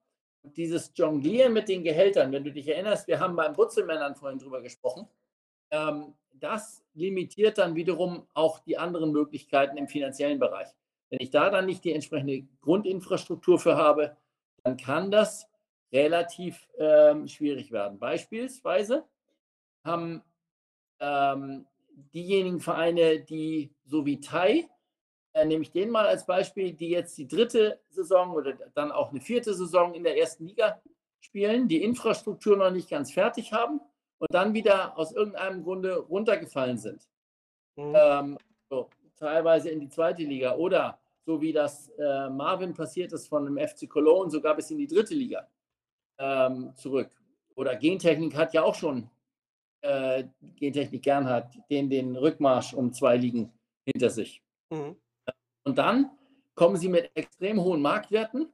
dieses 0.42 0.92
Jonglieren 0.94 1.52
mit 1.52 1.68
den 1.68 1.84
Gehältern, 1.84 2.32
wenn 2.32 2.44
du 2.44 2.50
dich 2.50 2.66
erinnerst, 2.66 3.06
wir 3.08 3.20
haben 3.20 3.36
beim 3.36 3.52
Butzelmännern 3.52 4.16
vorhin 4.16 4.38
drüber 4.38 4.62
gesprochen, 4.62 5.06
ähm, 5.70 6.14
das 6.32 6.82
limitiert 6.94 7.58
dann 7.58 7.74
wiederum 7.74 8.26
auch 8.34 8.58
die 8.60 8.78
anderen 8.78 9.12
Möglichkeiten 9.12 9.76
im 9.76 9.86
finanziellen 9.86 10.38
Bereich. 10.38 10.68
Wenn 11.10 11.20
ich 11.20 11.30
da 11.30 11.50
dann 11.50 11.66
nicht 11.66 11.84
die 11.84 11.92
entsprechende 11.92 12.42
Grundinfrastruktur 12.62 13.58
für 13.58 13.76
habe, 13.76 14.16
dann 14.62 14.76
kann 14.76 15.10
das 15.10 15.48
relativ 15.92 16.68
ähm, 16.78 17.26
schwierig 17.26 17.72
werden. 17.72 17.98
Beispielsweise 17.98 19.04
haben 19.84 20.22
ähm, 21.00 21.66
diejenigen 22.14 22.60
Vereine, 22.60 23.20
die 23.20 23.74
so 23.84 24.06
wie 24.06 24.20
Thai, 24.20 24.68
nehme 25.34 25.62
ich 25.62 25.70
den 25.70 25.90
mal 25.90 26.06
als 26.06 26.26
Beispiel, 26.26 26.72
die 26.72 26.90
jetzt 26.90 27.16
die 27.16 27.28
dritte 27.28 27.80
Saison 27.88 28.32
oder 28.32 28.54
dann 28.74 28.90
auch 28.90 29.10
eine 29.10 29.20
vierte 29.20 29.54
Saison 29.54 29.94
in 29.94 30.02
der 30.02 30.18
ersten 30.18 30.46
Liga 30.46 30.80
spielen, 31.20 31.68
die 31.68 31.82
Infrastruktur 31.82 32.56
noch 32.56 32.70
nicht 32.70 32.90
ganz 32.90 33.12
fertig 33.12 33.52
haben 33.52 33.80
und 34.18 34.32
dann 34.32 34.54
wieder 34.54 34.98
aus 34.98 35.12
irgendeinem 35.12 35.62
Grunde 35.62 35.96
runtergefallen 35.96 36.78
sind. 36.78 37.06
Mhm. 37.76 37.94
Ähm, 37.94 38.38
so, 38.68 38.90
teilweise 39.16 39.70
in 39.70 39.80
die 39.80 39.88
zweite 39.88 40.22
Liga 40.22 40.56
oder 40.56 40.98
so 41.26 41.40
wie 41.40 41.52
das 41.52 41.90
äh, 41.90 42.28
Marvin 42.30 42.74
passiert 42.74 43.12
ist 43.12 43.28
von 43.28 43.44
dem 43.44 43.58
FC 43.58 43.88
Cologne, 43.88 44.30
sogar 44.30 44.56
bis 44.56 44.70
in 44.70 44.78
die 44.78 44.86
dritte 44.86 45.14
Liga 45.14 45.46
ähm, 46.18 46.72
zurück. 46.76 47.10
Oder 47.54 47.76
Gentechnik 47.76 48.34
hat 48.36 48.54
ja 48.54 48.62
auch 48.62 48.74
schon, 48.74 49.10
äh, 49.82 50.24
Gentechnik 50.56 51.02
Gernhardt, 51.02 51.54
den, 51.70 51.90
den 51.90 52.16
Rückmarsch 52.16 52.74
um 52.74 52.92
zwei 52.92 53.16
Ligen 53.16 53.52
hinter 53.84 54.10
sich. 54.10 54.42
Mhm. 54.70 54.96
Und 55.70 55.76
dann 55.78 56.10
kommen 56.56 56.76
sie 56.76 56.88
mit 56.88 57.12
extrem 57.14 57.62
hohen 57.62 57.80
Marktwerten 57.80 58.52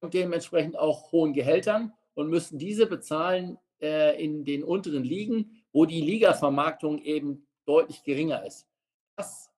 und 0.00 0.12
dementsprechend 0.12 0.78
auch 0.78 1.12
hohen 1.12 1.32
Gehältern 1.32 1.94
und 2.12 2.28
müssen 2.28 2.58
diese 2.58 2.84
bezahlen 2.84 3.56
äh, 3.80 4.22
in 4.22 4.44
den 4.44 4.62
unteren 4.62 5.02
Ligen, 5.02 5.62
wo 5.72 5.86
die 5.86 6.02
Ligavermarktung 6.02 6.98
eben 6.98 7.46
deutlich 7.64 8.02
geringer 8.02 8.44
ist. 8.44 8.68
Das 9.16 9.50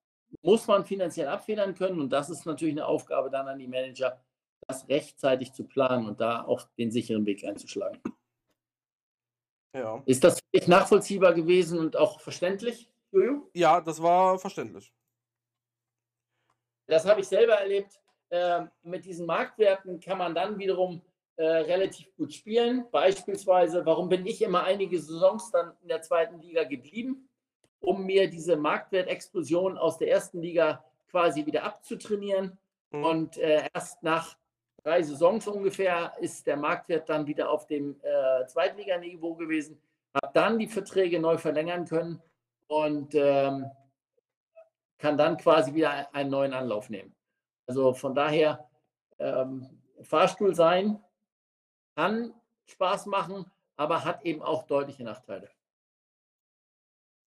muss 0.43 0.69
man 0.69 0.85
finanziell 0.85 1.27
abfedern 1.27 1.75
können 1.75 1.99
und 2.01 2.11
das 2.11 2.31
ist 2.31 2.47
natürlich 2.47 2.75
eine 2.75 2.87
Aufgabe 2.87 3.29
dann 3.29 3.49
an 3.49 3.59
die 3.59 3.67
Manager, 3.67 4.23
das 4.69 4.89
rechtzeitig 4.89 5.53
zu 5.53 5.65
planen 5.65 6.07
und 6.07 6.21
da 6.21 6.45
auch 6.45 6.69
den 6.79 6.93
sicheren 6.93 7.27
Weg 7.27 7.45
einzuschlagen. 7.45 8.01
Ja. 9.75 10.01
Ist 10.07 10.23
das 10.23 10.39
nachvollziehbar 10.69 11.35
gewesen 11.35 11.81
und 11.81 11.97
auch 11.97 12.21
verständlich, 12.21 12.89
Jojo? 13.11 13.51
Ja, 13.53 13.81
das 13.81 14.01
war 14.01 14.39
verständlich. 14.39 14.93
Das 16.91 17.07
habe 17.07 17.21
ich 17.21 17.29
selber 17.29 17.55
erlebt. 17.55 18.01
Äh, 18.31 18.63
mit 18.83 19.05
diesen 19.05 19.27
Marktwerten 19.27 20.01
kann 20.01 20.19
man 20.19 20.35
dann 20.35 20.59
wiederum 20.59 21.03
äh, 21.37 21.45
relativ 21.45 22.15
gut 22.17 22.33
spielen. 22.33 22.85
Beispielsweise, 22.91 23.85
warum 23.87 24.09
bin 24.09 24.27
ich 24.27 24.43
immer 24.43 24.65
einige 24.65 25.01
Saisons 25.01 25.51
dann 25.51 25.73
in 25.83 25.89
der 25.89 26.03
zweiten 26.03 26.41
Liga 26.41 26.65
geblieben? 26.65 27.27
um 27.81 28.05
mir 28.05 28.29
diese 28.29 28.57
Marktwertexplosion 28.57 29.79
aus 29.79 29.99
der 29.99 30.11
ersten 30.11 30.41
Liga 30.41 30.85
quasi 31.11 31.45
wieder 31.47 31.65
abzutrainieren. 31.65 32.59
Mhm. 32.91 33.05
Und 33.05 33.39
äh, 33.39 33.69
erst 33.73 34.03
nach 34.03 34.37
drei 34.83 35.03
Saisons 35.03 35.47
ungefähr 35.49 36.13
ist 36.21 36.47
der 36.47 36.57
Marktwert 36.57 37.09
dann 37.09 37.27
wieder 37.27 37.51
auf 37.51 37.67
dem 37.67 37.97
äh, 38.03 38.47
Zweitliganiveau 38.47 39.35
gewesen. 39.35 39.81
Habe 40.15 40.33
dann 40.35 40.59
die 40.59 40.69
Verträge 40.69 41.19
neu 41.21 41.39
verlängern 41.39 41.87
können 41.87 42.23
und 42.69 43.15
ähm, 43.15 43.67
kann 45.01 45.17
dann 45.17 45.37
quasi 45.39 45.75
wieder 45.75 46.15
einen 46.15 46.31
neuen 46.31 46.53
Anlauf 46.53 46.91
nehmen. 46.91 47.15
Also 47.67 47.95
von 47.95 48.15
daher 48.15 48.69
ähm, 49.19 49.67
Fahrstuhl 50.03 50.55
sein 50.55 51.03
kann 51.97 52.35
Spaß 52.67 53.07
machen, 53.07 53.51
aber 53.77 54.05
hat 54.05 54.25
eben 54.25 54.43
auch 54.43 54.67
deutliche 54.67 55.03
Nachteile. 55.03 55.51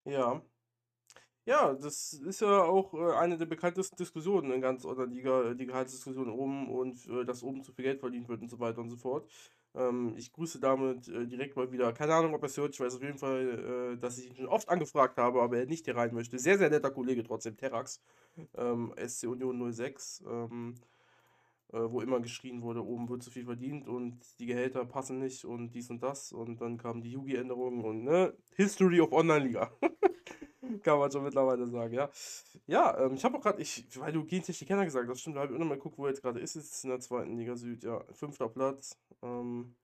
Ja. 0.05 0.41
Ja, 1.45 1.73
das 1.73 2.13
ist 2.13 2.39
ja 2.39 2.63
auch, 2.63 2.93
äh, 2.93 3.17
eine 3.17 3.37
der 3.37 3.45
bekanntesten 3.45 3.97
Diskussionen 3.97 4.51
in 4.51 4.61
ganz 4.61 4.85
Liga, 4.85 5.51
äh, 5.51 5.55
die 5.55 5.65
Gehaltsdiskussion 5.65 6.29
oben 6.29 6.69
und, 6.69 7.05
äh, 7.07 7.25
dass 7.25 7.43
oben 7.43 7.63
zu 7.63 7.73
viel 7.73 7.83
Geld 7.83 7.99
verdient 7.99 8.29
wird 8.29 8.41
und 8.41 8.49
so 8.49 8.59
weiter 8.59 8.79
und 8.79 8.89
so 8.89 8.95
fort. 8.95 9.29
Ähm, 9.75 10.13
ich 10.17 10.31
grüße 10.31 10.59
damit, 10.59 11.07
äh, 11.07 11.25
direkt 11.25 11.55
mal 11.55 11.71
wieder 11.71 11.93
keine 11.93 12.13
Ahnung, 12.13 12.33
ob 12.33 12.43
er's 12.43 12.57
hört, 12.57 12.73
ich 12.73 12.79
weiß 12.79 12.95
auf 12.95 13.01
jeden 13.01 13.17
Fall, 13.17 13.93
äh, 13.95 13.97
dass 13.97 14.17
ich 14.17 14.29
ihn 14.29 14.35
schon 14.35 14.47
oft 14.47 14.69
angefragt 14.69 15.17
habe, 15.17 15.41
aber 15.41 15.57
er 15.57 15.65
nicht 15.65 15.85
hier 15.85 15.95
rein 15.95 16.13
möchte. 16.13 16.37
Sehr, 16.39 16.57
sehr 16.57 16.69
netter 16.69 16.91
Kollege 16.91 17.23
trotzdem, 17.23 17.57
Terax, 17.57 18.01
ähm, 18.55 18.93
SC 18.97 19.27
Union 19.27 19.71
06. 19.71 20.23
Ähm 20.27 20.75
äh, 21.73 21.91
wo 21.91 22.01
immer 22.01 22.19
geschrien 22.19 22.61
wurde, 22.61 22.85
oben 22.85 23.09
wird 23.09 23.23
zu 23.23 23.31
viel 23.31 23.45
verdient 23.45 23.87
und 23.87 24.19
die 24.39 24.45
Gehälter 24.45 24.85
passen 24.85 25.17
nicht 25.17 25.43
und 25.43 25.71
dies 25.71 25.89
und 25.89 26.03
das. 26.03 26.31
Und 26.31 26.61
dann 26.61 26.77
kamen 26.77 27.01
die 27.01 27.11
Yugi-Änderungen 27.11 27.83
und 27.83 28.03
ne, 28.03 28.33
History 28.55 29.01
of 29.01 29.11
Online-Liga. 29.11 29.71
Kann 30.83 30.97
man 30.99 31.11
schon 31.11 31.23
mittlerweile 31.23 31.67
sagen, 31.67 31.93
ja. 31.93 32.09
Ja, 32.67 32.97
ähm, 32.99 33.15
ich 33.15 33.23
habe 33.25 33.37
auch 33.37 33.41
gerade, 33.41 33.61
ich, 33.61 33.85
weil 33.99 34.13
du 34.13 34.23
Gentechniker 34.23 34.83
gesagt 34.85 35.09
hast, 35.09 35.21
stimmt, 35.21 35.35
da 35.35 35.41
habe 35.41 35.51
ich 35.51 35.55
auch 35.55 35.59
nochmal 35.59 35.77
geguckt, 35.77 35.97
wo 35.97 36.05
er 36.05 36.09
jetzt 36.11 36.21
gerade 36.21 36.39
ist. 36.39 36.55
Ist 36.55 36.83
in 36.83 36.89
der 36.89 36.99
zweiten 36.99 37.37
Liga 37.37 37.55
Süd, 37.55 37.83
ja. 37.83 38.01
Fünfter 38.13 38.47
Platz. 38.47 38.97
Ähm, 39.21 39.75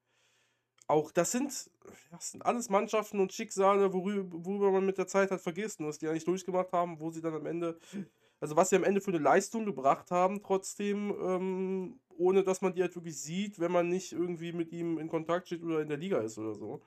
auch 0.88 1.12
das 1.12 1.32
sind, 1.32 1.70
das 2.12 2.32
sind 2.32 2.46
alles 2.46 2.70
Mannschaften 2.70 3.20
und 3.20 3.32
Schicksale, 3.32 3.94
worüber, 3.94 4.38
worüber 4.44 4.72
man 4.72 4.86
mit 4.86 4.98
der 4.98 5.08
Zeit 5.08 5.32
halt 5.32 5.42
vergisst 5.42 5.80
und 5.80 5.88
was 5.88 6.00
die 6.00 6.08
eigentlich 6.08 6.26
durchgemacht 6.26 6.72
haben, 6.72 7.00
wo 7.00 7.12
sie 7.12 7.22
dann 7.22 7.36
am 7.36 7.46
Ende, 7.46 7.78
also 8.40 8.56
was 8.56 8.70
sie 8.70 8.76
am 8.76 8.84
Ende 8.84 9.02
für 9.02 9.12
eine 9.12 9.20
Leistung 9.20 9.66
gebracht 9.66 10.12
haben, 10.12 10.42
trotzdem, 10.42 11.14
ähm, 11.22 12.00
ohne 12.18 12.44
dass 12.44 12.62
man 12.62 12.74
die 12.74 12.82
halt 12.82 12.96
wirklich 12.96 13.20
sieht, 13.22 13.60
wenn 13.60 13.72
man 13.72 13.88
nicht 13.90 14.14
irgendwie 14.14 14.52
mit 14.52 14.72
ihm 14.72 14.98
in 14.98 15.10
Kontakt 15.10 15.48
steht 15.48 15.64
oder 15.64 15.82
in 15.82 15.90
der 15.90 15.98
Liga 15.98 16.20
ist 16.20 16.38
oder 16.40 16.56
so. 16.56 16.82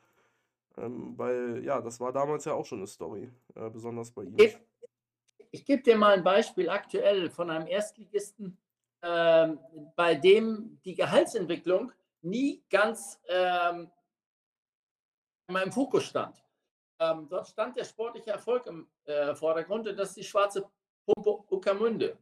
Ähm, 0.79 1.15
weil, 1.17 1.63
ja, 1.65 1.81
das 1.81 2.01
war 2.01 2.13
damals 2.13 2.45
ja 2.45 2.55
auch 2.55 2.65
schon 2.65 2.79
eine 2.79 2.87
Story, 2.87 3.31
äh, 3.55 3.69
besonders 3.71 4.11
bei 4.11 4.25
ihm. 4.25 4.37
Ich, 4.39 4.57
ich 5.51 5.65
gebe 5.65 5.83
dir 5.83 5.97
mal 5.97 6.15
ein 6.15 6.25
Beispiel 6.25 6.71
aktuell 6.71 7.29
von 7.29 7.51
einem 7.51 7.67
Erstligisten, 7.67 8.57
ähm, 9.03 9.59
bei 9.97 10.15
dem 10.15 10.79
die 10.85 10.95
Gehaltsentwicklung 10.95 11.93
nie 12.23 12.63
ganz 12.71 13.21
ähm, 13.29 13.91
in 15.49 15.55
meinem 15.55 15.73
Fokus 15.73 16.05
stand. 16.05 16.43
Ähm, 16.99 17.27
dort 17.29 17.49
stand 17.49 17.77
der 17.77 17.85
sportliche 17.85 18.31
Erfolg 18.31 18.67
im 18.67 18.89
äh, 19.05 19.35
Vordergrund 19.35 19.89
und 19.89 19.99
das 19.99 20.11
ist 20.11 20.17
die 20.17 20.25
schwarze 20.25 20.69
Pumpe 21.05 21.45
Uckermünde. 21.51 22.17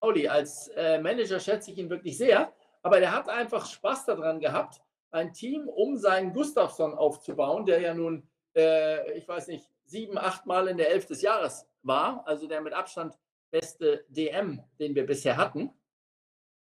Pauli, 0.00 0.26
als 0.26 0.68
äh, 0.68 0.98
Manager 0.98 1.38
schätze 1.38 1.70
ich 1.70 1.78
ihn 1.78 1.90
wirklich 1.90 2.16
sehr, 2.16 2.52
aber 2.82 2.98
der 2.98 3.12
hat 3.12 3.28
einfach 3.28 3.66
Spaß 3.66 4.06
daran 4.06 4.40
gehabt, 4.40 4.82
ein 5.12 5.32
Team 5.32 5.68
um 5.68 5.96
seinen 5.96 6.32
Gustafsson 6.32 6.94
aufzubauen, 6.94 7.66
der 7.66 7.80
ja 7.80 7.94
nun, 7.94 8.28
äh, 8.56 9.12
ich 9.12 9.28
weiß 9.28 9.48
nicht, 9.48 9.68
sieben, 9.84 10.18
acht 10.18 10.46
Mal 10.46 10.68
in 10.68 10.78
der 10.78 10.90
Elf 10.90 11.06
des 11.06 11.22
Jahres 11.22 11.66
war, 11.82 12.26
also 12.26 12.46
der 12.46 12.60
mit 12.60 12.72
Abstand 12.72 13.18
beste 13.50 14.04
DM, 14.08 14.62
den 14.78 14.94
wir 14.94 15.06
bisher 15.06 15.36
hatten 15.36 15.70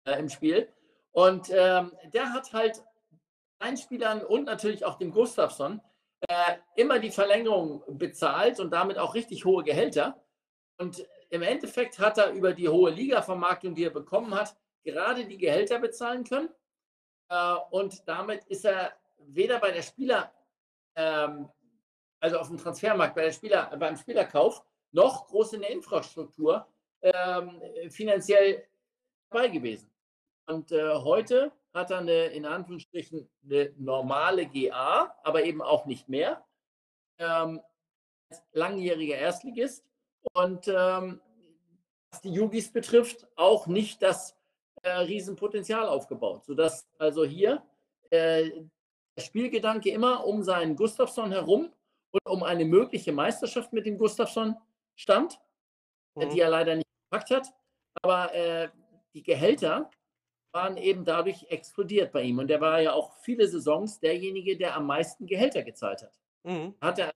äh, 0.06 0.18
im 0.18 0.28
Spiel. 0.28 0.68
Und 1.12 1.48
ähm, 1.50 1.92
der 2.12 2.32
hat 2.32 2.52
halt 2.52 2.82
Einspielern 3.60 4.24
und 4.24 4.44
natürlich 4.44 4.84
auch 4.84 4.98
dem 4.98 5.12
Gustafsson 5.12 5.80
äh, 6.28 6.56
immer 6.74 6.98
die 6.98 7.12
Verlängerung 7.12 7.84
bezahlt 7.86 8.58
und 8.58 8.70
damit 8.72 8.98
auch 8.98 9.14
richtig 9.14 9.44
hohe 9.44 9.62
Gehälter. 9.62 10.20
Und 10.78 11.06
im 11.30 11.42
Endeffekt 11.42 12.00
hat 12.00 12.18
er 12.18 12.32
über 12.32 12.52
die 12.52 12.68
hohe 12.68 12.90
Liga-Vermarktung, 12.90 13.76
die 13.76 13.84
er 13.84 13.90
bekommen 13.90 14.34
hat, 14.34 14.56
gerade 14.82 15.24
die 15.24 15.38
Gehälter 15.38 15.78
bezahlen 15.78 16.24
können. 16.24 16.48
Äh, 17.28 17.54
und 17.70 18.06
damit 18.08 18.44
ist 18.44 18.64
er 18.64 18.92
weder 19.18 19.58
bei 19.58 19.70
der 19.70 19.82
Spieler, 19.82 20.32
ähm, 20.96 21.48
also 22.20 22.38
auf 22.38 22.48
dem 22.48 22.58
Transfermarkt, 22.58 23.14
bei 23.14 23.24
der 23.24 23.32
Spieler, 23.32 23.74
beim 23.76 23.96
Spielerkauf, 23.96 24.62
noch 24.92 25.26
groß 25.26 25.54
in 25.54 25.60
der 25.62 25.70
Infrastruktur 25.70 26.66
ähm, 27.02 27.60
finanziell 27.90 28.66
dabei 29.30 29.48
gewesen. 29.48 29.90
Und 30.46 30.72
äh, 30.72 30.94
heute 30.94 31.52
hat 31.72 31.90
er 31.90 31.98
eine, 31.98 32.26
in 32.26 32.46
Anführungsstrichen, 32.46 33.28
eine 33.44 33.74
normale 33.76 34.46
GA, 34.46 35.14
aber 35.22 35.42
eben 35.44 35.60
auch 35.60 35.86
nicht 35.86 36.08
mehr. 36.08 36.44
Ähm, 37.18 37.60
langjähriger 38.52 39.16
Erstligist. 39.16 39.84
Und 40.32 40.68
ähm, 40.68 41.20
was 42.10 42.20
die 42.22 42.32
Yugis 42.32 42.72
betrifft, 42.72 43.26
auch 43.36 43.66
nicht 43.66 44.02
das 44.02 44.36
äh, 44.84 44.90
Riesenpotenzial 44.90 45.88
aufgebaut. 45.88 46.44
Sodass 46.44 46.86
also 46.98 47.24
hier 47.24 47.62
äh, 48.10 48.50
der 49.16 49.22
Spielgedanke 49.22 49.90
immer 49.90 50.26
um 50.26 50.42
seinen 50.42 50.76
Gustafsson 50.76 51.32
herum 51.32 51.72
und 52.10 52.26
um 52.26 52.42
eine 52.42 52.64
mögliche 52.64 53.12
Meisterschaft 53.12 53.72
mit 53.72 53.86
dem 53.86 53.98
Gustafsson 53.98 54.56
stand, 54.94 55.40
mhm. 56.14 56.30
die 56.30 56.40
er 56.40 56.50
leider 56.50 56.76
nicht 56.76 56.88
gepackt 57.10 57.30
hat. 57.30 57.52
Aber 58.02 58.34
äh, 58.34 58.68
die 59.14 59.22
Gehälter 59.22 59.90
waren 60.52 60.76
eben 60.76 61.04
dadurch 61.04 61.46
explodiert 61.48 62.12
bei 62.12 62.22
ihm. 62.22 62.38
Und 62.38 62.50
er 62.50 62.60
war 62.60 62.80
ja 62.80 62.92
auch 62.92 63.12
viele 63.22 63.48
Saisons 63.48 63.98
derjenige, 63.98 64.56
der 64.56 64.76
am 64.76 64.86
meisten 64.86 65.26
Gehälter 65.26 65.62
gezahlt 65.62 66.02
hat. 66.02 66.18
Mhm. 66.44 66.74
Hat 66.80 66.98
er 66.98 67.12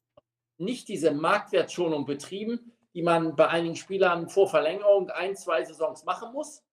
nicht 0.59 0.89
diese 0.89 1.13
Marktwertschonung 1.13 2.05
betrieben, 2.05 2.73
die 2.95 3.03
man 3.03 3.37
bei 3.37 3.49
einigen 3.49 3.77
Spielern 3.77 4.29
vor 4.29 4.49
Verlängerung 4.49 5.11
ein, 5.11 5.37
zwei 5.37 5.65
Saisons 5.65 6.05
machen 6.05 6.33
muss, 6.33 6.65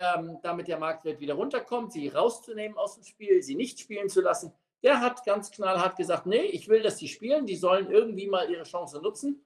ähm, 0.00 0.38
damit 0.42 0.68
der 0.68 0.78
Marktwert 0.78 1.20
wieder 1.20 1.34
runterkommt, 1.34 1.92
sie 1.92 2.08
rauszunehmen 2.08 2.76
aus 2.78 2.94
dem 2.94 3.04
Spiel, 3.04 3.42
sie 3.42 3.54
nicht 3.54 3.80
spielen 3.80 4.08
zu 4.08 4.20
lassen. 4.20 4.52
Der 4.82 5.00
hat 5.00 5.24
ganz 5.24 5.50
knallhart 5.50 5.96
gesagt, 5.96 6.26
nee, 6.26 6.42
ich 6.42 6.68
will, 6.68 6.82
dass 6.82 6.96
die 6.96 7.08
spielen, 7.08 7.46
die 7.46 7.56
sollen 7.56 7.90
irgendwie 7.90 8.28
mal 8.28 8.48
ihre 8.50 8.62
Chance 8.62 9.00
nutzen. 9.02 9.44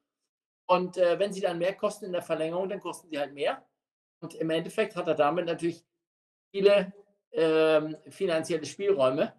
Und 0.67 0.97
äh, 0.97 1.19
wenn 1.19 1.33
sie 1.33 1.41
dann 1.41 1.59
mehr 1.59 1.75
kosten 1.75 2.07
in 2.07 2.13
der 2.13 2.23
Verlängerung, 2.23 2.69
dann 2.69 2.81
kosten 2.81 3.09
sie 3.09 3.19
halt 3.19 3.33
mehr. 3.33 3.67
Und 4.21 4.35
im 4.35 4.51
Endeffekt 4.51 4.95
hat 4.95 5.09
er 5.09 5.15
damit 5.15 5.47
natürlich 5.47 5.85
viele 6.51 6.93
ähm, 7.33 7.97
finanzielle 8.09 8.67
Spielräume 8.67 9.35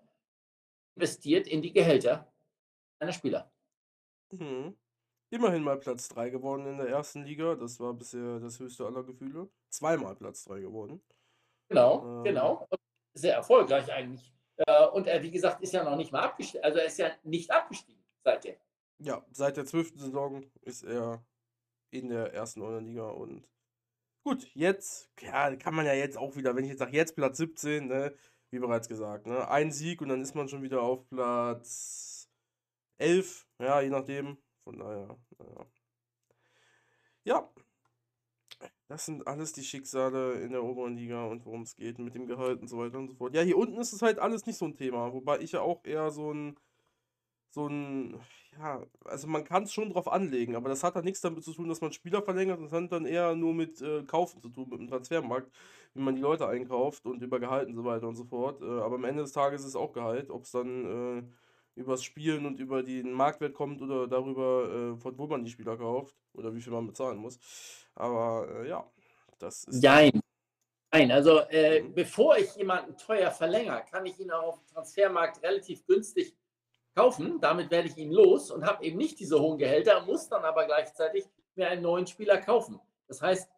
investiert 0.95 1.47
in 1.47 1.61
die 1.61 1.72
Gehälter 1.72 2.32
seiner 2.99 3.14
Spieler. 3.14 3.51
Mhm. 4.32 4.76
Immerhin 5.30 5.64
mal 5.64 5.80
Platz 5.80 6.09
3 6.09 6.30
geworden 6.30 6.66
in 6.68 6.78
der 6.78 6.89
ersten 6.89 7.24
Liga. 7.24 7.55
Das 7.55 7.80
war 7.80 7.93
bisher 7.93 8.39
das 8.39 8.59
höchste 8.59 8.86
aller 8.86 9.03
Gefühle. 9.03 9.49
Zweimal 9.74 10.15
Platz 10.15 10.45
3 10.45 10.59
geworden. 10.59 11.01
Genau, 11.69 12.17
ähm. 12.19 12.24
genau. 12.24 12.67
Und 12.69 12.80
sehr 13.13 13.36
erfolgreich 13.36 13.91
eigentlich. 13.91 14.34
Äh, 14.57 14.88
und 14.88 15.07
er, 15.07 15.21
wie 15.24 15.32
gesagt, 15.32 15.61
ist 15.61 15.74
ja 15.74 15.84
noch 15.84 15.95
nicht 15.95 16.11
mal 16.11 16.21
abgestiegen. 16.21 16.63
Also 16.63 16.80
er 16.80 16.86
ist 16.86 16.99
ja 16.99 17.11
nicht 17.24 17.51
abgestiegen 17.51 18.03
seitdem. 18.24 18.55
Ja, 18.99 19.26
seit 19.32 19.57
der 19.57 19.65
zwölften 19.65 19.99
Saison 19.99 20.45
ist 20.61 20.84
er 20.84 21.26
in 21.91 22.09
der 22.09 22.34
ersten 22.34 22.61
Liga 22.86 23.09
und 23.09 23.47
Gut, 24.26 24.47
jetzt, 24.55 25.09
ja, 25.19 25.53
kann 25.57 25.76
man 25.76 25.86
ja 25.86 25.93
jetzt 25.93 26.17
auch 26.17 26.38
wieder, 26.38 26.55
wenn 26.55 26.63
ich 26.63 26.69
jetzt 26.69 26.80
sage, 26.80 26.95
jetzt 26.95 27.13
Platz 27.13 27.36
17, 27.38 27.88
ne, 27.88 28.15
wie 28.51 28.59
bereits 28.59 28.88
gesagt, 28.88 29.28
ne, 29.28 29.49
ein 29.49 29.69
Sieg 29.69 30.01
und 30.01 30.07
dann 30.07 30.21
ist 30.21 30.34
man 30.34 30.47
schon 30.47 30.63
wieder 30.63 30.82
auf 30.82 31.05
Platz 31.09 32.30
11, 32.99 33.45
ja, 33.59 33.82
je 33.82 33.89
nachdem. 33.89 34.38
Von 34.63 34.80
daher, 34.80 35.19
naja. 35.38 35.65
Ja, 37.26 37.53
das 38.88 39.06
sind 39.06 39.28
alles 39.28 39.54
die 39.54 39.64
Schicksale 39.64 40.34
in 40.41 40.51
der 40.51 40.64
oberen 40.64 40.95
Liga 40.95 41.26
und 41.26 41.45
worum 41.45 41.64
es 41.64 41.76
geht 41.76 41.99
mit 41.99 42.16
dem 42.16 42.28
Gehalt 42.28 42.62
und 42.62 42.68
so 42.68 42.78
weiter 42.78 42.97
und 42.99 43.08
so 43.08 43.16
fort. 43.16 43.34
Ja, 43.36 43.41
hier 43.41 43.58
unten 43.58 43.78
ist 43.78 43.93
es 43.93 44.01
halt 44.01 44.20
alles 44.20 44.45
nicht 44.45 44.58
so 44.58 44.66
ein 44.66 44.76
Thema, 44.76 45.14
wobei 45.14 45.39
ich 45.39 45.54
ja 45.54 45.62
auch 45.62 45.84
eher 45.86 46.12
so 46.12 46.34
ein 46.34 46.58
so 47.54 47.68
ein, 47.68 48.20
ja, 48.58 48.84
also 49.06 49.28
man 49.28 49.43
kann 49.43 49.64
es 49.64 49.74
schon 49.74 49.91
drauf 49.91 50.08
anlegen, 50.12 50.56
aber 50.56 50.70
das 50.70 50.84
hat 50.84 50.95
dann 50.95 51.06
nichts 51.06 51.22
damit 51.22 51.43
zu 51.43 51.54
tun, 51.54 51.70
dass 51.70 51.82
man 51.82 51.91
Spieler 51.93 52.24
verlängert. 52.24 52.60
Das 52.62 52.72
hat 52.72 52.91
dann 52.91 53.06
eher 53.06 53.36
nur 53.36 53.54
mit 53.54 53.80
äh, 53.82 54.04
Kaufen 54.04 54.41
zu 54.41 54.49
tun, 54.49 54.70
mit 54.70 54.80
dem 54.80 54.88
Transfermarkt, 54.88 55.51
wie 55.93 56.01
man 56.01 56.16
die 56.16 56.22
Leute 56.22 56.47
einkauft 56.47 57.06
und 57.06 57.22
über 57.22 57.39
Gehalt 57.39 57.68
und 57.70 57.76
so 57.76 57.84
weiter 57.86 58.08
und 58.08 58.16
so 58.16 58.26
fort. 58.26 58.62
Äh, 58.62 58.66
aber 58.66 58.95
am 58.95 59.04
Ende 59.04 59.22
des 59.22 59.34
Tages 59.34 59.62
ist 59.62 59.68
es 59.70 59.76
auch 59.76 59.93
Gehalt, 59.93 60.32
ob 60.32 60.43
es 60.45 60.51
dann 60.51 61.20
äh, 61.20 61.80
übers 61.80 62.04
Spielen 62.04 62.45
und 62.47 62.60
über 62.60 62.82
den 62.84 63.12
Marktwert 63.12 63.54
kommt 63.54 63.82
oder 63.82 64.08
darüber, 64.08 64.93
äh, 64.95 64.97
von 64.97 65.18
wo 65.18 65.28
man 65.28 65.43
die 65.43 65.51
Spieler 65.51 65.78
kauft 65.78 66.16
oder 66.34 66.56
wie 66.56 66.62
viel 66.62 66.74
man 66.74 66.88
bezahlen 66.88 67.18
muss. 67.20 67.38
Aber 67.96 68.48
äh, 68.50 68.70
ja, 68.70 68.89
das 69.39 69.66
ist. 69.66 69.84
Nein. 69.84 70.22
Nein, 70.91 71.12
also 71.12 71.39
äh, 71.50 71.82
mhm. 71.82 71.94
bevor 71.96 72.38
ich 72.38 72.56
jemanden 72.56 72.96
teuer 72.98 73.32
verlängere, 73.32 73.84
kann 73.89 74.06
ich 74.06 74.20
ihn 74.20 74.30
auch 74.30 74.44
auf 74.44 74.60
dem 74.60 74.68
Transfermarkt 74.68 75.41
relativ 75.41 75.86
günstig 75.88 76.36
kaufen. 76.96 77.39
Damit 77.41 77.72
werde 77.72 77.88
ich 77.88 77.98
ihn 77.98 78.12
los 78.12 78.52
und 78.52 78.64
habe 78.64 78.84
eben 78.84 78.98
nicht 78.98 79.20
diese 79.20 79.39
hohen 79.39 79.58
Gehälter, 79.58 80.06
muss 80.06 80.30
dann 80.30 80.44
aber 80.44 80.66
gleichzeitig 80.66 81.26
mir 81.56 81.68
einen 81.68 81.82
neuen 81.82 82.06
Spieler 82.06 82.38
kaufen. 82.38 82.80
Das 83.08 83.22
heißt, 83.22 83.50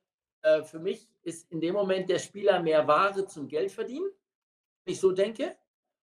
äh, 0.44 0.64
für 0.64 0.80
mich 0.80 1.10
ist 1.24 1.52
in 1.52 1.60
dem 1.60 1.74
Moment 1.74 2.10
der 2.10 2.20
Spieler 2.20 2.62
mehr 2.62 2.88
Ware 2.88 3.26
zum 3.26 3.48
Geld 3.48 3.72
verdienen, 3.72 4.10
wenn 4.86 4.94
ich 4.94 5.00
so 5.00 5.12
denke, 5.12 5.58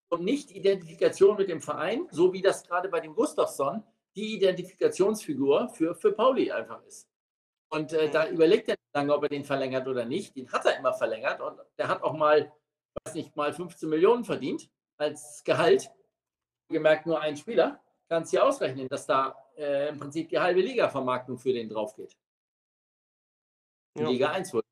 und 0.08 0.24
nicht 0.24 0.50
Identifikation 0.50 1.38
mit 1.38 1.48
dem 1.48 1.62
Verein, 1.62 2.06
so 2.10 2.32
wie 2.34 2.42
das 2.42 2.62
gerade 2.66 2.90
bei 2.90 3.00
dem 3.00 3.14
Gustafsson 3.14 3.82
die 4.14 4.34
Identifikationsfigur 4.36 5.70
für, 5.70 5.94
für 5.94 6.12
Pauli 6.12 6.52
einfach 6.52 6.82
ist. 6.84 7.08
Und 7.72 7.92
äh, 7.94 8.10
da 8.10 8.28
überlegt 8.28 8.68
er 8.68 8.74
nicht 8.74 8.94
lange, 8.94 9.14
ob 9.14 9.22
er 9.22 9.30
den 9.30 9.44
verlängert 9.44 9.88
oder 9.88 10.04
nicht. 10.04 10.36
Den 10.36 10.52
hat 10.52 10.66
er 10.66 10.78
immer 10.78 10.92
verlängert 10.92 11.40
und 11.40 11.58
der 11.78 11.88
hat 11.88 12.02
auch 12.02 12.12
mal, 12.12 12.52
weiß 13.04 13.14
nicht, 13.14 13.34
mal 13.34 13.52
15 13.52 13.88
Millionen 13.88 14.24
verdient 14.24 14.68
als 14.98 15.42
Gehalt 15.42 15.90
gemerkt 16.68 17.06
nur 17.06 17.20
ein 17.20 17.36
Spieler, 17.36 17.82
kannst 18.08 18.32
du 18.32 18.38
ja 18.38 18.42
ausrechnen, 18.44 18.88
dass 18.88 19.06
da 19.06 19.36
äh, 19.56 19.88
im 19.88 19.98
Prinzip 19.98 20.28
die 20.28 20.38
halbe 20.38 20.60
Liga-Vermarktung 20.60 21.38
für 21.38 21.52
den 21.52 21.68
drauf 21.68 21.94
geht. 21.94 22.16
Ja. 23.96 24.08
Liga 24.08 24.30
1 24.32 24.52
wird. 24.52 24.64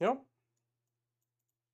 Ja. 0.00 0.24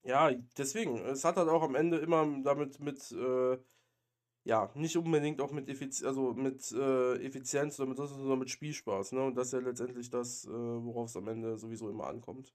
Ja, 0.03 0.31
deswegen. 0.57 0.99
Es 0.99 1.25
hat 1.25 1.37
halt 1.37 1.49
auch 1.49 1.63
am 1.63 1.75
Ende 1.75 1.99
immer 1.99 2.27
damit 2.43 2.81
mit, 2.81 3.13
äh, 3.13 3.59
ja, 4.51 4.69
nicht 4.75 4.97
unbedingt 4.97 5.41
auch 5.41 5.53
mit, 5.53 5.69
Effiz 5.69 6.03
also 6.03 6.35
mit 6.35 6.73
äh, 6.73 7.25
Effizienz 7.25 7.79
oder 7.79 7.89
mit, 7.89 7.99
sondern 7.99 8.41
mit 8.41 8.51
Spielspaß. 8.51 9.13
Ne? 9.13 9.23
Und 9.23 9.37
das 9.37 9.47
ist 9.47 9.53
ja 9.53 9.61
letztendlich 9.61 10.11
das, 10.11 10.45
äh, 10.45 10.51
worauf 10.51 11.09
es 11.09 11.17
am 11.17 11.29
Ende 11.29 11.57
sowieso 11.57 11.89
immer 11.89 12.09
ankommt. 12.09 12.53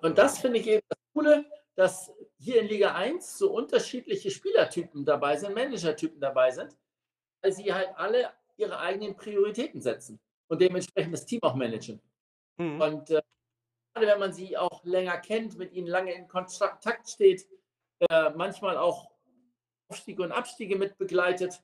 Und 0.00 0.16
das 0.16 0.38
finde 0.38 0.60
ich 0.60 0.68
eben 0.68 0.86
das 0.88 0.98
Coole, 1.12 1.44
dass 1.74 2.12
hier 2.38 2.60
in 2.60 2.68
Liga 2.68 2.94
1 2.94 3.36
so 3.36 3.50
unterschiedliche 3.50 4.30
Spielertypen 4.30 5.04
dabei 5.04 5.36
sind, 5.36 5.56
Managertypen 5.56 6.20
dabei 6.20 6.52
sind, 6.52 6.76
weil 7.42 7.50
sie 7.50 7.74
halt 7.74 7.88
alle 7.96 8.30
ihre 8.56 8.78
eigenen 8.78 9.16
Prioritäten 9.16 9.80
setzen 9.80 10.20
und 10.46 10.60
dementsprechend 10.60 11.14
das 11.14 11.26
Team 11.26 11.42
auch 11.42 11.56
managen. 11.56 12.00
Mhm. 12.58 12.80
Und 12.80 13.10
äh, 13.10 13.20
gerade 13.92 14.06
wenn 14.06 14.20
man 14.20 14.32
sie 14.32 14.56
auch 14.56 14.84
länger 14.84 15.18
kennt, 15.18 15.58
mit 15.58 15.72
ihnen 15.72 15.88
lange 15.88 16.12
in 16.12 16.28
Kontakt 16.28 17.08
steht, 17.08 17.48
äh, 18.08 18.30
manchmal 18.36 18.76
auch 18.76 19.17
Aufstiege 19.88 20.22
und 20.22 20.32
Abstiege 20.32 20.76
mit 20.76 20.98
begleitet, 20.98 21.62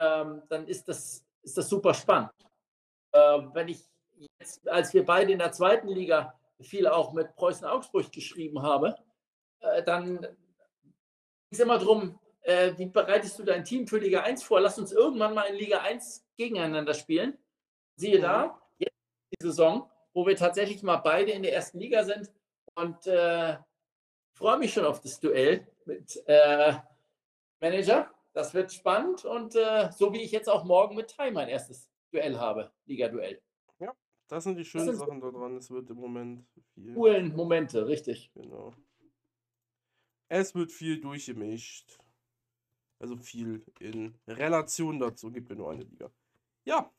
ähm, 0.00 0.42
dann 0.48 0.66
ist 0.66 0.88
das, 0.88 1.24
ist 1.42 1.56
das 1.56 1.68
super 1.68 1.94
spannend. 1.94 2.32
Äh, 3.12 3.40
wenn 3.52 3.68
ich 3.68 3.80
jetzt, 4.38 4.66
als 4.68 4.92
wir 4.94 5.04
beide 5.04 5.32
in 5.32 5.38
der 5.38 5.52
zweiten 5.52 5.88
Liga 5.88 6.38
viel 6.60 6.86
auch 6.86 7.12
mit 7.12 7.34
Preußen 7.34 7.66
Augsburg 7.66 8.10
geschrieben 8.12 8.62
habe, 8.62 8.96
äh, 9.60 9.82
dann 9.82 10.20
ging 10.20 10.30
es 11.50 11.60
immer 11.60 11.78
darum, 11.78 12.18
äh, 12.42 12.72
wie 12.76 12.86
bereitest 12.86 13.38
du 13.38 13.44
dein 13.44 13.64
Team 13.64 13.86
für 13.86 13.98
Liga 13.98 14.22
1 14.22 14.42
vor? 14.42 14.60
Lass 14.60 14.78
uns 14.78 14.92
irgendwann 14.92 15.34
mal 15.34 15.44
in 15.44 15.56
Liga 15.56 15.80
1 15.80 16.24
gegeneinander 16.36 16.94
spielen. 16.94 17.38
Siehe 17.96 18.20
da, 18.20 18.46
mhm. 18.46 18.52
jetzt 18.78 18.96
die 19.32 19.46
Saison, 19.46 19.90
wo 20.12 20.26
wir 20.26 20.36
tatsächlich 20.36 20.82
mal 20.82 20.96
beide 20.96 21.32
in 21.32 21.42
der 21.42 21.54
ersten 21.54 21.78
Liga 21.78 22.04
sind. 22.04 22.32
Und 22.74 23.06
äh, 23.06 23.56
freue 24.34 24.58
mich 24.58 24.72
schon 24.72 24.86
auf 24.86 25.00
das 25.00 25.20
Duell 25.20 25.66
mit 25.84 26.22
äh, 26.26 26.74
Manager. 27.62 28.12
Das 28.34 28.54
wird 28.54 28.72
spannend 28.72 29.24
und 29.24 29.54
äh, 29.54 29.90
so 29.92 30.12
wie 30.12 30.22
ich 30.22 30.32
jetzt 30.32 30.48
auch 30.48 30.64
morgen 30.64 30.96
mit 30.96 31.10
Tai 31.10 31.30
mein 31.30 31.48
erstes 31.48 31.88
Duell 32.10 32.38
habe, 32.38 32.72
Liga-Duell. 32.86 33.40
Ja, 33.78 33.94
das 34.26 34.44
sind 34.44 34.56
die 34.56 34.64
schönen 34.64 34.86
sind 34.86 34.96
Sachen 34.96 35.20
daran. 35.20 35.56
Es 35.56 35.70
wird 35.70 35.88
im 35.90 35.98
Moment 35.98 36.46
viel. 36.74 36.94
Coolen 36.94 37.36
Momente, 37.36 37.86
richtig. 37.86 38.30
Genau. 38.34 38.74
Es 40.28 40.54
wird 40.54 40.72
viel 40.72 41.00
durchgemischt. 41.00 41.98
Also 42.98 43.16
viel 43.16 43.64
in 43.80 44.18
Relation 44.26 44.98
dazu. 44.98 45.30
Gibt 45.30 45.50
ja 45.50 45.56
nur 45.56 45.70
eine 45.70 45.84
Liga. 45.84 46.10
Ja, 46.64 46.90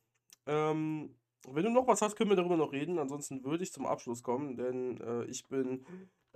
ähm, 0.45 1.15
wenn 1.47 1.63
du 1.63 1.71
noch 1.71 1.87
was 1.87 2.01
hast, 2.01 2.15
können 2.15 2.29
wir 2.29 2.37
darüber 2.37 2.57
noch 2.57 2.71
reden. 2.71 2.99
Ansonsten 2.99 3.43
würde 3.43 3.63
ich 3.63 3.73
zum 3.73 3.85
Abschluss 3.85 4.21
kommen, 4.21 4.55
denn 4.55 4.99
äh, 5.01 5.25
ich 5.25 5.47
bin 5.47 5.85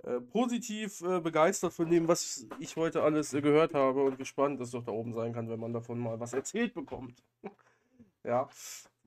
äh, 0.04 0.20
positiv 0.20 1.00
äh, 1.00 1.20
begeistert 1.20 1.72
von 1.72 1.90
dem, 1.90 2.06
was 2.06 2.46
ich 2.60 2.76
heute 2.76 3.02
alles 3.02 3.34
äh, 3.34 3.40
gehört 3.40 3.74
habe 3.74 4.04
und 4.04 4.16
gespannt, 4.16 4.60
dass 4.60 4.68
es 4.68 4.72
doch 4.72 4.84
da 4.84 4.92
oben 4.92 5.12
sein 5.12 5.32
kann, 5.32 5.48
wenn 5.50 5.58
man 5.58 5.72
davon 5.72 5.98
mal 5.98 6.20
was 6.20 6.32
erzählt 6.32 6.72
bekommt. 6.72 7.22
ja, 8.24 8.48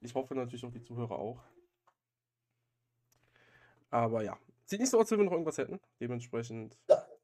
ich 0.01 0.13
hoffe 0.13 0.35
natürlich 0.35 0.65
auch 0.65 0.71
die 0.71 0.81
Zuhörer 0.83 1.17
auch. 1.17 1.39
Aber 3.89 4.23
ja, 4.23 4.37
sieht 4.65 4.81
nicht 4.81 4.89
so 4.89 4.97
aus, 4.97 5.03
als 5.03 5.11
wenn 5.11 5.19
wir 5.19 5.25
noch 5.25 5.31
irgendwas 5.33 5.57
hätten. 5.57 5.79
Dementsprechend. 5.99 6.77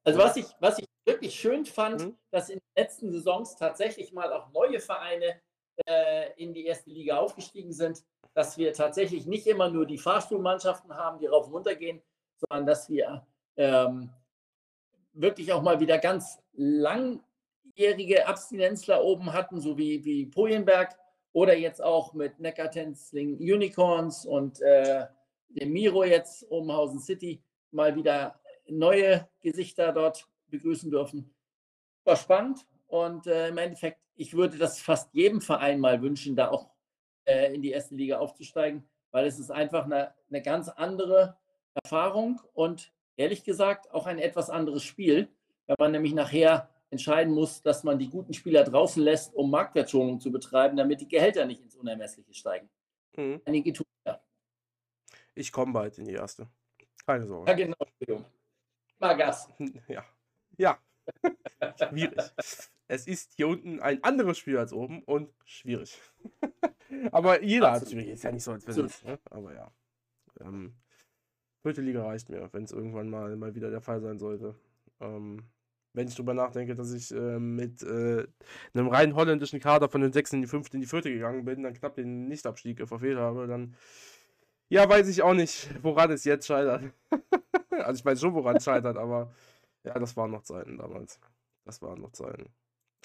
Also 0.04 0.20
was 0.20 0.38
ich, 0.38 0.46
was 0.60 0.80
ich 0.80 0.86
wirklich 1.06 1.38
schön 1.38 1.66
fand, 1.66 2.06
mhm. 2.06 2.18
dass 2.32 2.50
in 2.50 2.60
den 2.60 2.84
letzten 2.84 3.12
Saisons 3.12 3.56
tatsächlich 3.56 4.14
mal 4.14 4.32
auch 4.32 4.50
neue 4.52 4.80
Vereine 4.80 5.42
äh, 5.86 6.34
in 6.42 6.54
die 6.54 6.66
erste 6.66 6.90
Liga 6.90 7.18
aufgestiegen 7.18 7.74
sind, 7.74 8.04
dass 8.34 8.58
wir 8.58 8.72
tatsächlich 8.72 9.26
nicht 9.26 9.48
immer 9.48 9.70
nur 9.70 9.86
die 9.86 9.98
Fahrstuhlmannschaften 9.98 10.96
haben, 10.96 11.20
die 11.20 11.26
rauf 11.26 11.48
und 11.48 11.54
runter 11.54 11.76
gehen, 11.76 12.02
sondern 12.38 12.66
dass 12.66 12.90
wir 12.90 13.26
ähm, 13.58 14.10
wirklich 15.14 15.52
auch 15.52 15.62
mal 15.62 15.80
wieder 15.80 15.98
ganz 15.98 16.40
langjährige 16.54 18.28
Abstinenzler 18.28 19.04
oben 19.04 19.34
hatten, 19.34 19.60
so 19.60 19.78
wie, 19.78 20.04
wie 20.06 20.26
Pojenberg 20.26 20.96
oder 21.34 21.56
jetzt 21.56 21.84
auch 21.84 22.14
mit 22.14 22.40
Neckartenzling 22.40 23.38
Unicorns 23.38 24.26
und 24.26 24.62
äh, 24.62 25.06
dem 25.50 25.72
Miro 25.72 26.04
jetzt 26.04 26.50
Obenhausen 26.50 27.00
City 27.00 27.42
mal 27.72 27.96
wieder 27.96 28.40
neue 28.68 29.28
Gesichter 29.42 29.92
dort 29.92 30.28
begrüßen 30.48 30.90
dürfen. 30.90 31.34
War 32.04 32.16
spannend 32.16 32.66
und 32.88 33.28
äh, 33.28 33.50
im 33.50 33.58
Endeffekt, 33.58 34.00
ich 34.16 34.34
würde 34.34 34.58
das 34.58 34.80
fast 34.80 35.14
jedem 35.14 35.42
Verein 35.42 35.80
mal 35.80 36.02
wünschen, 36.02 36.36
da 36.36 36.50
auch 36.50 36.70
äh, 37.26 37.54
in 37.54 37.62
die 37.62 37.72
erste 37.72 37.96
Liga 37.96 38.18
aufzusteigen, 38.20 38.88
weil 39.12 39.26
es 39.26 39.40
ist 39.40 39.52
einfach 39.52 39.86
eine, 39.86 40.14
eine 40.30 40.42
ganz 40.42 40.70
andere 40.70 41.38
Erfahrung 41.74 42.42
und 42.54 42.92
ehrlich 43.18 43.44
gesagt 43.44 43.92
auch 43.92 44.06
ein 44.06 44.20
etwas 44.20 44.50
anderes 44.50 44.84
Spiel, 44.84 45.28
weil 45.66 45.76
man 45.80 45.92
nämlich 45.92 46.14
nachher 46.14 46.70
entscheiden 46.90 47.34
muss, 47.34 47.62
dass 47.62 47.84
man 47.84 48.00
die 48.00 48.10
guten 48.10 48.34
Spieler 48.34 48.64
draußen 48.64 49.04
lässt, 49.04 49.34
um 49.36 49.52
Marktwertschonung 49.52 50.22
zu 50.22 50.32
betreiben, 50.32 50.78
damit 50.78 51.02
die 51.02 51.08
Gehälter 51.08 51.46
nicht 51.46 51.62
ins 51.62 51.76
Unermessliche 51.76 52.34
steigen. 52.34 52.70
Mhm. 53.18 53.42
Einige 53.46 53.74
tun 53.74 53.86
ja. 54.06 54.22
Ich 55.36 55.52
komme 55.52 55.74
bald 55.74 55.98
in 55.98 56.06
die 56.06 56.14
erste. 56.14 56.48
Keine 57.06 57.26
Sorge. 57.28 57.52
Ja, 57.52 57.58
genau. 57.58 58.26
Mal 59.00 59.14
Gas. 59.16 59.50
Ja. 59.88 60.06
Ja. 60.58 60.80
schwierig. 61.90 62.22
Es 62.88 63.06
ist 63.06 63.34
hier 63.34 63.48
unten 63.48 63.80
ein 63.80 64.04
anderes 64.04 64.38
Spiel 64.38 64.58
als 64.58 64.74
oben 64.74 65.04
und 65.04 65.30
schwierig. 65.46 65.98
Aber 67.12 67.44
jeder 67.44 67.70
Absolut. 67.70 67.82
hat 67.82 67.92
schwierig. 67.92 68.14
Ist 68.14 68.24
ja 68.24 68.32
nicht 68.32 68.44
so, 68.44 68.52
als 68.52 68.66
wenn 68.66 68.86
es. 68.86 69.04
Ne? 69.04 69.20
Aber 69.30 69.54
ja. 69.54 69.72
Ähm, 70.40 70.76
vierte 71.68 71.82
Liga 71.82 72.06
reicht 72.06 72.30
mir, 72.30 72.50
wenn 72.54 72.64
es 72.64 72.72
irgendwann 72.72 73.10
mal, 73.10 73.36
mal 73.36 73.54
wieder 73.54 73.70
der 73.70 73.82
Fall 73.82 74.00
sein 74.00 74.20
sollte. 74.20 74.56
Ähm, 75.02 75.44
wenn 75.94 76.08
ich 76.08 76.16
drüber 76.16 76.34
nachdenke, 76.34 76.76
dass 76.76 76.94
ich 76.94 77.12
äh, 77.12 77.40
mit 77.40 77.84
äh, 77.84 78.26
einem 78.74 78.88
rein 78.88 79.16
holländischen 79.16 79.60
Kader 79.60 79.90
von 79.90 80.00
den 80.00 80.14
6 80.14 80.34
in 80.34 80.42
die 80.42 80.48
5. 80.48 80.74
in 80.74 80.82
die 80.82 80.88
4. 80.88 81.02
gegangen 81.02 81.44
bin, 81.44 81.64
dann 81.64 81.74
knapp 81.74 81.96
den 81.96 82.30
Nichtabstieg 82.30 82.88
verfehlt 82.88 83.18
habe, 83.18 83.48
dann 83.48 83.76
ja, 84.70 84.88
weiß 84.88 85.10
ich 85.10 85.22
auch 85.24 85.34
nicht, 85.34 85.70
woran 85.84 86.12
es 86.12 86.24
jetzt 86.24 86.48
scheitert. 86.48 86.94
also 87.72 88.00
ich 88.00 88.06
weiß 88.06 88.22
schon, 88.22 88.34
woran 88.34 88.58
es 88.58 88.64
scheitert, 88.64 88.98
aber 88.98 89.34
ja, 89.84 89.94
das 90.00 90.16
waren 90.16 90.32
noch 90.32 90.44
Zeiten 90.44 90.78
damals. 90.78 91.20
Das 91.66 91.82
waren 91.82 92.02
noch 92.02 92.12
Zeiten. 92.14 92.50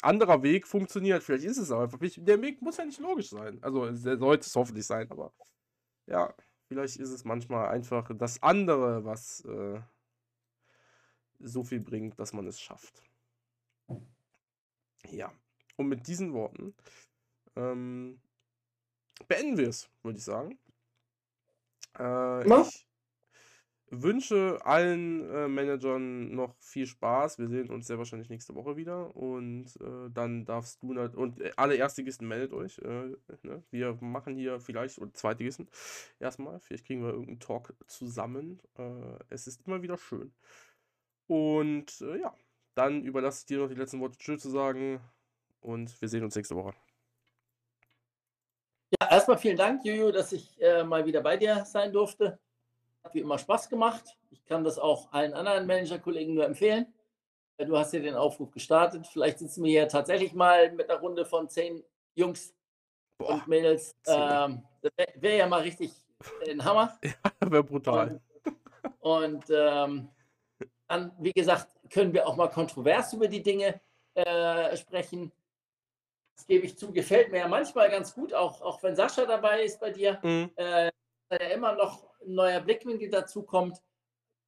Anderer 0.02 0.42
Weg 0.42 0.66
funktioniert, 0.68 1.22
vielleicht 1.22 1.44
ist 1.44 1.58
es 1.58 1.72
einfach. 1.72 1.98
Der 2.00 2.42
Weg 2.42 2.62
muss 2.62 2.76
ja 2.76 2.84
nicht 2.84 3.00
logisch 3.00 3.30
sein. 3.30 3.58
Also 3.62 3.90
der 3.90 4.18
sollte 4.18 4.46
es 4.46 4.54
hoffentlich 4.54 4.86
sein, 4.86 5.10
aber 5.10 5.32
ja, 6.06 6.34
vielleicht 6.72 6.96
ist 6.96 7.10
es 7.10 7.24
manchmal 7.24 7.68
einfach 7.68 8.10
das 8.16 8.42
andere, 8.42 9.04
was 9.04 9.44
äh, 9.44 9.80
so 11.40 11.64
viel 11.64 11.80
bringt, 11.80 12.18
dass 12.18 12.32
man 12.32 12.46
es 12.46 12.60
schafft. 12.60 13.02
Ja, 15.10 15.32
und 15.76 15.88
mit 15.88 16.06
diesen 16.06 16.32
Worten 16.32 16.74
ähm, 17.56 18.20
beenden 19.28 19.58
wir 19.58 19.68
es, 19.68 19.90
würde 20.02 20.18
ich 20.18 20.24
sagen. 20.24 20.58
Äh, 21.98 22.46
ich 22.62 22.86
wünsche 23.94 24.58
allen 24.64 25.28
äh, 25.30 25.48
Managern 25.48 26.34
noch 26.34 26.56
viel 26.60 26.86
Spaß. 26.86 27.38
Wir 27.38 27.48
sehen 27.48 27.70
uns 27.70 27.86
sehr 27.86 27.98
wahrscheinlich 27.98 28.30
nächste 28.30 28.54
Woche 28.54 28.76
wieder. 28.76 29.14
Und 29.14 29.66
äh, 29.80 30.10
dann 30.10 30.46
darfst 30.46 30.82
du 30.82 30.98
und 30.98 31.40
äh, 31.40 31.52
alle 31.56 31.76
Erstligisten 31.76 32.26
meldet 32.26 32.54
euch. 32.54 32.78
Äh, 32.78 33.14
ne? 33.42 33.62
Wir 33.70 33.98
machen 34.00 34.34
hier 34.34 34.60
vielleicht, 34.60 34.98
oder 34.98 35.12
Zweitligisten 35.12 35.68
erstmal. 36.18 36.58
Vielleicht 36.60 36.86
kriegen 36.86 37.02
wir 37.02 37.10
irgendeinen 37.10 37.40
Talk 37.40 37.74
zusammen. 37.86 38.60
Äh, 38.78 38.82
es 39.28 39.46
ist 39.46 39.66
immer 39.66 39.82
wieder 39.82 39.98
schön. 39.98 40.32
Und 41.26 42.00
äh, 42.00 42.18
ja, 42.18 42.34
dann 42.74 43.04
überlasse 43.04 43.40
ich 43.40 43.46
dir 43.46 43.58
noch 43.58 43.68
die 43.68 43.74
letzten 43.74 44.00
Worte 44.00 44.16
Tschüss 44.16 44.40
zu 44.40 44.48
sagen. 44.48 45.00
Und 45.60 46.00
wir 46.00 46.08
sehen 46.08 46.24
uns 46.24 46.34
nächste 46.34 46.56
Woche. 46.56 46.72
Ja, 49.00 49.10
erstmal 49.10 49.38
vielen 49.38 49.56
Dank, 49.58 49.84
Jojo, 49.84 50.10
dass 50.10 50.32
ich 50.32 50.58
mal 50.86 51.06
wieder 51.06 51.20
bei 51.20 51.36
dir 51.36 51.64
sein 51.64 51.92
durfte. 51.92 52.38
Hat 53.04 53.14
wie 53.14 53.20
immer 53.20 53.38
Spaß 53.38 53.68
gemacht. 53.68 54.16
Ich 54.30 54.44
kann 54.44 54.64
das 54.64 54.78
auch 54.78 55.12
allen 55.12 55.34
anderen 55.34 55.66
Manager-Kollegen 55.66 56.34
nur 56.34 56.44
empfehlen. 56.44 56.92
Äh, 57.56 57.66
du 57.66 57.76
hast 57.76 57.92
ja 57.92 58.00
den 58.00 58.14
Aufruf 58.14 58.50
gestartet. 58.50 59.06
Vielleicht 59.06 59.38
sitzen 59.38 59.64
wir 59.64 59.70
hier 59.70 59.88
tatsächlich 59.88 60.34
mal 60.34 60.72
mit 60.72 60.90
einer 60.90 61.00
Runde 61.00 61.24
von 61.24 61.48
zehn 61.48 61.82
Jungs 62.14 62.54
Boah, 63.18 63.34
und 63.34 63.48
Mädels. 63.48 63.96
Ähm, 64.06 64.62
das 64.80 64.92
wäre 64.96 65.12
wär 65.16 65.36
ja 65.36 65.46
mal 65.46 65.62
richtig 65.62 65.92
ein 66.48 66.64
Hammer. 66.64 66.98
Ja, 67.02 67.50
wäre 67.50 67.64
brutal. 67.64 68.20
Und, 69.00 69.44
und 69.44 69.44
ähm, 69.50 70.08
dann, 70.86 71.12
wie 71.18 71.32
gesagt, 71.32 71.68
können 71.90 72.12
wir 72.12 72.26
auch 72.26 72.36
mal 72.36 72.48
kontrovers 72.48 73.12
über 73.12 73.26
die 73.26 73.42
Dinge 73.42 73.80
äh, 74.14 74.76
sprechen 74.76 75.32
das 76.42 76.46
gebe 76.46 76.66
ich 76.66 76.76
zu, 76.76 76.92
gefällt 76.92 77.30
mir 77.30 77.38
ja 77.38 77.48
manchmal 77.48 77.90
ganz 77.90 78.14
gut, 78.14 78.34
auch, 78.34 78.60
auch 78.62 78.82
wenn 78.82 78.96
Sascha 78.96 79.24
dabei 79.26 79.62
ist 79.62 79.78
bei 79.78 79.90
dir, 79.90 80.18
mhm. 80.22 80.50
äh, 80.56 80.90
da 81.28 81.36
ja 81.36 81.48
immer 81.50 81.74
noch 81.74 82.02
ein 82.26 82.34
neuer 82.34 82.60
Blickwinkel 82.60 83.10
dazu 83.10 83.42
kommt, 83.42 83.82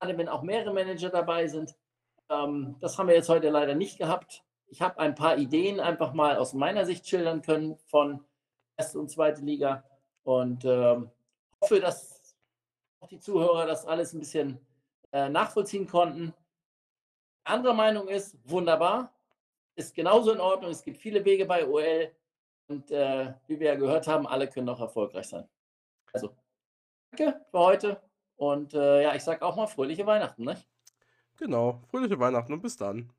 gerade 0.00 0.16
wenn 0.18 0.28
auch 0.28 0.42
mehrere 0.42 0.72
Manager 0.72 1.10
dabei 1.10 1.46
sind. 1.46 1.74
Ähm, 2.28 2.76
das 2.80 2.98
haben 2.98 3.08
wir 3.08 3.14
jetzt 3.14 3.28
heute 3.28 3.50
leider 3.50 3.74
nicht 3.74 3.98
gehabt. 3.98 4.44
Ich 4.66 4.82
habe 4.82 4.98
ein 4.98 5.14
paar 5.14 5.36
Ideen 5.38 5.80
einfach 5.80 6.14
mal 6.14 6.36
aus 6.36 6.52
meiner 6.52 6.86
Sicht 6.86 7.06
schildern 7.06 7.42
können 7.42 7.76
von 7.86 8.24
erste 8.76 8.98
und 8.98 9.10
zweite 9.10 9.42
Liga 9.42 9.84
und 10.24 10.64
ähm, 10.64 11.10
hoffe, 11.60 11.80
dass 11.80 12.36
auch 13.00 13.08
die 13.08 13.20
Zuhörer 13.20 13.66
das 13.66 13.86
alles 13.86 14.12
ein 14.12 14.20
bisschen 14.20 14.58
äh, 15.12 15.28
nachvollziehen 15.28 15.86
konnten. 15.86 16.34
Andere 17.44 17.74
Meinung 17.74 18.08
ist, 18.08 18.36
wunderbar, 18.44 19.12
ist 19.76 19.94
genauso 19.94 20.32
in 20.32 20.40
Ordnung. 20.40 20.70
Es 20.70 20.82
gibt 20.82 20.96
viele 20.96 21.24
Wege 21.24 21.44
bei 21.44 21.66
OL 21.66 22.10
und 22.68 22.90
äh, 22.90 23.34
wie 23.46 23.60
wir 23.60 23.68
ja 23.68 23.74
gehört 23.74 24.06
haben, 24.06 24.26
alle 24.26 24.48
können 24.48 24.68
auch 24.68 24.80
erfolgreich 24.80 25.28
sein. 25.28 25.46
Also, 26.12 26.34
danke 27.14 27.40
für 27.50 27.58
heute 27.58 28.02
und 28.36 28.74
äh, 28.74 29.02
ja, 29.02 29.14
ich 29.14 29.22
sage 29.22 29.42
auch 29.42 29.56
mal 29.56 29.66
fröhliche 29.66 30.06
Weihnachten. 30.06 30.44
Ne? 30.44 30.56
Genau, 31.36 31.82
fröhliche 31.88 32.18
Weihnachten 32.18 32.52
und 32.52 32.60
bis 32.60 32.76
dann. 32.76 33.12